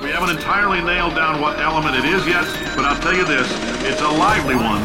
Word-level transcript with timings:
We 0.00 0.10
haven't 0.10 0.30
entirely 0.30 0.80
nailed 0.80 1.16
down 1.16 1.40
what 1.40 1.58
element 1.58 1.96
it 1.96 2.04
is 2.04 2.24
yet, 2.24 2.44
but 2.76 2.84
I'll 2.84 3.00
tell 3.00 3.16
you 3.16 3.24
this, 3.24 3.50
it's 3.82 4.00
a 4.00 4.08
lively 4.08 4.54
one. 4.54 4.80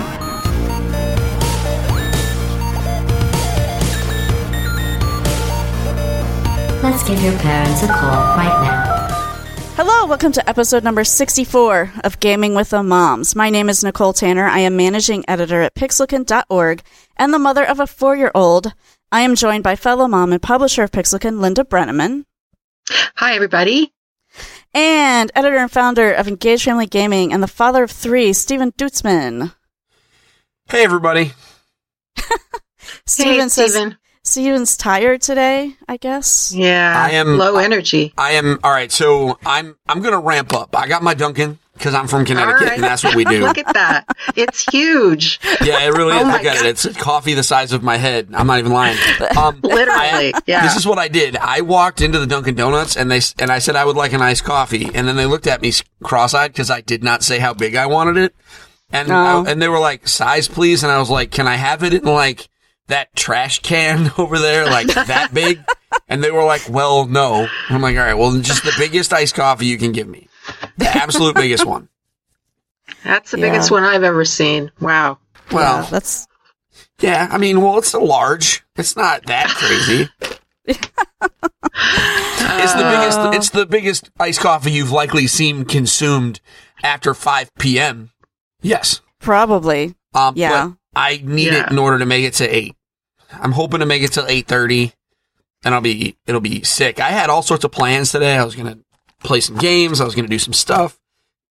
Let's 6.82 7.08
give 7.08 7.22
your 7.22 7.38
parents 7.38 7.84
a 7.84 7.88
call 7.90 8.10
right 8.38 8.64
now. 8.64 9.04
Hello, 9.76 10.08
welcome 10.08 10.32
to 10.32 10.50
episode 10.50 10.84
number 10.84 11.04
64 11.04 11.94
of 12.04 12.20
Gaming 12.20 12.56
with 12.56 12.72
the 12.72 12.82
Moms. 12.82 13.36
My 13.36 13.52
name 13.52 13.70
is 13.70 13.84
Nicole 13.84 14.14
Tanner. 14.14 14.48
I 14.48 14.60
am 14.60 14.76
managing 14.76 15.24
editor 15.28 15.62
at 15.62 15.76
pixelkin.org 15.76 16.82
and 17.18 17.32
the 17.32 17.38
mother 17.38 17.64
of 17.64 17.80
a 17.80 17.86
four 17.86 18.16
year 18.16 18.32
old. 18.34 18.74
I 19.12 19.22
am 19.22 19.36
joined 19.36 19.64
by 19.64 19.76
fellow 19.76 20.08
mom 20.08 20.34
and 20.34 20.42
publisher 20.42 20.82
of 20.82 20.90
Pixelkin, 20.92 21.40
Linda 21.40 21.64
Breneman. 21.64 22.26
Hi, 22.90 23.36
everybody. 23.36 23.94
And 24.74 25.32
editor 25.36 25.58
and 25.58 25.72
founder 25.72 26.12
of 26.12 26.28
Engage 26.28 26.64
Family 26.64 26.88
Gaming 26.88 27.32
and 27.32 27.44
the 27.44 27.48
father 27.48 27.84
of 27.84 27.92
three, 27.92 28.34
Stephen 28.34 28.72
Duetzmann. 28.72 29.54
Hey, 30.68 30.84
everybody. 30.84 31.34
Stephen 33.06 33.34
hey, 33.34 33.48
says 33.50 33.74
Stephen. 33.74 33.98
Stephen's 34.24 34.78
tired 34.78 35.22
today, 35.22 35.76
I 35.88 35.98
guess. 35.98 36.54
Yeah, 36.56 36.94
I 36.98 37.12
am- 37.12 37.38
low 37.38 37.58
energy. 37.58 38.14
I 38.18 38.32
am 38.32 38.60
all 38.64 38.72
right. 38.72 38.92
So 38.92 39.38
I'm 39.46 39.76
I'm 39.88 40.02
gonna 40.02 40.20
ramp 40.20 40.54
up. 40.54 40.76
I 40.76 40.88
got 40.88 41.04
my 41.04 41.14
Dunkin' 41.14 41.60
because 41.74 41.94
I'm 41.96 42.08
from 42.08 42.24
Connecticut, 42.26 42.62
right. 42.68 42.76
and 42.76 42.84
that's 42.84 43.04
what 43.04 43.16
we 43.16 43.26
do. 43.36 43.42
Look 43.42 43.58
at 43.58 43.74
that. 43.74 44.06
It's 44.36 44.64
huge. 44.72 45.40
yeah, 45.64 45.80
it 45.86 45.90
really 45.94 46.14
Oh 46.18 46.22
is. 46.22 46.28
Look 46.28 46.46
at 46.46 46.58
it. 46.58 46.66
It's 46.66 46.88
coffee 46.98 47.34
the 47.34 47.44
size 47.44 47.72
of 47.74 47.84
my 47.84 47.98
head. 47.98 48.30
I'm 48.34 48.48
not 48.48 48.60
even 48.60 48.72
lying. 48.72 48.98
Um, 49.38 49.60
Literally. 49.64 50.34
I- 50.34 50.34
yeah. 50.46 50.64
This 50.64 50.76
is 50.76 50.86
what 50.88 51.00
I 51.00 51.08
did. 51.08 51.36
I 51.38 51.62
walked 51.62 52.02
into 52.02 52.20
the 52.20 52.28
Dunkin' 52.28 52.56
Donuts 52.56 52.96
and 52.96 53.10
they 53.12 53.22
and 53.40 53.52
I 53.52 53.60
said 53.60 53.76
I 53.76 53.86
would 53.86 53.96
like 53.96 54.14
an 54.14 54.22
iced 54.22 54.44
coffee, 54.44 54.86
and 54.94 55.08
then 55.08 55.16
they 55.16 55.26
looked 55.26 55.48
at 55.48 55.62
me 55.62 55.72
cross-eyed 56.04 56.52
because 56.54 56.70
I 56.70 56.82
did 56.82 57.04
not 57.04 57.24
say 57.24 57.40
how 57.40 57.54
big 57.54 57.76
I 57.76 57.86
wanted 57.88 58.18
it, 58.18 58.36
and 58.92 59.12
Oh. 59.12 59.16
I- 59.46 59.50
and 59.52 59.62
they 59.62 59.68
were 59.68 59.80
like 59.80 60.08
size 60.08 60.48
please, 60.48 60.84
and 60.84 60.92
I 60.92 61.00
was 61.00 61.10
like, 61.10 61.32
can 61.32 61.48
I 61.48 61.56
have 61.56 61.84
it 61.84 61.94
in 61.94 62.04
like 62.04 62.50
that 62.88 63.16
trash 63.16 63.60
can 63.62 64.12
over 64.18 64.38
there, 64.40 64.66
like 64.66 64.88
that 64.88 65.34
big? 65.34 65.60
And 66.10 66.24
they 66.24 66.32
were 66.32 66.44
like, 66.44 66.68
well, 66.70 67.06
no. 67.06 67.48
I'm 67.70 67.82
like, 67.82 67.96
all 67.98 68.04
right, 68.04 68.16
well, 68.16 68.38
just 68.42 68.64
the 68.64 68.74
biggest 68.78 69.14
iced 69.14 69.36
coffee 69.36 69.68
you 69.68 69.78
can 69.78 69.92
give 69.92 70.08
me, 70.08 70.28
the 70.78 70.88
absolute 70.90 71.36
biggest 71.36 71.66
one. 71.66 71.90
That's 73.04 73.32
the 73.32 73.40
Yeah. 73.40 73.50
biggest 73.52 73.72
one 73.72 73.84
I've 73.84 74.04
ever 74.04 74.26
seen. 74.26 74.72
Wow. 74.80 75.20
Well, 75.52 75.84
yeah, 75.84 75.90
that's 75.90 76.28
yeah, 77.00 77.28
I 77.32 77.38
mean, 77.38 77.62
well, 77.62 77.78
it's 77.78 77.94
a 77.94 78.00
large. 78.00 78.64
It's 78.76 78.96
not 78.96 79.26
that 79.26 79.48
crazy. 79.50 80.10
It's 80.66 80.80
the 82.74 82.84
biggest. 82.84 83.20
It's 83.36 83.50
the 83.50 83.66
biggest 83.66 84.10
iced 84.20 84.40
coffee 84.40 84.72
you've 84.72 84.92
likely 84.92 85.28
seen 85.28 85.66
consumed 85.66 86.40
after 86.84 87.14
5 87.14 87.50
p.m. 87.60 88.12
Yes. 88.62 89.02
probably. 89.20 89.96
Um, 90.14 90.34
Yeah. 90.38 90.72
but 90.94 91.00
I 91.00 91.22
need 91.24 91.54
Yeah. 91.54 91.66
it 91.66 91.72
in 91.72 91.80
order 91.80 92.00
to 92.00 92.06
make 92.06 92.24
it 92.24 92.34
to 92.36 92.56
eight. 92.56 92.76
I'm 93.32 93.54
hoping 93.54 93.80
to 93.80 93.86
make 93.86 94.04
it 94.04 94.14
till 94.14 94.28
8:30, 94.28 94.94
and 95.64 95.74
I'll 95.74 95.82
be 95.82 96.18
it'll 96.28 96.42
be 96.42 96.64
sick. 96.64 97.00
I 97.00 97.10
had 97.10 97.30
all 97.30 97.42
sorts 97.42 97.64
of 97.64 97.72
plans 97.72 98.12
today. 98.12 98.38
I 98.38 98.44
was 98.44 98.56
gonna 98.56 98.78
play 99.24 99.40
some 99.42 99.58
games. 99.58 100.02
I 100.02 100.06
was 100.06 100.16
gonna 100.16 100.28
do 100.28 100.40
some 100.40 100.54
stuff. 100.54 101.00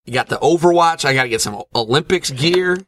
You 0.05 0.13
got 0.13 0.29
the 0.29 0.37
Overwatch. 0.37 1.05
I 1.05 1.15
got 1.15 1.25
to 1.25 1.29
get 1.29 1.41
some 1.41 1.63
Olympics 1.75 2.31
gear, 2.31 2.79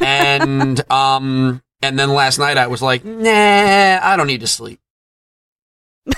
and 0.00 0.92
um, 0.92 1.62
and 1.82 1.98
then 1.98 2.10
last 2.10 2.38
night 2.38 2.58
I 2.58 2.66
was 2.66 2.82
like, 2.82 3.04
nah, 3.04 4.00
I 4.02 4.14
don't 4.16 4.26
need 4.26 4.40
to 4.40 4.46
sleep. 4.46 4.80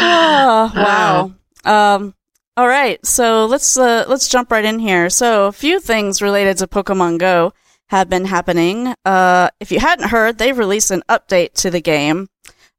oh, 0.00 0.72
wow. 0.74 1.32
Um, 1.64 2.14
all 2.56 2.66
right, 2.66 3.04
so 3.04 3.46
let's 3.46 3.76
uh, 3.76 4.04
let's 4.08 4.28
jump 4.28 4.50
right 4.50 4.64
in 4.64 4.78
here. 4.78 5.10
So, 5.10 5.46
a 5.46 5.52
few 5.52 5.78
things 5.78 6.22
related 6.22 6.56
to 6.58 6.66
Pokemon 6.66 7.18
Go 7.18 7.52
have 7.88 8.08
been 8.08 8.24
happening. 8.24 8.94
Uh, 9.04 9.50
if 9.60 9.70
you 9.70 9.78
hadn't 9.78 10.08
heard, 10.08 10.38
they've 10.38 10.56
released 10.56 10.90
an 10.90 11.02
update 11.08 11.52
to 11.54 11.70
the 11.70 11.80
game 11.80 12.28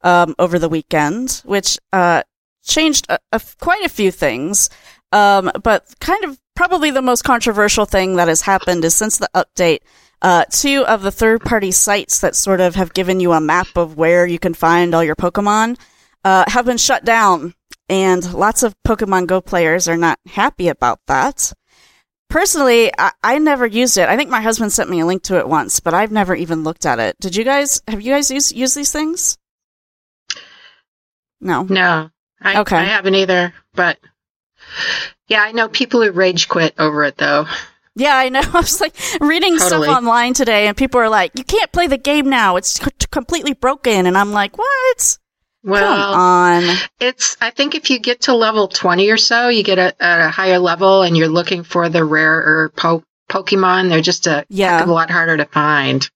um, 0.02 0.36
over 0.40 0.58
the 0.58 0.70
weekend, 0.70 1.42
which 1.46 1.78
uh, 1.94 2.24
changed 2.70 3.06
a, 3.10 3.20
a 3.32 3.42
quite 3.60 3.84
a 3.84 3.90
few 3.90 4.12
things. 4.12 4.70
Um, 5.12 5.52
but 5.64 5.94
kind 6.00 6.24
of 6.24 6.40
probably 6.56 6.92
the 6.92 7.02
most 7.02 7.24
controversial 7.24 7.86
thing 7.86 8.18
that 8.18 8.28
has 8.28 8.42
happened 8.42 8.86
is 8.86 8.94
since 8.94 9.18
the 9.18 9.30
update, 9.34 9.80
uh, 10.22 10.46
two 10.52 10.86
of 10.86 11.02
the 11.02 11.12
third 11.12 11.42
party 11.42 11.72
sites 11.72 12.20
that 12.20 12.36
sort 12.36 12.62
of 12.62 12.76
have 12.76 12.94
given 12.94 13.20
you 13.20 13.32
a 13.32 13.42
map 13.42 13.76
of 13.76 13.98
where 13.98 14.28
you 14.28 14.38
can 14.38 14.54
find 14.54 14.94
all 14.94 15.04
your 15.04 15.16
Pokemon 15.16 15.78
uh, 16.24 16.44
have 16.48 16.66
been 16.66 16.78
shut 16.78 17.04
down. 17.04 17.54
And 17.88 18.34
lots 18.34 18.62
of 18.62 18.76
Pokemon 18.88 19.26
Go 19.26 19.42
players 19.42 19.88
are 19.88 19.98
not 19.98 20.20
happy 20.28 20.68
about 20.68 21.00
that. 21.08 21.54
Personally, 22.30 22.92
I, 22.96 23.12
I 23.24 23.40
never 23.40 23.66
used 23.66 23.98
it. 23.98 24.08
I 24.08 24.16
think 24.16 24.30
my 24.30 24.42
husband 24.42 24.72
sent 24.72 24.92
me 24.92 25.00
a 25.00 25.06
link 25.08 25.24
to 25.24 25.40
it 25.40 25.50
once, 25.50 25.80
but 25.80 25.96
I've 25.96 26.12
never 26.12 26.36
even 26.36 26.64
looked 26.64 26.86
at 26.86 27.00
it. 27.00 27.16
Did 27.20 27.36
you 27.36 27.44
guys, 27.44 27.82
have 27.88 28.02
you 28.02 28.14
guys 28.14 28.30
used, 28.30 28.56
used 28.56 28.76
these 28.76 28.92
things? 28.92 29.40
No. 31.42 31.64
No. 31.64 32.12
I, 32.42 32.62
Okay. 32.62 32.78
I 32.78 32.84
haven't 32.86 33.16
either. 33.16 33.54
But 33.74 33.98
yeah, 35.28 35.42
I 35.42 35.52
know 35.52 35.68
people 35.70 36.02
who 36.04 36.12
rage 36.12 36.48
quit 36.48 36.74
over 36.78 37.04
it 37.04 37.18
though. 37.18 37.46
Yeah, 37.96 38.16
I 38.16 38.30
know. 38.30 38.40
I 38.54 38.60
was 38.60 38.80
like 38.82 38.96
reading 39.20 39.58
Totally. 39.58 39.88
stuff 39.88 39.98
online 39.98 40.34
today, 40.34 40.68
and 40.68 40.78
people 40.78 41.00
are 41.02 41.10
like, 41.10 41.32
"You 41.36 41.44
can't 41.44 41.72
play 41.72 41.88
the 41.88 41.98
game 41.98 42.30
now; 42.30 42.56
it's 42.56 42.76
c- 42.82 42.92
completely 43.12 43.54
broken." 43.54 44.06
And 44.06 44.18
I'm 44.18 44.32
like, 44.32 44.58
"What? 44.58 45.18
Well, 45.64 45.84
Come 46.12 46.20
on!" 46.20 46.76
It's, 47.02 47.36
I 47.42 47.50
think 47.50 47.76
if 47.76 47.90
you 47.90 48.00
get 48.00 48.22
to 48.22 48.36
level 48.36 48.68
20 48.70 49.10
or 49.10 49.18
so, 49.18 49.50
you 49.50 49.64
get 49.64 49.78
a, 49.80 50.02
at 50.02 50.26
a 50.26 50.30
higher 50.30 50.60
level 50.60 51.02
and 51.02 51.18
you're 51.18 51.28
looking 51.28 51.64
for 51.64 51.90
the 51.90 52.06
rarer 52.06 52.72
po- 52.78 53.04
Pokemon. 53.30 53.90
They're 53.90 54.02
just 54.02 54.28
a 54.28 54.46
Yeah. 54.50 54.74
heck 54.78 54.84
of 54.84 54.90
a 54.90 54.94
lot 54.94 55.12
harder 55.12 55.36
to 55.38 55.46
find. 55.46 56.10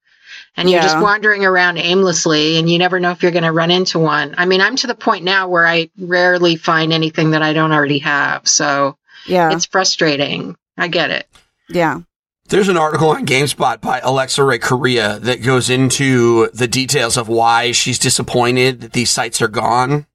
And 0.55 0.69
you're 0.69 0.81
just 0.81 0.99
wandering 1.01 1.43
around 1.45 1.77
aimlessly 1.77 2.57
and 2.57 2.69
you 2.69 2.77
never 2.77 2.99
know 2.99 3.09
if 3.11 3.23
you're 3.23 3.31
going 3.31 3.43
to 3.43 3.51
run 3.51 3.71
into 3.71 3.97
one. 3.97 4.35
I 4.37 4.45
mean, 4.45 4.61
I'm 4.61 4.75
to 4.77 4.87
the 4.87 4.93
point 4.95 5.23
now 5.23 5.47
where 5.47 5.65
I 5.65 5.89
rarely 5.97 6.55
find 6.57 6.93
anything 6.93 7.31
that 7.31 7.41
I 7.41 7.53
don't 7.53 7.71
already 7.71 7.99
have. 7.99 8.47
So 8.47 8.97
Yeah, 9.25 9.51
it's 9.51 9.65
frustrating. 9.65 10.55
I 10.77 10.89
get 10.89 11.09
it. 11.09 11.27
yeah, 11.69 12.01
There's 12.49 12.69
an 12.69 12.77
article 12.77 13.09
on 13.09 13.25
GameSpot 13.25 13.81
by 13.81 13.99
Alexa 14.01 14.43
Ray 14.43 14.59
Corriea 14.59 15.19
that 15.21 15.41
goes 15.43 15.71
into 15.71 16.49
the 16.53 16.67
details 16.67 17.17
of 17.17 17.27
why 17.27 17.71
she's 17.71 17.97
disappointed 17.97 18.81
that 18.81 18.93
these 18.93 19.09
sites 19.09 19.41
are 19.41 19.47
gone. 19.47 20.05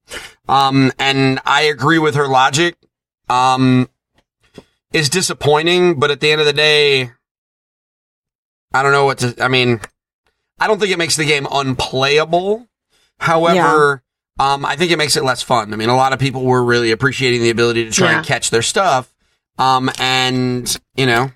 Um, 0.48 0.92
and 1.00 1.40
I 1.44 1.62
agree 1.62 1.98
with 1.98 2.14
her 2.14 2.28
logic. 2.28 2.76
Um, 3.28 3.88
it's 4.92 5.08
disappointing, 5.08 5.98
but 5.98 6.10
at 6.12 6.20
the 6.20 6.30
end 6.30 6.40
of 6.40 6.46
the 6.46 6.52
day, 6.52 7.10
I 8.72 8.82
don't 8.82 8.92
know 8.92 9.04
what 9.04 9.18
to, 9.18 9.34
I 9.42 9.48
mean, 9.48 9.80
I 10.60 10.66
don't 10.66 10.78
think 10.78 10.90
it 10.92 10.98
makes 10.98 11.16
the 11.16 11.24
game 11.24 11.46
unplayable. 11.50 12.66
However, 13.20 14.02
um, 14.38 14.64
I 14.64 14.76
think 14.76 14.90
it 14.92 14.98
makes 14.98 15.16
it 15.16 15.24
less 15.24 15.42
fun. 15.42 15.72
I 15.72 15.76
mean, 15.76 15.88
a 15.88 15.96
lot 15.96 16.12
of 16.12 16.18
people 16.18 16.44
were 16.44 16.64
really 16.64 16.90
appreciating 16.90 17.42
the 17.42 17.50
ability 17.50 17.84
to 17.84 17.90
try 17.90 18.10
Yeah. 18.12 18.18
and 18.18 18.26
catch 18.26 18.50
their 18.50 18.62
stuff. 18.62 19.12
Um, 19.58 19.90
and, 19.98 20.78
you 20.96 21.06
know, 21.06 21.32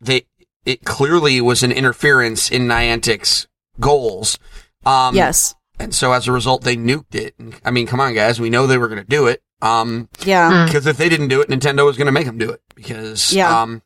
they, 0.00 0.26
it 0.66 0.84
clearly 0.84 1.40
was 1.40 1.62
an 1.62 1.72
interference 1.72 2.50
in 2.50 2.66
Niantic's 2.68 3.46
goals. 3.80 4.38
Um, 4.84 5.14
yes, 5.14 5.54
And 5.78 5.94
so 5.94 6.12
as 6.12 6.28
a 6.28 6.32
result, 6.32 6.62
they 6.64 6.76
nuked 6.76 7.14
it. 7.14 7.34
I 7.64 7.70
mean, 7.70 7.86
come 7.86 8.00
on, 8.00 8.14
guys. 8.14 8.38
We 8.40 8.50
know 8.50 8.66
they 8.66 8.78
were 8.78 8.88
going 8.88 9.02
to 9.02 9.08
do 9.08 9.26
it. 9.26 9.42
Um, 9.62 10.08
yeah, 10.24 10.64
because 10.66 10.86
if 10.86 10.96
they 10.96 11.08
didn't 11.08 11.28
do 11.28 11.40
it, 11.40 11.48
Nintendo 11.48 11.84
was 11.86 11.96
going 11.96 12.06
to 12.06 12.12
make 12.12 12.26
them 12.26 12.36
do 12.36 12.50
it. 12.50 12.60
Because, 12.74 13.32
Yeah. 13.32 13.62
um, 13.62 13.80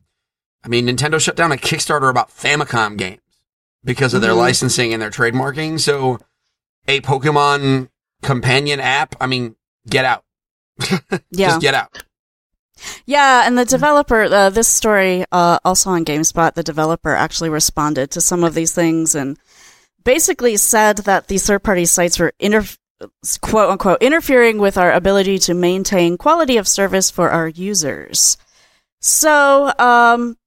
I 0.63 0.67
mean, 0.69 0.87
Nintendo 0.87 1.19
shut 1.21 1.35
down 1.35 1.51
a 1.51 1.55
Kickstarter 1.55 2.09
about 2.09 2.29
Famicom 2.29 2.97
games 2.97 3.21
because 3.83 4.13
of 4.13 4.21
their 4.21 4.31
Mhm. 4.33 4.37
licensing 4.37 4.93
and 4.93 5.01
their 5.01 5.09
trademarking. 5.11 5.79
So, 5.79 6.19
a 6.87 7.01
Pokemon 7.01 7.89
companion 8.21 8.79
app, 8.79 9.15
I 9.21 9.27
mean, 9.27 9.55
get 9.89 10.05
out. 10.05 10.23
yeah, 11.31 11.47
Just 11.49 11.61
get 11.61 11.73
out. 11.73 12.03
yeah. 13.05 13.45
And 13.45 13.57
the 13.57 13.65
developer, 13.65 14.23
uh, 14.23 14.49
this 14.49 14.67
story, 14.67 15.25
uh, 15.31 15.59
also 15.65 15.89
on 15.89 16.05
Gamespot, 16.05 16.53
the 16.53 16.63
developer 16.63 17.13
actually 17.15 17.49
responded 17.49 18.11
to 18.11 18.21
some 18.21 18.43
of 18.43 18.53
these 18.53 18.71
things 18.73 19.15
and 19.15 19.37
basically 20.03 20.55
said 20.57 20.99
that 20.99 21.27
these 21.27 21.45
third-party 21.45 21.85
sites 21.85 22.19
were 22.19 22.33
quote 23.41 23.69
unquote 23.69 24.01
interfering 24.01 24.57
with 24.57 24.77
our 24.77 24.91
ability 24.91 25.37
to 25.37 25.53
maintain 25.53 26.17
quality 26.17 26.57
of 26.57 26.67
service 26.67 27.11
for 27.11 27.29
our 27.29 27.47
users. 27.47 28.37
So, 29.01 29.71
um, 29.77 30.37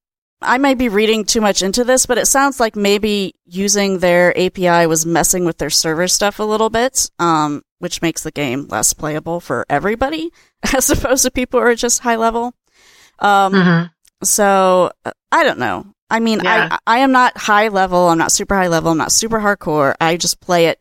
I 0.43 0.59
might 0.59 0.79
be 0.79 0.89
reading 0.89 1.25
too 1.25 1.41
much 1.41 1.63
into 1.63 1.85
this, 1.85 2.07
but 2.07 2.17
it 2.19 2.27
sounds 2.27 2.59
like 2.61 2.75
maybe 2.77 3.35
using 3.45 3.99
their 3.99 4.37
API 4.39 4.87
was 4.87 5.05
messing 5.05 5.45
with 5.45 5.59
their 5.59 5.71
server 5.71 6.09
stuff 6.09 6.39
a 6.39 6.45
little 6.45 6.71
bit, 6.71 7.11
um, 7.19 7.63
which 7.79 8.01
makes 8.01 8.23
the 8.23 8.31
game 8.31 8.67
less 8.69 8.95
playable 8.95 9.41
for 9.41 9.67
everybody, 9.69 10.31
as 10.75 10.89
opposed 10.91 11.25
to 11.25 11.31
people 11.31 11.61
who 11.61 11.67
are 11.67 11.75
just 11.75 12.01
high 12.01 12.17
level. 12.17 12.55
Um, 13.19 13.53
Mhm. 13.53 13.91
so 14.25 14.91
uh, 15.05 15.13
I 15.31 15.45
don't 15.45 15.59
know. 15.59 15.87
I 16.09 16.21
mean, 16.21 16.41
Yeah. 16.43 16.79
I 16.87 16.97
I 16.97 16.99
am 17.01 17.13
not 17.13 17.37
high 17.37 17.69
level. 17.69 18.09
I'm 18.09 18.19
not 18.19 18.33
super 18.33 18.55
high 18.57 18.69
level. 18.69 18.91
I'm 18.93 18.99
not 18.99 19.13
super 19.13 19.39
hardcore. 19.41 19.95
I 20.01 20.17
just 20.17 20.41
play 20.41 20.67
it 20.67 20.81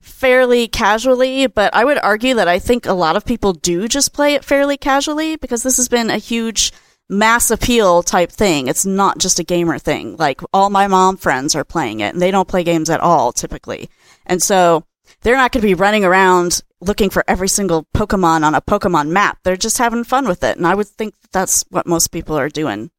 fairly 0.00 0.68
casually, 0.68 1.46
but 1.48 1.74
I 1.74 1.84
would 1.84 1.98
argue 1.98 2.34
that 2.36 2.48
I 2.48 2.58
think 2.58 2.86
a 2.86 2.94
lot 2.94 3.16
of 3.16 3.24
people 3.26 3.52
do 3.52 3.86
just 3.88 4.12
play 4.14 4.34
it 4.34 4.44
fairly 4.44 4.76
casually 4.78 5.36
because 5.36 5.62
this 5.62 5.76
has 5.76 5.88
been 5.88 6.08
a 6.10 6.16
huge 6.16 6.72
mass 7.10 7.50
appeal 7.50 8.02
type 8.02 8.30
thing. 8.30 8.68
It's 8.68 8.86
not 8.86 9.18
just 9.18 9.38
a 9.38 9.44
gamer 9.44 9.78
thing. 9.78 10.16
Like 10.16 10.40
all 10.52 10.70
my 10.70 10.86
mom 10.86 11.16
friends 11.16 11.54
are 11.54 11.64
playing 11.64 12.00
it 12.00 12.14
and 12.14 12.22
they 12.22 12.30
don't 12.30 12.48
play 12.48 12.64
games 12.64 12.88
at 12.88 13.00
all 13.00 13.32
typically. 13.32 13.90
And 14.26 14.42
so 14.42 14.84
they're 15.22 15.36
not 15.36 15.52
going 15.52 15.60
to 15.60 15.66
be 15.66 15.74
running 15.74 16.04
around 16.04 16.62
looking 16.80 17.10
for 17.10 17.24
every 17.28 17.48
single 17.48 17.86
Pokemon 17.94 18.42
on 18.42 18.54
a 18.54 18.62
Pokemon 18.62 19.08
map. 19.08 19.38
They're 19.42 19.56
just 19.56 19.78
having 19.78 20.04
fun 20.04 20.26
with 20.26 20.42
it. 20.44 20.56
And 20.56 20.66
I 20.66 20.74
would 20.74 20.86
think 20.86 21.14
that's 21.32 21.64
what 21.68 21.86
most 21.86 22.08
people 22.08 22.38
are 22.38 22.48
doing. 22.48 22.90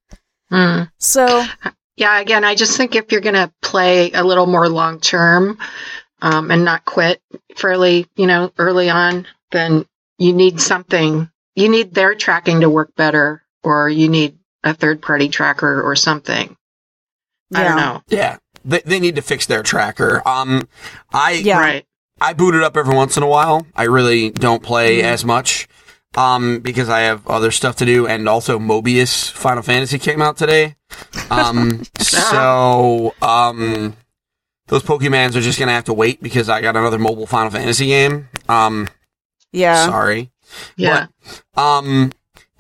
Hmm. 0.50 0.84
So 1.00 1.46
Yeah, 1.96 2.20
again, 2.20 2.44
I 2.44 2.56
just 2.56 2.78
think 2.78 2.96
if 2.96 3.12
you're 3.12 3.22
going 3.22 3.36
to 3.36 3.52
play 3.62 4.12
a 4.12 4.24
little 4.24 4.48
more 4.48 4.68
long 4.68 5.00
term 5.00 5.60
um, 6.22 6.50
and 6.50 6.66
not 6.66 6.84
quit 6.84 7.22
fairly, 7.56 8.08
you 8.16 8.28
know, 8.28 8.52
early 8.58 8.90
on, 8.90 9.28
then 9.52 9.86
you 10.18 10.34
need 10.34 10.60
something. 10.60 11.30
You 11.56 11.70
need 11.70 11.94
their 11.94 12.16
tracking 12.16 12.62
to 12.62 12.70
work 12.70 12.96
better, 12.96 13.44
or 13.64 13.90
you 13.90 14.08
need 14.10 14.38
a 14.64 14.74
third 14.74 15.02
party 15.02 15.30
tracker 15.30 15.82
or 15.82 15.96
something. 15.96 16.56
I 17.54 17.64
don't 17.64 17.78
know. 17.78 18.02
Yeah. 18.08 18.38
They, 18.64 18.80
they 18.86 19.00
need 19.00 19.16
to 19.16 19.22
fix 19.22 19.46
their 19.46 19.64
tracker. 19.64 20.22
Um, 20.28 20.68
I, 21.12 21.32
Yeah. 21.34 21.60
Right. 21.60 21.86
I 22.22 22.34
boot 22.34 22.54
it 22.56 22.64
up 22.64 22.78
every 22.78 22.96
once 22.96 23.18
in 23.18 23.24
a 23.24 23.28
while. 23.28 23.66
I 23.76 23.84
really 23.84 24.30
don't 24.30 24.62
play 24.64 24.98
Mm-hmm. 25.00 25.08
as 25.08 25.26
much. 25.26 25.68
Um, 26.16 26.60
because 26.60 26.90
I 26.90 27.00
have 27.02 27.26
other 27.28 27.52
stuff 27.52 27.78
to 27.78 27.86
do 27.86 28.06
and 28.06 28.28
also 28.28 28.60
Mobius 28.60 29.32
Final 29.32 29.64
Fantasy 29.64 29.98
came 29.98 30.22
out 30.22 30.36
today. 30.38 30.76
Um, 31.30 31.84
so, 31.98 33.16
um, 33.22 33.96
those 34.68 34.84
Pokemans 34.84 35.36
are 35.38 35.42
just 35.42 35.58
gonna 35.58 35.72
have 35.72 35.86
to 35.86 35.94
wait 35.94 36.22
because 36.22 36.50
I 36.50 36.60
got 36.62 36.76
another 36.76 37.00
mobile 37.00 37.28
Final 37.28 37.50
Fantasy 37.50 37.88
game. 37.88 38.28
Um, 38.50 38.90
yeah. 39.54 39.86
sorry. 39.86 40.32
Yeah. 40.76 41.08
Um, 41.56 42.12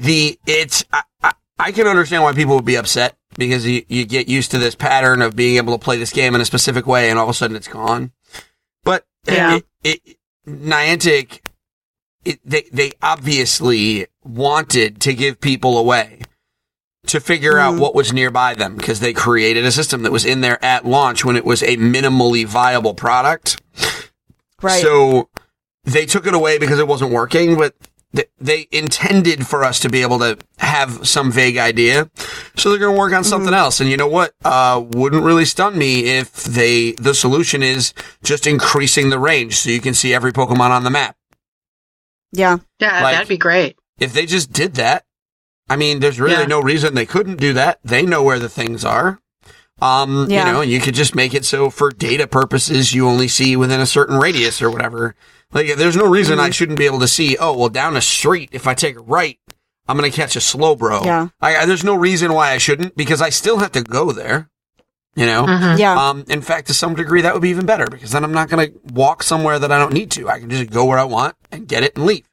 the 0.01 0.39
it's 0.48 0.83
I, 0.92 1.03
I, 1.24 1.31
I 1.59 1.71
can 1.71 1.88
understand 1.88 2.24
why 2.24 2.33
people 2.33 2.56
would 2.56 2.65
be 2.65 2.75
upset 2.75 3.15
because 3.38 3.65
you, 3.65 3.83
you 3.88 4.06
get 4.06 4.27
used 4.27 4.51
to 4.51 4.57
this 4.57 4.75
pattern 4.75 5.21
of 5.21 5.36
being 5.36 5.57
able 5.57 5.77
to 5.77 5.83
play 5.83 5.98
this 5.98 6.12
game 6.12 6.36
in 6.36 6.42
a 6.42 6.45
specific 6.45 6.86
way, 6.88 7.09
and 7.09 7.18
all 7.19 7.25
of 7.25 7.30
a 7.30 7.33
sudden 7.33 7.56
it's 7.56 7.68
gone. 7.68 8.12
But 8.83 9.06
Yeah. 9.27 9.57
it, 9.83 10.00
it, 10.06 10.18
Niantic, 10.48 11.42
it, 12.25 12.39
they 12.44 12.63
they 12.74 12.92
obviously 13.01 14.07
wanted 14.24 15.00
to 15.01 15.13
give 15.13 15.39
people 15.39 15.77
a 15.77 15.83
way 15.83 16.21
to 17.07 17.19
figure 17.19 17.57
out 17.57 17.75
Mhm. 17.75 17.80
what 17.80 17.95
was 17.95 18.12
nearby 18.13 18.53
them 18.56 18.75
because 18.75 19.00
they 19.00 19.13
created 19.13 19.65
a 19.65 19.71
system 19.71 20.03
that 20.03 20.12
was 20.12 20.25
in 20.25 20.42
there 20.42 20.63
at 20.63 20.86
launch 20.86 21.24
when 21.25 21.36
it 21.36 21.45
was 21.45 21.62
a 21.63 21.77
minimally 21.77 22.45
viable 22.45 22.94
product. 22.94 23.62
Right. 24.62 24.81
So 24.81 25.30
they 25.83 26.06
took 26.06 26.27
it 26.27 26.33
away 26.36 26.57
because 26.59 26.77
it 26.80 26.88
wasn't 26.88 27.12
working, 27.12 27.56
but 27.57 27.75
they 28.40 28.68
intended 28.72 29.48
for 29.48 29.63
us 29.63 29.80
to 29.80 29.90
be 29.90 30.02
able 30.02 30.19
to 30.19 30.38
have 30.58 31.08
some 31.08 31.31
vague 31.31 31.58
idea. 31.58 32.10
So 32.56 32.69
they're 32.69 32.80
going 32.80 32.94
to 32.96 33.00
work 33.00 33.13
on 33.13 33.24
something 33.24 33.54
else. 33.54 33.80
And 33.80 33.90
you 33.90 33.96
know 33.98 34.08
what? 34.08 34.34
Uh, 34.44 34.84
wouldn't 34.92 35.24
really 35.24 35.46
stun 35.46 35.78
me 35.78 36.18
if 36.18 36.44
they, 36.44 36.92
the 36.94 37.13
solution 37.13 37.63
is 37.63 37.94
just 38.24 38.46
increasing 38.48 39.10
the 39.12 39.19
range 39.19 39.56
so 39.58 39.69
you 39.69 39.80
can 39.80 39.94
see 39.94 40.13
every 40.13 40.34
Pokemon 40.34 40.72
on 40.72 40.84
the 40.84 40.90
map. 40.90 41.16
yeah. 42.34 42.58
Yeah, 42.80 43.02
Like- 43.04 43.13
that'd 43.16 43.28
be 43.28 43.38
great. 43.38 43.78
If 44.00 44.13
they 44.13 44.25
just 44.25 44.52
did 44.52 44.74
that, 44.75 45.06
I 45.69 45.75
mean, 45.75 46.00
there's 46.00 46.19
really 46.19 46.34
Yeah. 46.42 46.46
no 46.48 46.60
reason 46.62 46.96
they 46.96 47.06
couldn't 47.06 47.38
do 47.40 47.54
that. 47.54 47.80
They 47.84 48.02
know 48.04 48.24
where 48.24 48.40
the 48.40 48.50
things 48.50 48.84
are. 48.84 49.19
Um, 49.81 50.28
Yeah. 50.30 50.48
you 50.48 50.52
know, 50.54 50.62
and 50.62 50.72
you 50.72 50.80
could 50.81 50.96
just 50.96 51.16
make 51.16 51.34
it 51.34 51.46
so 51.46 51.69
for 51.69 51.92
data 51.92 52.28
purposes, 52.28 52.94
you 52.94 53.08
only 53.08 53.28
see 53.28 53.56
within 53.56 53.80
a 53.80 53.86
certain 53.86 54.18
radius 54.19 54.62
or 54.62 54.69
whatever. 54.69 55.16
Like, 55.53 55.75
there's 55.75 55.98
no 55.98 56.07
reason 56.07 56.38
Mm-hmm. 56.38 56.45
I 56.45 56.50
shouldn't 56.51 56.77
be 56.77 56.86
able 56.86 57.00
to 57.00 57.07
see, 57.07 57.38
oh, 57.38 57.57
well, 57.57 57.69
down 57.69 57.98
a 57.98 58.01
street, 58.01 58.50
if 58.53 58.68
I 58.68 58.74
take 58.74 58.95
a 58.95 59.01
right, 59.01 59.38
I'm 59.88 59.98
going 59.98 60.09
to 60.09 60.15
catch 60.15 60.36
a 60.36 60.39
Slowbro. 60.39 61.03
Yeah. 61.06 61.27
I, 61.42 61.57
I- 61.57 61.65
there's 61.65 61.83
no 61.83 61.95
reason 61.95 62.33
why 62.33 62.51
I 62.51 62.57
shouldn't 62.57 62.95
because 62.95 63.21
I 63.21 63.30
still 63.30 63.57
have 63.59 63.71
to 63.74 63.81
go 63.83 64.12
there, 64.12 64.50
you 65.15 65.25
know? 65.25 65.45
Mhm. 65.45 65.77
Yeah. 65.77 65.98
Um, 66.09 66.24
in 66.30 66.42
fact, 66.42 66.68
to 66.68 66.74
some 66.74 66.95
degree, 66.95 67.21
that 67.21 67.33
would 67.33 67.42
be 67.42 67.50
even 67.50 67.65
better 67.65 67.86
because 67.88 68.12
then 68.12 68.24
I'm 68.24 68.31
not 68.31 68.50
going 68.50 68.71
to 68.71 68.80
walk 68.94 69.24
somewhere 69.24 69.59
that 69.59 69.71
I 69.71 69.77
don't 69.80 69.94
need 69.94 70.12
to. 70.12 70.30
I 70.30 70.39
can 70.39 70.50
just 70.50 70.69
go 70.71 70.86
where 70.86 71.00
I 71.00 71.03
want 71.03 71.36
and 71.51 71.68
get 71.68 71.83
it 71.83 71.95
and 71.98 72.06
leave. 72.06 72.25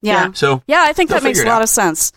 yeah. 0.00 0.32
So, 0.32 0.62
Yeah, 0.66 0.84
I 0.86 0.92
think 0.92 1.10
that 1.10 1.22
makes 1.22 1.40
a 1.40 1.44
lot 1.44 1.56
out. 1.56 1.62
of 1.62 1.68
sense. 1.68 2.12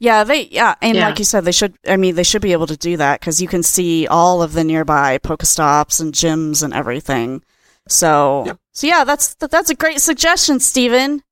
Yeah, 0.00 0.24
they 0.24 0.42
yeah, 0.48 0.74
and 0.82 0.96
Yeah. 0.96 1.08
like 1.08 1.18
you 1.18 1.24
said, 1.24 1.44
they 1.44 1.52
should. 1.52 1.74
I 1.86 1.96
mean, 1.96 2.16
they 2.16 2.24
should 2.24 2.42
be 2.42 2.52
able 2.52 2.66
to 2.66 2.76
do 2.76 2.96
that 2.98 3.20
because 3.20 3.40
you 3.40 3.48
can 3.48 3.62
see 3.62 4.06
all 4.08 4.42
of 4.42 4.52
the 4.52 4.64
nearby 4.64 5.18
Pokestops 5.18 6.00
and 6.00 6.12
gyms 6.12 6.62
and 6.62 6.74
everything. 6.74 7.42
So, 7.88 8.42
Yep. 8.46 8.58
So 8.74 8.86
yeah, 8.86 9.04
that's 9.04 9.34
that's 9.36 9.70
a 9.70 9.74
great 9.74 10.00
suggestion, 10.00 10.60
Stephen. 10.60 11.22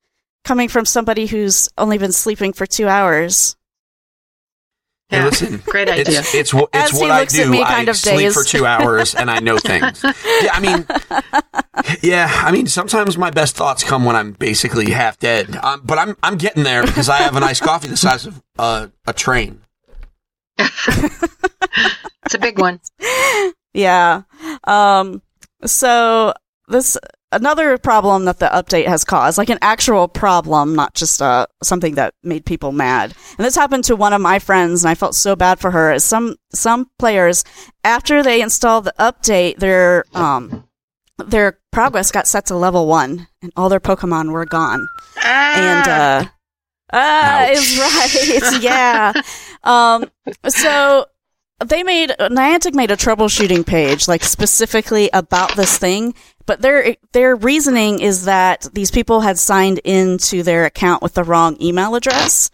coming 0.44 0.68
from 0.68 0.84
somebody 0.86 1.26
who's 1.26 1.68
only 1.76 1.98
been 1.98 2.12
sleeping 2.12 2.52
for 2.52 2.66
two 2.66 2.88
hours. 2.88 3.54
hey, 5.10 5.18
Yeah. 5.18 5.24
listen. 5.26 5.58
Great 5.66 5.88
idea. 5.88 6.20
It's 6.20 6.34
it's, 6.34 6.50
wh- 6.50 6.64
As 6.72 6.90
it's 6.90 6.98
what 7.00 7.10
I 7.12 7.24
do. 7.26 7.48
me 7.50 7.62
kind 7.62 7.88
I 7.88 7.90
of 7.90 7.96
sleep 7.96 8.16
dazed. 8.18 8.34
for 8.36 8.42
two 8.44 8.64
hours 8.66 9.14
and 9.14 9.30
I 9.30 9.38
know 9.40 9.58
things. 9.58 10.02
Yeah, 10.42 10.50
I 10.54 10.60
mean, 10.60 10.86
yeah, 12.02 12.28
I 12.44 12.50
mean, 12.50 12.66
sometimes 12.66 13.16
my 13.16 13.30
best 13.30 13.54
thoughts 13.56 13.84
come 13.84 14.04
when 14.04 14.16
I'm 14.16 14.32
basically 14.32 14.90
half 14.90 15.18
dead. 15.20 15.54
Um, 15.56 15.82
but 15.84 15.98
I'm 15.98 16.16
I'm 16.22 16.36
getting 16.36 16.64
there 16.64 16.82
because 16.84 17.08
I 17.08 17.18
have 17.18 17.36
an 17.36 17.42
iced 17.44 17.62
coffee 17.62 17.86
the 17.88 17.96
size 17.96 18.26
of 18.26 18.42
uh, 18.58 18.88
a 19.06 19.12
train. 19.12 19.60
It's 20.58 22.34
a 22.34 22.38
big 22.38 22.58
one. 22.58 22.80
Yeah. 23.74 24.22
Um. 24.64 25.22
So 25.64 26.34
this 26.68 26.98
another 27.32 27.78
problem 27.78 28.24
that 28.26 28.38
the 28.38 28.46
update 28.46 28.86
has 28.86 29.04
caused, 29.04 29.38
like 29.38 29.48
an 29.50 29.58
actual 29.62 30.08
problem, 30.08 30.74
not 30.74 30.94
just 30.94 31.20
uh 31.20 31.46
something 31.62 31.94
that 31.96 32.14
made 32.22 32.44
people 32.44 32.72
mad. 32.72 33.14
And 33.38 33.44
this 33.44 33.56
happened 33.56 33.84
to 33.84 33.96
one 33.96 34.12
of 34.12 34.20
my 34.20 34.38
friends, 34.38 34.84
and 34.84 34.90
I 34.90 34.94
felt 34.94 35.14
so 35.14 35.34
bad 35.34 35.58
for 35.58 35.70
her. 35.70 35.92
Is 35.92 36.04
some 36.04 36.36
some 36.54 36.90
players 36.98 37.44
after 37.84 38.22
they 38.22 38.42
installed 38.42 38.84
the 38.84 38.94
update, 38.98 39.58
their 39.58 40.04
um 40.14 40.64
their 41.18 41.58
progress 41.70 42.10
got 42.10 42.26
set 42.26 42.46
to 42.46 42.56
level 42.56 42.86
one, 42.86 43.26
and 43.42 43.52
all 43.56 43.68
their 43.68 43.80
Pokemon 43.80 44.30
were 44.32 44.46
gone. 44.46 44.86
And 45.24 45.88
uh 45.88 46.24
ah 46.92 47.46
is 47.48 47.78
right. 47.78 48.62
Yeah. 48.62 49.12
Um 49.64 50.04
so 50.48 51.06
they 51.64 51.82
made 51.82 52.10
Niantic 52.20 52.74
made 52.74 52.90
a 52.90 52.96
troubleshooting 52.96 53.66
page 53.66 54.08
like 54.08 54.22
specifically 54.24 55.10
about 55.12 55.56
this 55.56 55.78
thing 55.78 56.14
but 56.46 56.60
their 56.60 56.96
their 57.12 57.36
reasoning 57.36 58.00
is 58.00 58.24
that 58.24 58.66
these 58.72 58.90
people 58.90 59.20
had 59.20 59.38
signed 59.38 59.78
into 59.84 60.42
their 60.42 60.64
account 60.64 61.02
with 61.02 61.14
the 61.14 61.24
wrong 61.24 61.56
email 61.60 61.94
address 61.94 62.50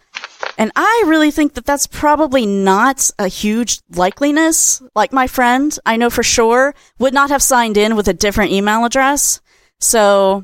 and 0.57 0.71
I 0.75 1.03
really 1.07 1.31
think 1.31 1.53
that 1.53 1.65
that's 1.65 1.87
probably 1.87 2.45
not 2.45 3.09
a 3.17 3.29
huge 3.29 3.79
likeliness. 3.93 4.85
Like 4.93 5.13
my 5.13 5.25
friend, 5.25 5.77
I 5.85 5.95
know 5.95 6.09
for 6.09 6.21
sure, 6.21 6.75
would 6.97 7.13
not 7.13 7.29
have 7.29 7.41
signed 7.41 7.77
in 7.77 7.95
with 7.95 8.09
a 8.09 8.13
different 8.13 8.51
email 8.51 8.83
address. 8.83 9.39
So 9.79 10.43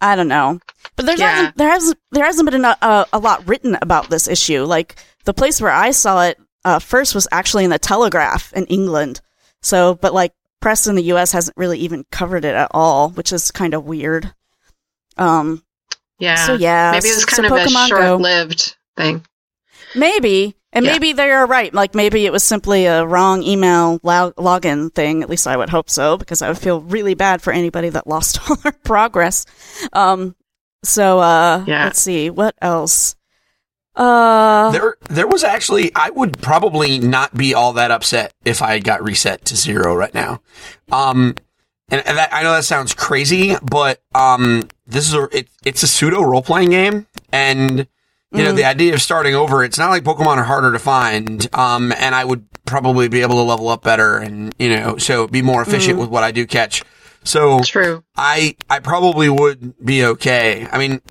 I 0.00 0.16
don't 0.16 0.26
know. 0.26 0.58
But 0.96 1.06
there's 1.06 1.20
Yeah. 1.20 1.30
hasn't, 1.30 1.56
there 1.56 1.70
hasn't 1.70 1.98
there 2.10 2.24
hasn't 2.24 2.50
been 2.50 2.64
a, 2.64 2.76
a, 2.82 3.06
a 3.12 3.18
lot 3.20 3.46
written 3.46 3.78
about 3.80 4.10
this 4.10 4.26
issue. 4.26 4.64
Like 4.64 4.96
the 5.24 5.34
place 5.34 5.60
where 5.60 5.70
I 5.70 5.92
saw 5.92 6.24
it 6.24 6.38
uh, 6.64 6.78
first 6.78 7.14
was 7.14 7.26
actually 7.32 7.64
in 7.64 7.70
the 7.70 7.78
Telegraph 7.78 8.52
in 8.52 8.66
England. 8.66 9.20
So, 9.62 9.94
but 9.94 10.12
like 10.14 10.32
press 10.60 10.86
in 10.86 10.94
the 10.94 11.02
U.S. 11.04 11.32
hasn't 11.32 11.56
really 11.56 11.78
even 11.80 12.04
covered 12.10 12.44
it 12.44 12.54
at 12.54 12.68
all, 12.72 13.10
which 13.10 13.32
is 13.32 13.50
kind 13.50 13.74
of 13.74 13.84
weird. 13.84 14.32
Um, 15.16 15.62
Yeah. 16.18 16.46
So, 16.46 16.54
yeah, 16.54 16.92
Maybe 16.92 17.08
it 17.08 17.14
was 17.16 17.22
so 17.24 17.26
kind 17.42 17.46
of 17.46 17.52
a 17.52 17.64
Pokemon 17.64 17.90
Go. 17.90 17.96
short-lived 17.98 18.76
thing. 18.96 19.24
Maybe. 19.94 20.56
And 20.72 20.84
Yeah. 20.86 20.92
maybe 20.92 21.12
they're 21.12 21.44
right. 21.46 21.72
Like 21.74 21.94
maybe 21.94 22.24
it 22.24 22.32
was 22.32 22.42
simply 22.42 22.86
a 22.86 23.04
wrong 23.04 23.42
email 23.42 24.00
log- 24.02 24.36
login 24.36 24.94
thing. 24.94 25.22
At 25.22 25.28
least 25.28 25.46
I 25.46 25.56
would 25.56 25.68
hope 25.68 25.90
so, 25.90 26.16
because 26.16 26.40
I 26.42 26.48
would 26.48 26.58
feel 26.58 26.80
really 26.80 27.14
bad 27.14 27.42
for 27.42 27.52
anybody 27.52 27.88
that 27.90 28.06
lost 28.06 28.38
all 28.50 28.56
their 28.56 28.72
progress. 28.72 29.44
Um, 29.92 30.34
so, 30.84 31.18
uh, 31.18 31.64
Yeah. 31.66 31.84
let's 31.84 32.00
see. 32.00 32.30
What 32.30 32.54
else? 32.62 33.16
Uh, 33.94 34.70
There, 34.70 34.96
there 35.08 35.26
was 35.26 35.44
actually. 35.44 35.92
I 35.94 36.10
would 36.10 36.40
probably 36.40 36.98
not 36.98 37.34
be 37.36 37.54
all 37.54 37.72
that 37.74 37.90
upset 37.90 38.32
if 38.44 38.62
I 38.62 38.78
got 38.78 39.02
reset 39.02 39.44
to 39.46 39.56
zero 39.56 39.94
right 39.94 40.14
now. 40.14 40.40
Um, 40.90 41.34
and, 41.90 42.06
and 42.06 42.16
that, 42.16 42.32
I 42.32 42.42
know 42.42 42.52
that 42.52 42.64
sounds 42.64 42.94
crazy, 42.94 43.54
but 43.62 44.02
um, 44.14 44.62
this 44.86 45.06
is 45.06 45.14
a 45.14 45.24
it, 45.36 45.48
it's 45.64 45.82
a 45.82 45.86
pseudo 45.86 46.22
role 46.22 46.42
playing 46.42 46.70
game, 46.70 47.06
and 47.32 47.86
you 48.32 48.42
know 48.42 48.52
the 48.52 48.64
idea 48.64 48.94
of 48.94 49.02
starting 49.02 49.34
over. 49.34 49.62
It's 49.62 49.76
not 49.76 49.90
like 49.90 50.04
Pokemon 50.04 50.38
are 50.38 50.44
harder 50.44 50.72
to 50.72 50.78
find. 50.78 51.46
Um, 51.54 51.92
and 51.92 52.14
I 52.14 52.24
would 52.24 52.46
probably 52.64 53.08
be 53.08 53.20
able 53.20 53.34
to 53.34 53.42
level 53.42 53.68
up 53.68 53.82
better, 53.82 54.16
and 54.16 54.54
you 54.58 54.74
know, 54.74 54.96
so 54.96 55.26
be 55.26 55.42
more 55.42 55.60
efficient 55.60 55.98
with 55.98 56.08
what 56.08 56.22
I 56.22 56.30
do 56.32 56.46
catch. 56.46 56.82
So 57.24 57.60
True. 57.60 58.02
I 58.16 58.56
I 58.70 58.78
probably 58.78 59.28
would 59.28 59.74
be 59.84 60.04
okay. 60.04 60.66
I 60.72 60.78
mean, 60.78 61.02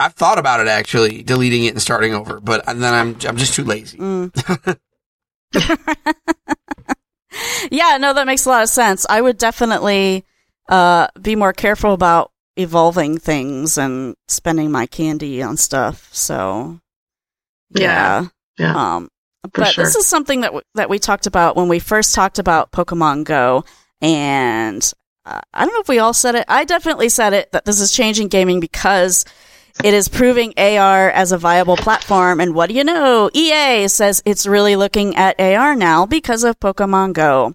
I've 0.00 0.14
thought 0.14 0.38
about 0.38 0.60
it 0.60 0.66
actually, 0.68 1.22
deleting 1.22 1.64
it 1.64 1.74
and 1.74 1.82
starting 1.82 2.14
over, 2.14 2.40
but 2.40 2.66
and 2.66 2.82
then 2.82 2.94
I'm 2.94 3.16
I'm 3.28 3.36
just 3.36 3.54
too 3.54 3.64
lazy. 3.64 3.98
Mm. 3.98 4.78
yeah, 7.70 7.96
no, 8.00 8.12
that 8.14 8.26
makes 8.26 8.46
a 8.46 8.48
lot 8.48 8.62
of 8.62 8.68
sense. 8.68 9.06
I 9.08 9.20
would 9.20 9.38
definitely, 9.38 10.24
uh, 10.68 11.08
be 11.20 11.36
more 11.36 11.52
careful 11.52 11.92
about 11.92 12.32
evolving 12.56 13.18
things 13.18 13.78
and 13.78 14.16
spending 14.28 14.70
my 14.72 14.86
candy 14.86 15.42
on 15.42 15.56
stuff. 15.56 16.08
So, 16.12 16.80
Yeah. 17.70 18.22
yeah. 18.22 18.26
Yeah. 18.58 18.94
Um, 18.96 19.08
but 19.52 19.68
sure. 19.68 19.84
this 19.84 19.96
is 19.96 20.06
something 20.06 20.42
that 20.42 20.48
w- 20.48 20.64
that 20.74 20.90
we 20.90 20.98
talked 20.98 21.26
about 21.26 21.56
when 21.56 21.68
we 21.68 21.78
first 21.78 22.14
talked 22.14 22.38
about 22.38 22.72
Pokemon 22.72 23.24
Go, 23.24 23.64
and 24.02 24.92
uh, 25.24 25.40
I 25.54 25.64
don't 25.64 25.72
know 25.74 25.80
if 25.80 25.88
we 25.88 25.98
all 25.98 26.12
said 26.12 26.34
it. 26.34 26.44
I 26.48 26.64
definitely 26.64 27.08
said 27.08 27.32
it 27.32 27.52
that 27.52 27.64
this 27.64 27.80
is 27.80 27.90
changing 27.92 28.28
gaming 28.28 28.60
because 28.60 29.24
it 29.84 29.94
is 29.94 30.08
proving 30.08 30.52
AR 30.56 31.10
as 31.10 31.32
a 31.32 31.38
viable 31.38 31.76
platform. 31.76 32.40
And 32.40 32.54
what 32.54 32.68
do 32.68 32.74
you 32.74 32.84
know? 32.84 33.30
EA 33.32 33.88
says 33.88 34.22
it's 34.24 34.46
really 34.46 34.76
looking 34.76 35.16
at 35.16 35.40
AR 35.40 35.74
now 35.76 36.06
because 36.06 36.44
of 36.44 36.58
Pokemon 36.60 37.12
Go. 37.14 37.54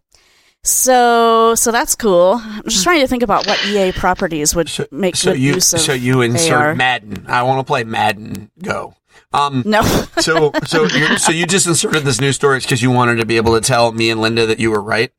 So, 0.64 1.54
so 1.56 1.72
that's 1.72 1.96
cool. 1.96 2.42
I'm 2.44 2.64
just 2.64 2.84
trying 2.84 3.02
to 3.02 3.08
think 3.08 3.22
about 3.22 3.46
what 3.46 3.64
EA 3.68 3.92
properties 3.92 4.56
would 4.56 4.68
So, 4.68 4.88
make 4.92 5.16
so 5.16 5.32
good 5.32 5.40
you 5.40 5.54
use 5.54 5.74
of 5.74 5.80
so 5.82 5.94
you 5.94 6.22
insert 6.22 6.54
AR. 6.60 6.76
Madden. 6.76 7.26
I 7.28 7.44
want 7.44 7.60
to 7.60 7.64
play 7.64 7.84
Madden 7.84 8.50
Go. 8.64 8.96
Um, 9.32 9.64
No, 9.66 9.82
so 10.20 10.52
so 10.66 10.84
you 10.96 11.18
so 11.18 11.32
you 11.32 11.46
just 11.46 11.68
inserted 11.68 12.04
this 12.04 12.20
new 12.20 12.32
story 12.32 12.60
because 12.60 12.82
you 12.82 12.90
wanted 12.90 13.16
to 13.18 13.26
be 13.26 13.38
able 13.38 13.54
to 13.54 13.62
tell 13.62 13.92
me 13.92 14.10
and 14.10 14.22
Linda 14.22 14.46
that 14.48 14.60
you 14.60 14.72
were 14.72 14.82
right. 14.82 15.12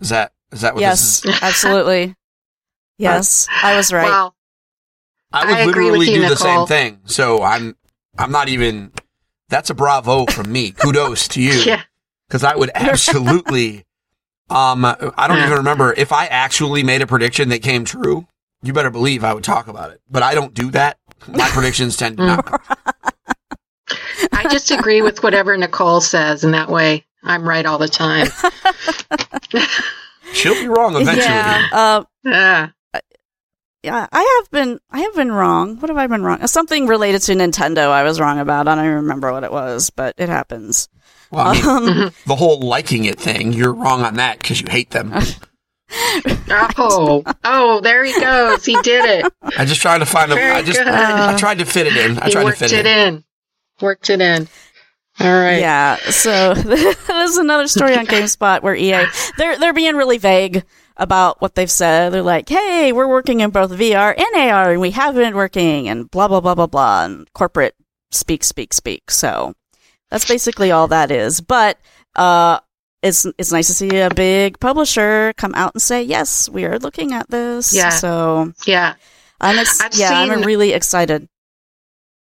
Is 0.00 0.08
that 0.08 0.32
is 0.50 0.62
that 0.62 0.74
what 0.74 0.80
yes, 0.80 1.20
this 1.20 1.34
is? 1.36 1.42
absolutely. 1.42 2.14
Yes, 2.96 3.48
I 3.62 3.76
was 3.76 3.92
right. 3.92 4.04
Well, 4.04 4.36
I 5.34 5.46
would 5.46 5.54
I 5.54 5.60
agree 5.60 5.84
literally 5.86 5.98
with 5.98 6.08
you, 6.08 6.22
do 6.22 6.28
the 6.28 6.36
same 6.36 6.66
thing. 6.66 7.00
So 7.06 7.42
I'm 7.42 7.76
I'm 8.16 8.30
not 8.30 8.48
even. 8.48 8.92
That's 9.48 9.70
a 9.70 9.74
bravo 9.74 10.26
from 10.26 10.50
me. 10.50 10.70
Kudos 10.70 11.28
to 11.28 11.42
you. 11.42 11.52
yeah. 11.66 11.82
because 12.28 12.44
I 12.44 12.56
would 12.56 12.70
absolutely. 12.74 13.84
um, 14.48 14.84
I 14.84 15.26
don't 15.28 15.38
even 15.38 15.58
remember 15.58 15.92
if 15.92 16.12
I 16.12 16.26
actually 16.26 16.82
made 16.82 17.02
a 17.02 17.06
prediction 17.06 17.48
that 17.50 17.62
came 17.62 17.84
true. 17.84 18.26
You 18.62 18.72
better 18.72 18.90
believe 18.90 19.24
I 19.24 19.34
would 19.34 19.44
talk 19.44 19.68
about 19.68 19.90
it, 19.90 20.00
but 20.10 20.22
I 20.22 20.34
don't 20.34 20.54
do 20.54 20.70
that. 20.70 20.98
My 21.28 21.48
predictions 21.48 21.96
tend 21.96 22.16
to 22.16 22.26
not. 22.26 22.46
Come. 22.46 22.60
I 24.32 24.48
just 24.48 24.70
agree 24.70 25.02
with 25.02 25.22
whatever 25.22 25.56
Nicole 25.56 26.00
says, 26.00 26.44
and 26.44 26.54
that 26.54 26.70
way 26.70 27.04
I'm 27.22 27.46
right 27.46 27.66
all 27.66 27.78
the 27.78 27.88
time. 27.88 28.28
She'll 30.32 30.54
be 30.54 30.68
wrong 30.68 30.96
eventually. 30.96 31.26
Yeah, 31.26 31.68
uh, 31.72 32.04
Yeah. 32.24 32.68
Yeah. 33.84 34.06
I 34.10 34.40
have 34.42 34.50
been, 34.50 34.80
I 34.90 35.00
have 35.00 35.14
been 35.14 35.30
wrong. 35.30 35.76
What 35.78 35.88
have 35.90 35.98
I 35.98 36.06
been 36.06 36.22
wrong? 36.22 36.46
Something 36.46 36.86
related 36.86 37.22
to 37.22 37.32
Nintendo. 37.34 37.88
I 37.90 38.02
was 38.02 38.18
wrong 38.18 38.38
about. 38.38 38.66
I 38.66 38.74
don't 38.74 38.84
even 38.84 38.96
remember 38.96 39.30
what 39.32 39.44
it 39.44 39.52
was, 39.52 39.90
but 39.90 40.14
it 40.18 40.28
happens. 40.28 40.88
Well, 41.30 41.46
I 41.48 41.80
mean, 41.80 42.02
Um, 42.04 42.12
the 42.26 42.36
whole 42.36 42.60
liking 42.60 43.04
it 43.04 43.18
thing, 43.18 43.52
you're 43.52 43.74
wrong 43.74 44.02
on 44.02 44.14
that 44.14 44.38
because 44.38 44.60
you 44.60 44.66
hate 44.70 44.90
them. 44.90 45.12
Oh, 46.50 47.22
oh, 47.44 47.80
there 47.80 48.02
he 48.04 48.18
goes. 48.18 48.64
He 48.64 48.74
did 48.82 49.04
it. 49.04 49.32
I 49.56 49.64
just 49.64 49.80
tried 49.80 49.98
to 49.98 50.06
find 50.06 50.32
a. 50.32 50.34
Very 50.34 50.50
I 50.50 50.62
just 50.62 50.78
good. 50.78 50.88
I 50.88 51.36
tried 51.36 51.58
to 51.58 51.64
fit 51.64 51.86
it 51.86 51.96
in. 51.96 52.18
I 52.18 52.24
he 52.26 52.30
tried 52.32 52.44
to 52.44 52.52
fit 52.52 52.72
it 52.72 52.86
in. 52.86 53.22
Worked 53.80 54.10
it 54.10 54.20
in. 54.20 54.48
All 55.20 55.26
right. 55.28 55.60
Yeah. 55.60 55.96
So 56.10 56.54
there's 57.06 57.36
another 57.36 57.68
story 57.68 57.96
on 57.96 58.06
GameSpot 58.06 58.62
where 58.62 58.74
EA 58.74 59.06
they're 59.38 59.56
they're 59.58 59.72
being 59.72 59.94
really 59.94 60.18
vague 60.18 60.64
about 60.96 61.40
what 61.40 61.54
they've 61.54 61.70
said. 61.70 62.12
They're 62.12 62.22
like, 62.22 62.48
"Hey, 62.48 62.92
we're 62.92 63.08
working 63.08 63.40
in 63.40 63.50
both 63.50 63.70
VR 63.72 64.14
and 64.16 64.50
AR, 64.50 64.72
and 64.72 64.80
we 64.80 64.90
have 64.92 65.14
been 65.14 65.34
working," 65.34 65.88
and 65.88 66.10
blah 66.10 66.28
blah 66.28 66.40
blah 66.40 66.54
blah 66.54 66.66
blah, 66.66 67.04
and 67.04 67.32
corporate 67.32 67.74
speak 68.10 68.44
speak 68.44 68.72
speak. 68.72 69.10
So 69.10 69.54
that's 70.10 70.26
basically 70.26 70.70
all 70.70 70.88
that 70.88 71.10
is. 71.10 71.40
But 71.40 71.78
uh, 72.16 72.60
it's 73.02 73.26
it's 73.38 73.52
nice 73.52 73.66
to 73.68 73.74
see 73.74 73.98
a 73.98 74.10
big 74.14 74.60
publisher 74.60 75.32
come 75.36 75.54
out 75.54 75.74
and 75.74 75.82
say, 75.82 76.02
"Yes, 76.02 76.48
we 76.48 76.64
are 76.64 76.78
looking 76.78 77.12
at 77.12 77.28
this." 77.30 77.74
Yeah. 77.74 77.90
So 77.90 78.52
Yeah. 78.66 78.94
I'm 79.40 79.58
ex- 79.58 79.80
yeah, 79.98 80.10
I'm 80.12 80.42
really 80.42 80.72
excited. 80.72 81.28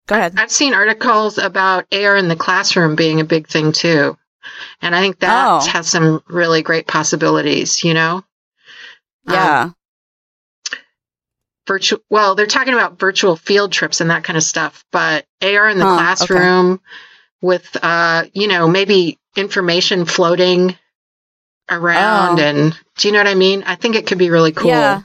Go 0.06 0.14
ahead. 0.16 0.34
I've 0.36 0.50
seen 0.50 0.72
articles 0.74 1.38
about 1.38 1.86
AR 1.92 2.16
in 2.16 2.28
the 2.28 2.36
classroom 2.36 2.96
being 2.96 3.20
a 3.20 3.24
big 3.24 3.48
thing 3.48 3.72
too. 3.72 4.16
And 4.80 4.94
I 4.94 5.00
think 5.00 5.20
that 5.20 5.46
Oh. 5.46 5.60
has 5.70 5.88
some 5.88 6.22
really 6.28 6.62
great 6.62 6.86
possibilities, 6.88 7.84
you 7.84 7.94
know? 7.94 8.24
Um, 9.26 9.34
Yeah. 9.34 9.70
virtual 11.66 12.00
well 12.10 12.34
they're 12.34 12.46
talking 12.46 12.74
about 12.74 12.98
virtual 12.98 13.36
field 13.36 13.70
trips 13.72 14.00
and 14.00 14.10
that 14.10 14.24
kind 14.24 14.36
of 14.36 14.42
stuff 14.42 14.84
but 14.90 15.24
ar 15.42 15.68
in 15.68 15.78
the 15.78 15.84
Huh, 15.84 15.94
classroom 15.94 16.80
with 17.40 17.76
uh 17.82 18.24
you 18.34 18.48
know 18.48 18.66
maybe 18.68 19.18
information 19.36 20.04
floating 20.04 20.76
around 21.70 22.40
Oh. 22.40 22.42
and 22.42 22.78
do 22.98 23.08
you 23.08 23.12
know 23.12 23.20
what 23.20 23.28
i 23.28 23.34
mean 23.34 23.62
i 23.64 23.76
think 23.76 23.94
it 23.94 24.06
could 24.08 24.18
be 24.18 24.30
really 24.30 24.50
cool 24.52 24.70
Yeah. 24.70 25.02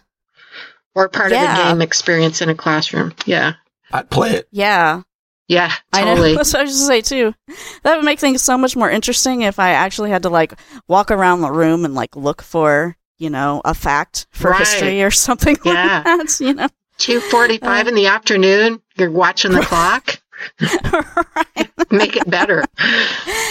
or 0.95 1.09
part 1.09 1.31
of 1.31 1.37
Yeah. 1.37 1.55
the 1.55 1.63
game 1.63 1.81
experience 1.81 2.41
in 2.41 2.49
a 2.49 2.55
classroom 2.55 3.13
yeah 3.25 3.53
I'd 3.91 4.09
play 4.09 4.31
it. 4.31 4.47
Yeah. 4.51 5.03
yeah 5.47 5.71
I 5.93 6.01
know. 6.01 6.07
totally 6.15 6.35
That's 6.37 6.51
what 6.53 6.59
I 6.59 6.63
was 6.63 6.71
just 6.73 6.87
say 6.87 6.99
too. 7.01 7.33
That 7.83 7.95
would 7.95 8.03
make 8.03 8.19
things 8.19 8.41
so 8.41 8.57
much 8.57 8.75
more 8.75 8.89
interesting 8.91 9.43
if 9.43 9.59
I 9.59 9.69
actually 9.69 10.09
had 10.09 10.23
to 10.23 10.29
like 10.29 10.53
walk 10.89 11.09
around 11.09 11.39
the 11.39 11.51
room 11.51 11.85
and 11.85 11.93
like 11.95 12.17
look 12.17 12.41
for, 12.41 12.97
you 13.17 13.29
know, 13.29 13.61
a 13.65 13.73
fact 13.73 14.27
for 14.31 14.51
Right. 14.51 14.59
history 14.59 15.03
or 15.03 15.11
something 15.11 15.57
Yeah. 15.65 16.03
like 16.05 16.27
that. 16.27 16.39
You 16.39 16.53
know, 16.53 16.69
2.45 16.99 17.87
in 17.87 17.95
the 17.95 18.07
afternoon 18.07 18.81
you're 18.95 19.11
watching 19.11 19.51
the 19.51 19.61
clock 19.61 20.19
right? 20.59 21.69
make 21.91 22.15
it 22.15 22.29
better 22.29 22.63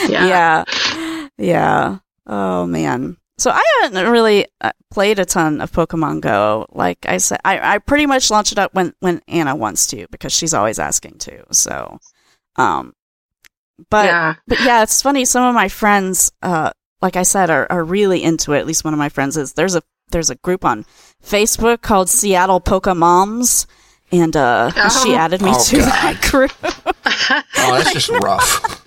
yeah 0.08 0.26
Yeah. 0.26 0.64
yeah. 1.38 1.99
Oh 2.26 2.66
man. 2.66 3.16
So 3.38 3.50
I 3.50 3.62
haven't 3.82 4.11
really 4.11 4.46
uh, 4.62 4.73
played 4.90 5.18
a 5.18 5.25
ton 5.26 5.61
of 5.61 5.70
Pokemon 5.70 6.23
Go. 6.23 6.66
Like 6.73 7.04
I 7.06 7.18
said, 7.18 7.38
I, 7.44 7.75
I 7.75 7.78
pretty 7.78 8.06
much 8.06 8.30
launch 8.30 8.50
it 8.50 8.58
up 8.58 8.73
when 8.75 8.94
when 9.00 9.20
Anna 9.28 9.54
wants 9.54 9.87
to 9.88 10.06
because 10.11 10.32
she's 10.32 10.54
always 10.54 10.78
asking 10.78 11.18
to. 11.18 11.44
So, 11.52 11.99
um, 12.56 12.94
but 13.90 14.06
yeah 14.06 14.35
But 14.49 14.61
yeah, 14.61 14.82
it's 14.82 15.02
funny. 15.02 15.25
Some 15.26 15.44
of 15.44 15.54
my 15.54 15.68
friends, 15.68 16.32
uh, 16.42 16.70
like 17.03 17.17
I 17.17 17.23
said, 17.23 17.50
are, 17.50 17.67
are 17.71 17.85
really 17.85 18.23
into 18.23 18.53
it. 18.53 18.59
At 18.59 18.67
least 18.67 18.85
one 18.85 18.95
of 18.95 18.99
my 18.99 19.09
friends 19.09 19.37
is. 19.37 19.53
There's 19.55 19.75
a 19.75 19.83
there's 20.11 20.31
a 20.31 20.37
group 20.37 20.65
on 20.65 20.85
Facebook 21.25 21.81
called 21.83 22.09
Seattle 22.09 22.61
Pokemoms, 22.61 23.67
and 24.12 24.37
uh, 24.37 24.71
Oh. 24.76 25.03
she 25.05 25.15
added 25.15 25.43
me 25.43 25.50
Oh, 25.53 25.65
to 25.65 25.76
that 25.79 26.29
group. 26.31 26.53
Oh, 27.59 27.79
that's 27.79 27.93
just 27.93 28.09
rough. 28.11 28.85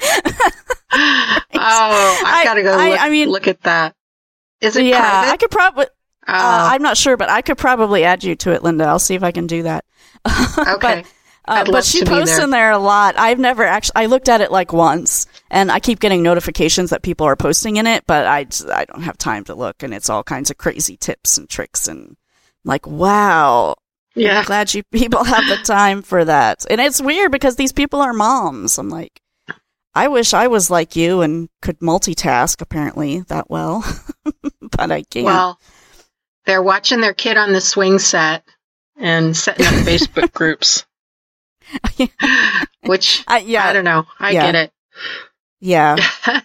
oh 0.02 0.78
i 0.94 2.40
I- 2.40 2.44
gotta 2.44 2.62
go 2.62 2.72
I- 2.76 2.90
look, 2.90 3.00
I 3.00 3.08
mean- 3.10 3.28
look 3.30 3.46
at 3.46 3.62
that 3.62 3.94
is 4.60 4.76
it 4.76 4.84
yeah, 4.86 5.28
I 5.32 5.36
could 5.36 5.50
probably. 5.50 5.86
Oh, 6.28 6.32
Uh, 6.32 6.68
I'm 6.72 6.82
not 6.82 6.96
sure, 6.96 7.16
but 7.16 7.28
I 7.28 7.42
could 7.42 7.58
probably 7.58 8.04
add 8.04 8.22
you 8.22 8.36
to 8.36 8.52
it, 8.52 8.62
Linda. 8.62 8.84
I'll 8.84 9.00
see 9.00 9.16
if 9.16 9.24
I 9.24 9.32
can 9.32 9.48
do 9.48 9.64
that. 9.64 9.84
okay 10.56 11.02
But, 11.02 11.06
uh, 11.46 11.64
but 11.70 11.84
she 11.84 12.04
posts 12.04 12.36
there. 12.36 12.44
in 12.44 12.50
there 12.50 12.70
a 12.70 12.78
lot. 12.78 13.18
I've 13.18 13.38
never 13.38 13.64
actually. 13.64 13.96
I 13.96 14.06
looked 14.06 14.28
at 14.28 14.40
it 14.40 14.52
like 14.52 14.72
once, 14.72 15.26
and 15.50 15.70
I 15.72 15.80
keep 15.80 15.98
getting 16.00 16.22
notifications 16.22 16.90
that 16.90 17.02
people 17.02 17.26
are 17.26 17.36
posting 17.36 17.76
in 17.76 17.86
it, 17.86 18.04
but 18.06 18.26
I 18.26 18.44
just- 18.44 18.68
I 18.70 18.84
don't 18.84 19.02
have 19.02 19.18
time 19.18 19.44
to 19.44 19.54
look, 19.54 19.82
and 19.82 19.92
it's 19.92 20.08
all 20.10 20.22
kinds 20.22 20.50
of 20.50 20.58
crazy 20.58 20.96
tips 20.96 21.38
and 21.38 21.48
tricks, 21.48 21.88
and 21.88 22.16
like 22.64 22.86
wow, 22.86 23.74
yeah 24.14 24.38
I'm 24.40 24.44
glad 24.44 24.72
you 24.72 24.82
people 24.92 25.24
have 25.24 25.48
the 25.48 25.58
time 25.64 26.02
for 26.02 26.24
that. 26.24 26.64
And 26.70 26.80
it's 26.80 27.02
weird 27.02 27.32
because 27.32 27.56
these 27.56 27.72
people 27.72 28.00
are 28.00 28.12
moms. 28.12 28.78
I'm 28.78 28.88
like, 28.88 29.20
I 29.94 30.08
wish 30.08 30.32
I 30.32 30.46
was 30.46 30.70
like 30.70 30.96
you 30.96 31.22
and 31.22 31.48
could 31.60 31.80
multitask 31.80 32.60
apparently 32.62 33.20
that 33.22 33.50
well, 33.50 33.84
but 34.60 34.90
I 34.92 35.02
can't. 35.02 35.26
Well, 35.26 35.58
they're 36.46 36.62
watching 36.62 37.00
their 37.00 37.14
kid 37.14 37.36
on 37.36 37.52
the 37.52 37.60
swing 37.60 37.98
set 37.98 38.44
and 38.96 39.36
setting 39.36 39.66
up 39.66 39.72
Facebook 39.86 40.32
groups, 40.32 40.86
which 42.86 43.24
I, 43.28 43.38
yeah, 43.38 43.66
I 43.66 43.72
don't 43.72 43.84
know. 43.84 44.06
I 44.18 44.30
Yeah. 44.32 44.52
get 44.52 44.54
it. 44.54 44.72
yeah. 45.60 45.96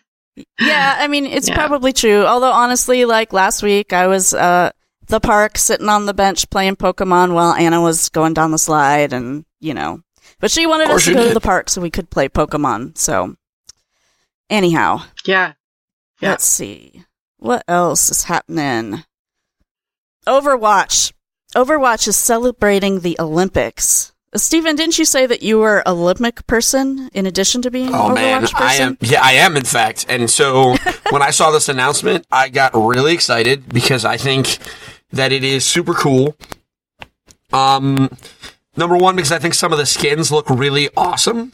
Yeah, 0.60 0.98
I 1.00 1.08
mean, 1.08 1.26
it's 1.26 1.48
Yeah. 1.50 1.56
probably 1.56 1.92
true. 1.94 2.24
Although, 2.24 2.52
honestly, 2.52 3.06
like 3.06 3.34
last 3.34 3.64
week, 3.64 3.92
I 3.92 4.06
was 4.06 4.36
uh 4.36 4.70
the 5.08 5.20
park 5.20 5.58
sitting 5.58 5.90
on 5.90 6.06
the 6.06 6.14
bench 6.14 6.48
playing 6.52 6.76
Pokemon 6.76 7.34
while 7.34 7.54
Anna 7.54 7.82
was 7.82 8.10
going 8.10 8.36
down 8.36 8.52
the 8.52 8.60
slide, 8.60 9.14
and 9.14 9.46
you 9.60 9.74
know, 9.74 10.02
but 10.40 10.52
she 10.52 10.68
wanted 10.68 10.92
us 10.92 11.06
to 11.06 11.10
you 11.10 11.16
go 11.16 11.28
to 11.30 11.34
the 11.34 11.42
park 11.42 11.70
so 11.70 11.82
we 11.82 11.90
could 11.90 12.12
play 12.12 12.30
Pokemon. 12.30 12.96
So, 13.00 13.36
anyhow, 14.48 15.02
yeah. 15.26 15.54
Yeah. 16.22 16.30
let's 16.32 16.46
see 16.46 17.04
what 17.38 17.64
else 17.68 18.12
is 18.12 18.26
happening. 18.26 19.04
Overwatch. 20.28 21.14
Overwatch 21.56 22.08
is 22.08 22.16
celebrating 22.16 23.00
the 23.00 23.16
Olympics. 23.20 24.14
Stephen, 24.36 24.76
didn't 24.76 25.00
you 25.00 25.06
say 25.06 25.26
that 25.26 25.42
you 25.42 25.60
were 25.60 25.82
a 25.86 25.92
Olympic 25.92 26.46
person 26.48 27.10
in 27.14 27.26
addition 27.26 27.62
to 27.62 27.72
being 27.72 27.94
Oh 27.94 28.10
an 28.10 28.16
man, 28.16 28.42
person? 28.42 28.58
I 28.62 28.74
am. 28.76 28.98
Yeah, 29.00 29.22
I 29.24 29.34
am. 29.34 29.56
In 29.56 29.64
fact, 29.64 30.06
and 30.10 30.30
so 30.30 30.76
when 31.10 31.22
I 31.22 31.30
saw 31.30 31.52
this 31.52 31.70
announcement, 31.70 32.26
I 32.32 32.50
got 32.50 32.72
really 32.74 33.14
excited 33.14 33.70
because 33.70 34.04
I 34.04 34.18
think 34.18 34.58
that 35.12 35.32
it 35.32 35.44
is 35.44 35.66
super 35.66 35.94
cool. 35.94 36.36
Um, 37.54 38.10
number 38.76 38.98
one 38.98 39.16
because 39.16 39.32
I 39.32 39.40
think 39.40 39.54
some 39.54 39.72
of 39.72 39.80
the 39.80 39.86
skins 39.86 40.32
look 40.32 40.50
really 40.50 40.90
awesome. 40.98 41.54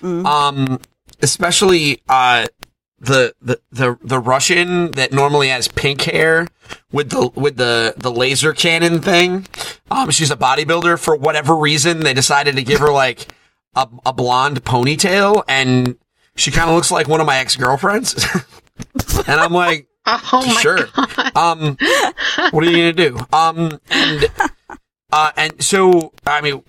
Mm. 0.00 0.24
Um, 0.26 0.80
especially 1.22 2.02
uh, 2.08 2.46
the, 3.00 3.34
the 3.40 3.60
the 3.72 3.98
the 4.02 4.18
Russian 4.18 4.92
that 4.92 5.12
normally 5.12 5.48
has 5.48 5.68
pink 5.68 6.02
hair 6.02 6.46
with 6.92 7.10
the 7.10 7.30
with 7.34 7.56
the 7.56 7.94
the 7.96 8.10
laser 8.10 8.52
cannon 8.52 9.00
thing. 9.00 9.46
Um, 9.90 10.10
she's 10.10 10.30
a 10.30 10.36
bodybuilder 10.36 10.98
for 10.98 11.16
whatever 11.16 11.56
reason. 11.56 12.00
They 12.00 12.14
decided 12.14 12.56
to 12.56 12.62
give 12.62 12.80
her 12.80 12.92
like 12.92 13.26
a, 13.74 13.88
a 14.04 14.12
blonde 14.12 14.64
ponytail, 14.64 15.42
and 15.48 15.96
she 16.36 16.50
kind 16.50 16.68
of 16.68 16.76
looks 16.76 16.90
like 16.90 17.08
one 17.08 17.20
of 17.20 17.26
my 17.26 17.38
ex 17.38 17.56
girlfriends. 17.56 18.22
and 19.26 19.40
I'm 19.40 19.52
like, 19.52 19.88
Oh 20.06 20.44
my 20.46 20.60
sure. 20.60 20.86
god. 20.94 21.36
Um, 21.36 21.76
what 22.50 22.64
are 22.64 22.70
you 22.70 22.76
gonna 22.76 22.92
do? 22.92 23.18
Um, 23.32 23.80
and 23.90 24.26
uh, 25.12 25.32
and 25.36 25.62
so 25.62 26.12
I 26.26 26.40
mean, 26.40 26.62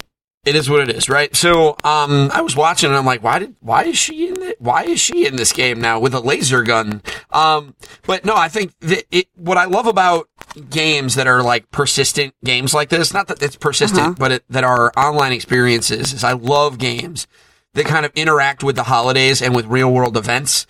it 0.45 0.55
is 0.55 0.69
what 0.69 0.81
it 0.81 0.95
is, 0.95 1.07
right? 1.10 1.36
So 1.36 1.75
um, 1.83 2.31
I 2.33 2.41
was 2.41 2.55
watching, 2.55 2.89
and 2.89 2.98
I'm 2.98 3.05
like, 3.05 3.24
why 3.24 3.39
did 3.39 3.55
why 3.60 3.83
is 3.83 3.98
she 3.98 4.27
in 4.27 4.41
it? 4.41 4.60
Why 4.60 4.83
is 4.83 5.00
she 5.00 5.25
in 5.27 5.36
this 5.36 5.53
game 5.53 5.79
now 5.79 6.00
with 6.00 6.13
a 6.13 6.19
laser 6.19 6.63
gun? 6.63 7.01
Um, 7.31 7.75
but 8.07 8.25
no, 8.25 8.36
I 8.36 8.48
think 8.50 8.74
that 8.79 9.03
it. 9.12 9.27
What 9.36 9.57
I 9.57 9.65
love 9.65 9.86
about 9.88 10.27
games 10.69 11.15
that 11.15 11.27
are 11.27 11.43
like 11.43 11.69
persistent 11.71 12.33
games 12.43 12.74
like 12.74 12.89
this, 12.89 13.13
not 13.13 13.27
that 13.27 13.41
it's 13.41 13.55
persistent, 13.55 14.01
Uh-huh. 14.01 14.15
but 14.17 14.31
it, 14.31 14.43
that 14.50 14.63
are 14.63 14.91
online 14.98 15.31
experiences, 15.31 16.12
is 16.13 16.24
I 16.24 16.33
love 16.33 16.77
games 16.77 17.27
that 17.74 17.86
kind 17.86 18.05
of 18.05 18.12
interact 18.15 18.63
with 18.63 18.75
the 18.75 18.83
holidays 18.83 19.41
and 19.41 19.55
with 19.55 19.65
real 19.65 19.91
world 19.91 20.17
events 20.17 20.65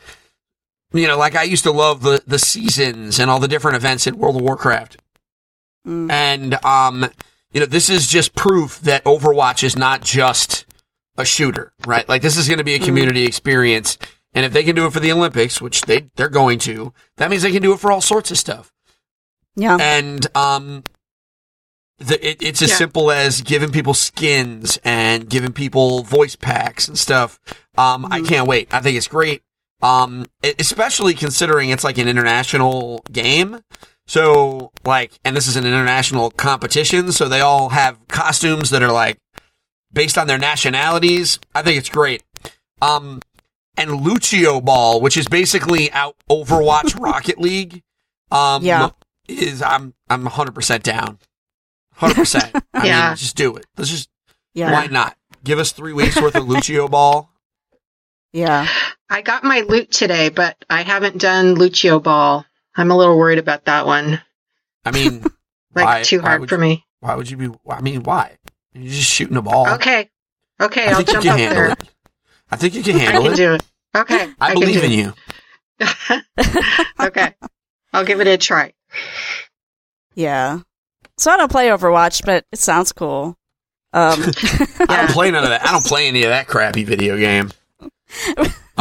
you 0.93 1.07
know, 1.07 1.17
like 1.17 1.35
I 1.37 1.43
used 1.43 1.63
to 1.63 1.71
love 1.71 2.01
the 2.01 2.21
the 2.27 2.37
seasons 2.37 3.17
and 3.17 3.31
all 3.31 3.39
the 3.39 3.47
different 3.47 3.77
events 3.77 4.07
in 4.07 4.17
World 4.17 4.35
of 4.35 4.41
Warcraft. 4.41 4.97
Mm. 5.87 6.11
And 6.11 6.65
um, 6.65 7.09
you 7.51 7.59
know, 7.59 7.65
this 7.65 7.89
is 7.89 8.07
just 8.07 8.35
proof 8.35 8.79
that 8.81 9.03
Overwatch 9.03 9.63
is 9.63 9.75
not 9.75 10.01
just 10.01 10.65
a 11.17 11.25
shooter, 11.25 11.73
right? 11.85 12.07
Like 12.07 12.21
this 12.21 12.37
is 12.37 12.47
going 12.47 12.57
to 12.59 12.63
be 12.63 12.75
a 12.75 12.79
community 12.79 13.25
experience. 13.25 13.97
And 14.33 14.45
if 14.45 14.53
they 14.53 14.63
can 14.63 14.75
do 14.75 14.85
it 14.85 14.93
for 14.93 15.01
the 15.01 15.11
Olympics, 15.11 15.61
which 15.61 15.81
they 15.81 16.09
they're 16.15 16.29
going 16.29 16.59
to, 16.59 16.93
that 17.17 17.29
means 17.29 17.43
they 17.43 17.51
can 17.51 17.61
do 17.61 17.73
it 17.73 17.79
for 17.79 17.91
all 17.91 18.01
sorts 18.01 18.31
of 18.31 18.37
stuff. 18.37 18.71
Yeah. 19.57 19.77
And 19.79 20.25
um, 20.37 20.83
the, 21.97 22.25
it, 22.25 22.41
it's 22.41 22.61
as 22.61 22.69
Yeah. 22.69 22.75
simple 22.77 23.11
as 23.11 23.41
giving 23.41 23.71
people 23.71 23.93
skins 23.93 24.79
and 24.85 25.29
giving 25.29 25.51
people 25.51 26.03
voice 26.03 26.37
packs 26.37 26.87
and 26.87 26.97
stuff. 26.97 27.39
Um, 27.77 28.05
I 28.09 28.21
can't 28.21 28.47
wait. 28.47 28.73
I 28.73 28.79
think 28.79 28.95
it's 28.97 29.07
great. 29.09 29.43
Um, 29.81 30.27
especially 30.59 31.13
considering 31.15 31.69
it's 31.69 31.83
like 31.83 31.97
an 31.97 32.07
international 32.07 33.03
game. 33.11 33.61
So 34.07 34.71
like, 34.85 35.13
and 35.23 35.35
this 35.35 35.47
is 35.47 35.55
an 35.55 35.65
international 35.65 36.31
competition, 36.31 37.11
so 37.11 37.27
they 37.29 37.41
all 37.41 37.69
have 37.69 37.97
costumes 38.07 38.69
that 38.71 38.83
are 38.83 38.91
like 38.91 39.17
based 39.93 40.17
on 40.17 40.27
their 40.27 40.37
nationalities. 40.37 41.39
I 41.55 41.61
think 41.61 41.77
it's 41.77 41.89
great. 41.89 42.23
Um, 42.81 43.21
and 43.77 44.01
Lucio 44.01 44.59
Ball, 44.59 44.99
which 44.99 45.15
is 45.17 45.27
basically 45.27 45.91
out 45.91 46.15
Overwatch 46.29 46.99
Rocket 46.99 47.39
League. 47.39 47.83
Um, 48.31 48.63
Yeah. 48.63 48.89
is 49.27 49.61
I'm 49.61 49.93
I'm 50.09 50.23
100 50.23 50.53
percent 50.53 50.83
down. 50.83 51.19
100. 51.99 52.15
percent 52.15 52.55
I 52.73 52.85
Yeah. 52.87 53.07
mean, 53.09 53.17
just 53.17 53.35
do 53.37 53.55
it. 53.55 53.65
Let's 53.77 53.89
just 53.91 54.09
yeah. 54.53 54.71
why 54.71 54.87
not 54.87 55.15
give 55.43 55.59
us 55.59 55.71
three 55.71 55.93
weeks 55.93 56.19
worth 56.21 56.35
of 56.35 56.47
Lucio 56.47 56.87
Ball. 56.87 57.29
Yeah. 58.33 58.67
I 59.09 59.21
got 59.21 59.43
my 59.43 59.61
loot 59.61 59.91
today, 59.91 60.29
but 60.29 60.55
I 60.69 60.83
haven't 60.83 61.17
done 61.19 61.55
Lucio 61.55 61.99
Ball. 61.99 62.45
I'm 62.75 62.91
a 62.91 62.97
little 62.97 63.17
worried 63.17 63.39
about 63.39 63.65
that 63.65 63.85
one. 63.85 64.21
I 64.85 64.91
mean, 64.91 65.23
Like 65.75 65.85
Why- 65.85 66.03
too 66.03 66.19
hard 66.21 66.47
for 66.49 66.55
you- 66.55 66.61
me. 66.61 66.85
why 66.99 67.15
would 67.15 67.29
you 67.29 67.37
be? 67.37 67.49
I 67.69 67.81
mean, 67.81 68.03
why? 68.03 68.37
You're 68.73 68.91
just 68.91 69.09
shooting 69.09 69.37
a 69.37 69.41
ball. 69.41 69.67
Okay. 69.75 70.09
Okay, 70.61 70.85
I 70.85 70.89
I'll 70.91 70.95
think 70.97 71.07
you 71.07 71.13
jump 71.13 71.23
can 71.23 71.31
up 71.33 71.39
handle 71.39 71.55
there. 71.63 71.71
it. 71.71 71.89
I 72.51 72.55
think 72.57 72.73
you 72.75 72.83
can 72.83 72.97
handle 72.99 73.21
I 73.23 73.25
can 73.25 73.33
it. 73.33 73.37
do 73.37 73.53
it. 73.53 73.63
Okay. 73.95 74.33
I 74.39 74.51
can 74.51 74.59
believe 74.59 74.83
in 74.83 74.91
it. 74.91 74.95
you. 74.95 75.13
okay. 77.07 77.35
I'll 77.93 78.05
give 78.05 78.19
it 78.21 78.27
a 78.27 78.37
try. 78.37 78.73
Yeah. 80.15 80.59
So 81.17 81.31
I 81.31 81.37
don't 81.37 81.51
play 81.51 81.67
Overwatch, 81.69 82.25
but 82.25 82.45
it 82.51 82.59
sounds 82.59 82.91
cool. 82.91 83.37
Um, 83.93 84.21
I 84.89 84.97
don't 84.97 85.09
play 85.11 85.31
none 85.31 85.43
of 85.43 85.49
that. 85.49 85.65
I 85.65 85.71
don't 85.71 85.83
play 85.85 86.07
any 86.07 86.23
of 86.23 86.29
that 86.29 86.47
crappy 86.47 86.83
video 86.83 87.17
game. 87.17 87.51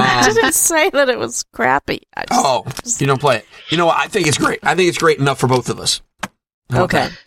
I 0.01 0.19
Um, 0.29 0.35
didn't 0.35 0.53
say 0.55 0.91
that 0.91 1.09
it 1.09 1.19
was 1.19 1.45
crappy. 1.53 2.03
I 2.17 2.25
just, 2.27 2.41
oh, 2.45 2.65
you 3.01 3.07
don't 3.07 3.21
play 3.21 3.39
it. 3.39 3.47
You 3.71 3.77
know 3.79 3.87
what? 3.87 3.97
I 3.99 4.07
think 4.09 4.27
it's 4.27 4.39
great. 4.39 4.59
I 4.63 4.75
think 4.75 4.89
it's 4.89 4.99
great 4.99 5.19
enough 5.19 5.39
for 5.39 5.47
both 5.47 5.69
of 5.69 5.79
us. 5.81 6.03
How 6.71 6.85
okay. 6.85 7.09
that? 7.09 7.19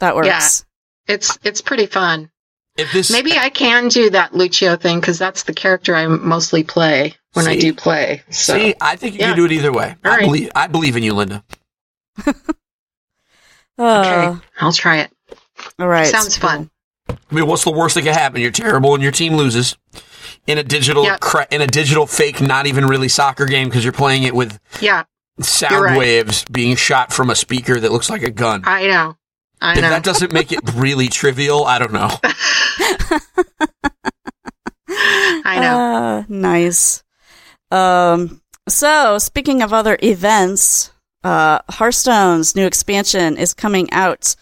That 0.00 0.16
works. 0.16 0.26
Yeah. 0.28 1.14
It's 1.14 1.38
it's 1.42 1.60
pretty 1.60 1.86
fun. 1.86 2.30
If 2.76 2.92
this 2.92 3.10
Maybe 3.10 3.32
I 3.32 3.50
can 3.50 3.88
do 3.88 4.10
that 4.10 4.34
Lucio 4.34 4.76
thing 4.76 5.00
because 5.00 5.18
that's 5.18 5.42
the 5.42 5.52
character 5.52 5.94
I 5.94 6.06
mostly 6.06 6.62
play 6.62 7.14
when 7.34 7.46
I 7.46 7.58
do 7.58 7.74
play. 7.74 8.22
So 8.30 8.56
see, 8.56 8.74
I 8.80 8.96
think 8.96 9.14
you 9.14 9.20
Yeah. 9.20 9.26
can 9.28 9.36
do 9.36 9.44
it 9.44 9.52
either 9.52 9.72
way. 9.72 9.96
All 10.04 10.10
I 10.12 10.16
right. 10.16 10.24
believe. 10.24 10.50
I 10.54 10.66
believe 10.68 10.96
in 10.96 11.02
you, 11.02 11.14
Linda. 11.14 11.44
Uh, 13.78 14.00
okay, 14.34 14.46
I'll 14.60 14.72
try 14.72 14.98
it. 14.98 15.10
All 15.78 15.88
right. 15.88 16.06
Sounds 16.06 16.36
fun. 16.36 16.70
I 17.08 17.16
mean, 17.30 17.46
what's 17.46 17.64
the 17.64 17.70
worst 17.70 17.94
that 17.94 18.02
can 18.02 18.12
happen? 18.12 18.42
You're 18.42 18.50
terrible 18.50 18.92
and 18.92 19.02
your 19.02 19.12
team 19.12 19.34
loses 19.36 19.76
in 20.46 20.58
a 20.58 20.62
digital 20.62 21.04
Yep. 21.04 21.20
cra- 21.20 21.46
in 21.50 21.60
a 21.62 21.66
digital 21.66 22.06
fake, 22.06 22.40
not 22.40 22.66
even 22.66 22.86
really 22.86 23.08
soccer 23.08 23.46
game 23.46 23.68
because 23.68 23.84
you're 23.84 23.92
playing 23.92 24.22
it 24.24 24.34
with 24.34 24.58
Yeah, 24.80 25.04
sound 25.40 25.84
right. 25.84 25.98
waves 25.98 26.44
being 26.50 26.76
shot 26.76 27.12
from 27.12 27.30
a 27.30 27.34
speaker 27.34 27.78
that 27.80 27.92
looks 27.92 28.10
like 28.10 28.22
a 28.22 28.30
gun. 28.30 28.62
I 28.64 28.86
know. 28.86 29.16
I 29.60 29.74
if 29.74 29.82
know. 29.82 29.90
that 29.90 30.02
doesn't 30.04 30.32
make 30.32 30.52
it 30.52 30.60
really 30.74 31.08
trivial, 31.08 31.64
I 31.66 31.78
don't 31.78 31.92
know. 31.92 32.10
I 34.88 35.58
know. 35.60 35.78
Uh, 35.78 36.24
nice. 36.28 37.02
Um, 37.70 38.42
so 38.68 39.18
speaking 39.18 39.62
of 39.62 39.72
other 39.72 39.98
events, 40.02 40.90
uh, 41.22 41.60
Hearthstone's 41.68 42.56
new 42.56 42.66
expansion 42.66 43.36
is 43.36 43.54
coming 43.54 43.90
out 43.92 44.34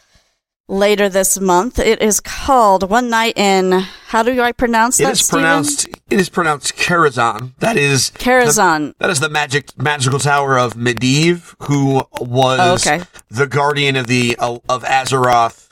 later 0.68 1.08
this 1.08 1.40
month. 1.40 1.78
It 1.78 2.00
is 2.02 2.20
called 2.20 2.88
One 2.90 3.08
Night 3.10 3.36
in. 3.36 3.72
How 4.08 4.22
do 4.22 4.40
I 4.40 4.52
pronounce 4.52 5.00
It 5.00 5.04
that? 5.04 5.12
is 5.12 5.20
Stephen? 5.20 5.40
pronounced. 5.42 5.88
It 5.88 6.20
is 6.20 6.28
pronounced 6.28 6.76
Karazhan. 6.76 7.52
That 7.58 7.76
is 7.76 8.10
Karazhan. 8.12 8.94
That 8.98 9.10
is 9.10 9.20
the 9.20 9.28
magic 9.28 9.76
magical 9.80 10.18
tower 10.18 10.58
of 10.58 10.74
Medivh, 10.74 11.54
who 11.66 12.02
was 12.20 12.86
Oh, 12.86 12.90
okay. 12.92 13.04
the 13.30 13.46
guardian 13.46 13.96
of 13.96 14.06
the 14.06 14.36
of 14.38 14.62
Azeroth. 14.84 15.68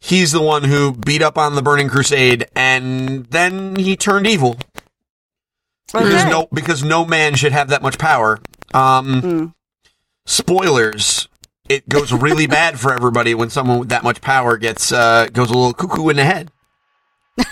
He's 0.00 0.32
the 0.32 0.42
one 0.42 0.64
who 0.64 0.92
beat 0.94 1.22
up 1.22 1.38
on 1.38 1.54
the 1.54 1.62
Burning 1.62 1.88
Crusade, 1.88 2.46
and 2.56 3.26
then 3.26 3.76
he 3.76 3.96
turned 3.96 4.26
evil 4.26 4.58
because 5.92 6.24
no 6.26 6.48
because 6.52 6.82
no 6.82 7.04
man 7.04 7.34
should 7.36 7.52
have 7.52 7.68
that 7.68 7.82
much 7.82 7.98
power. 7.98 8.40
Um, 8.74 9.20
Hmm. 9.22 9.46
spoilers. 10.26 11.28
It 11.72 11.88
goes 11.88 12.12
really 12.12 12.46
bad 12.46 12.78
for 12.78 12.92
everybody 12.92 13.34
when 13.34 13.50
someone 13.50 13.78
with 13.80 13.88
that 13.90 14.02
much 14.04 14.20
power 14.20 14.56
gets 14.56 14.92
uh, 14.92 15.28
goes 15.32 15.50
a 15.50 15.54
little 15.54 15.72
cuckoo 15.72 16.08
in 16.10 16.16
the 16.16 16.24
head. 16.24 16.50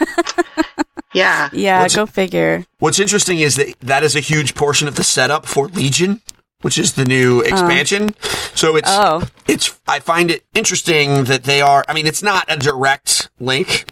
yeah. 1.14 1.48
Yeah, 1.52 1.80
What's- 1.80 1.96
go 1.96 2.06
figure. 2.06 2.64
What's 2.78 2.98
interesting 3.00 3.38
is 3.40 3.56
that 3.56 3.74
that 3.80 4.02
is 4.02 4.14
a 4.16 4.20
huge 4.20 4.54
portion 4.54 4.88
of 4.88 4.94
the 4.96 5.04
setup 5.04 5.46
for 5.46 5.68
Legion, 5.68 6.20
which 6.62 6.78
is 6.78 6.92
the 6.94 7.04
new 7.04 7.40
expansion. 7.40 8.14
so 8.54 8.76
it's 8.76 8.88
Oh. 8.90 9.26
it's 9.48 9.78
I 9.88 10.00
find 10.00 10.30
it 10.30 10.44
interesting 10.54 11.24
that 11.24 11.44
they 11.44 11.60
are. 11.60 11.84
I 11.88 11.94
mean, 11.94 12.06
it's 12.06 12.22
not 12.22 12.44
a 12.48 12.56
direct 12.56 13.30
link, 13.40 13.86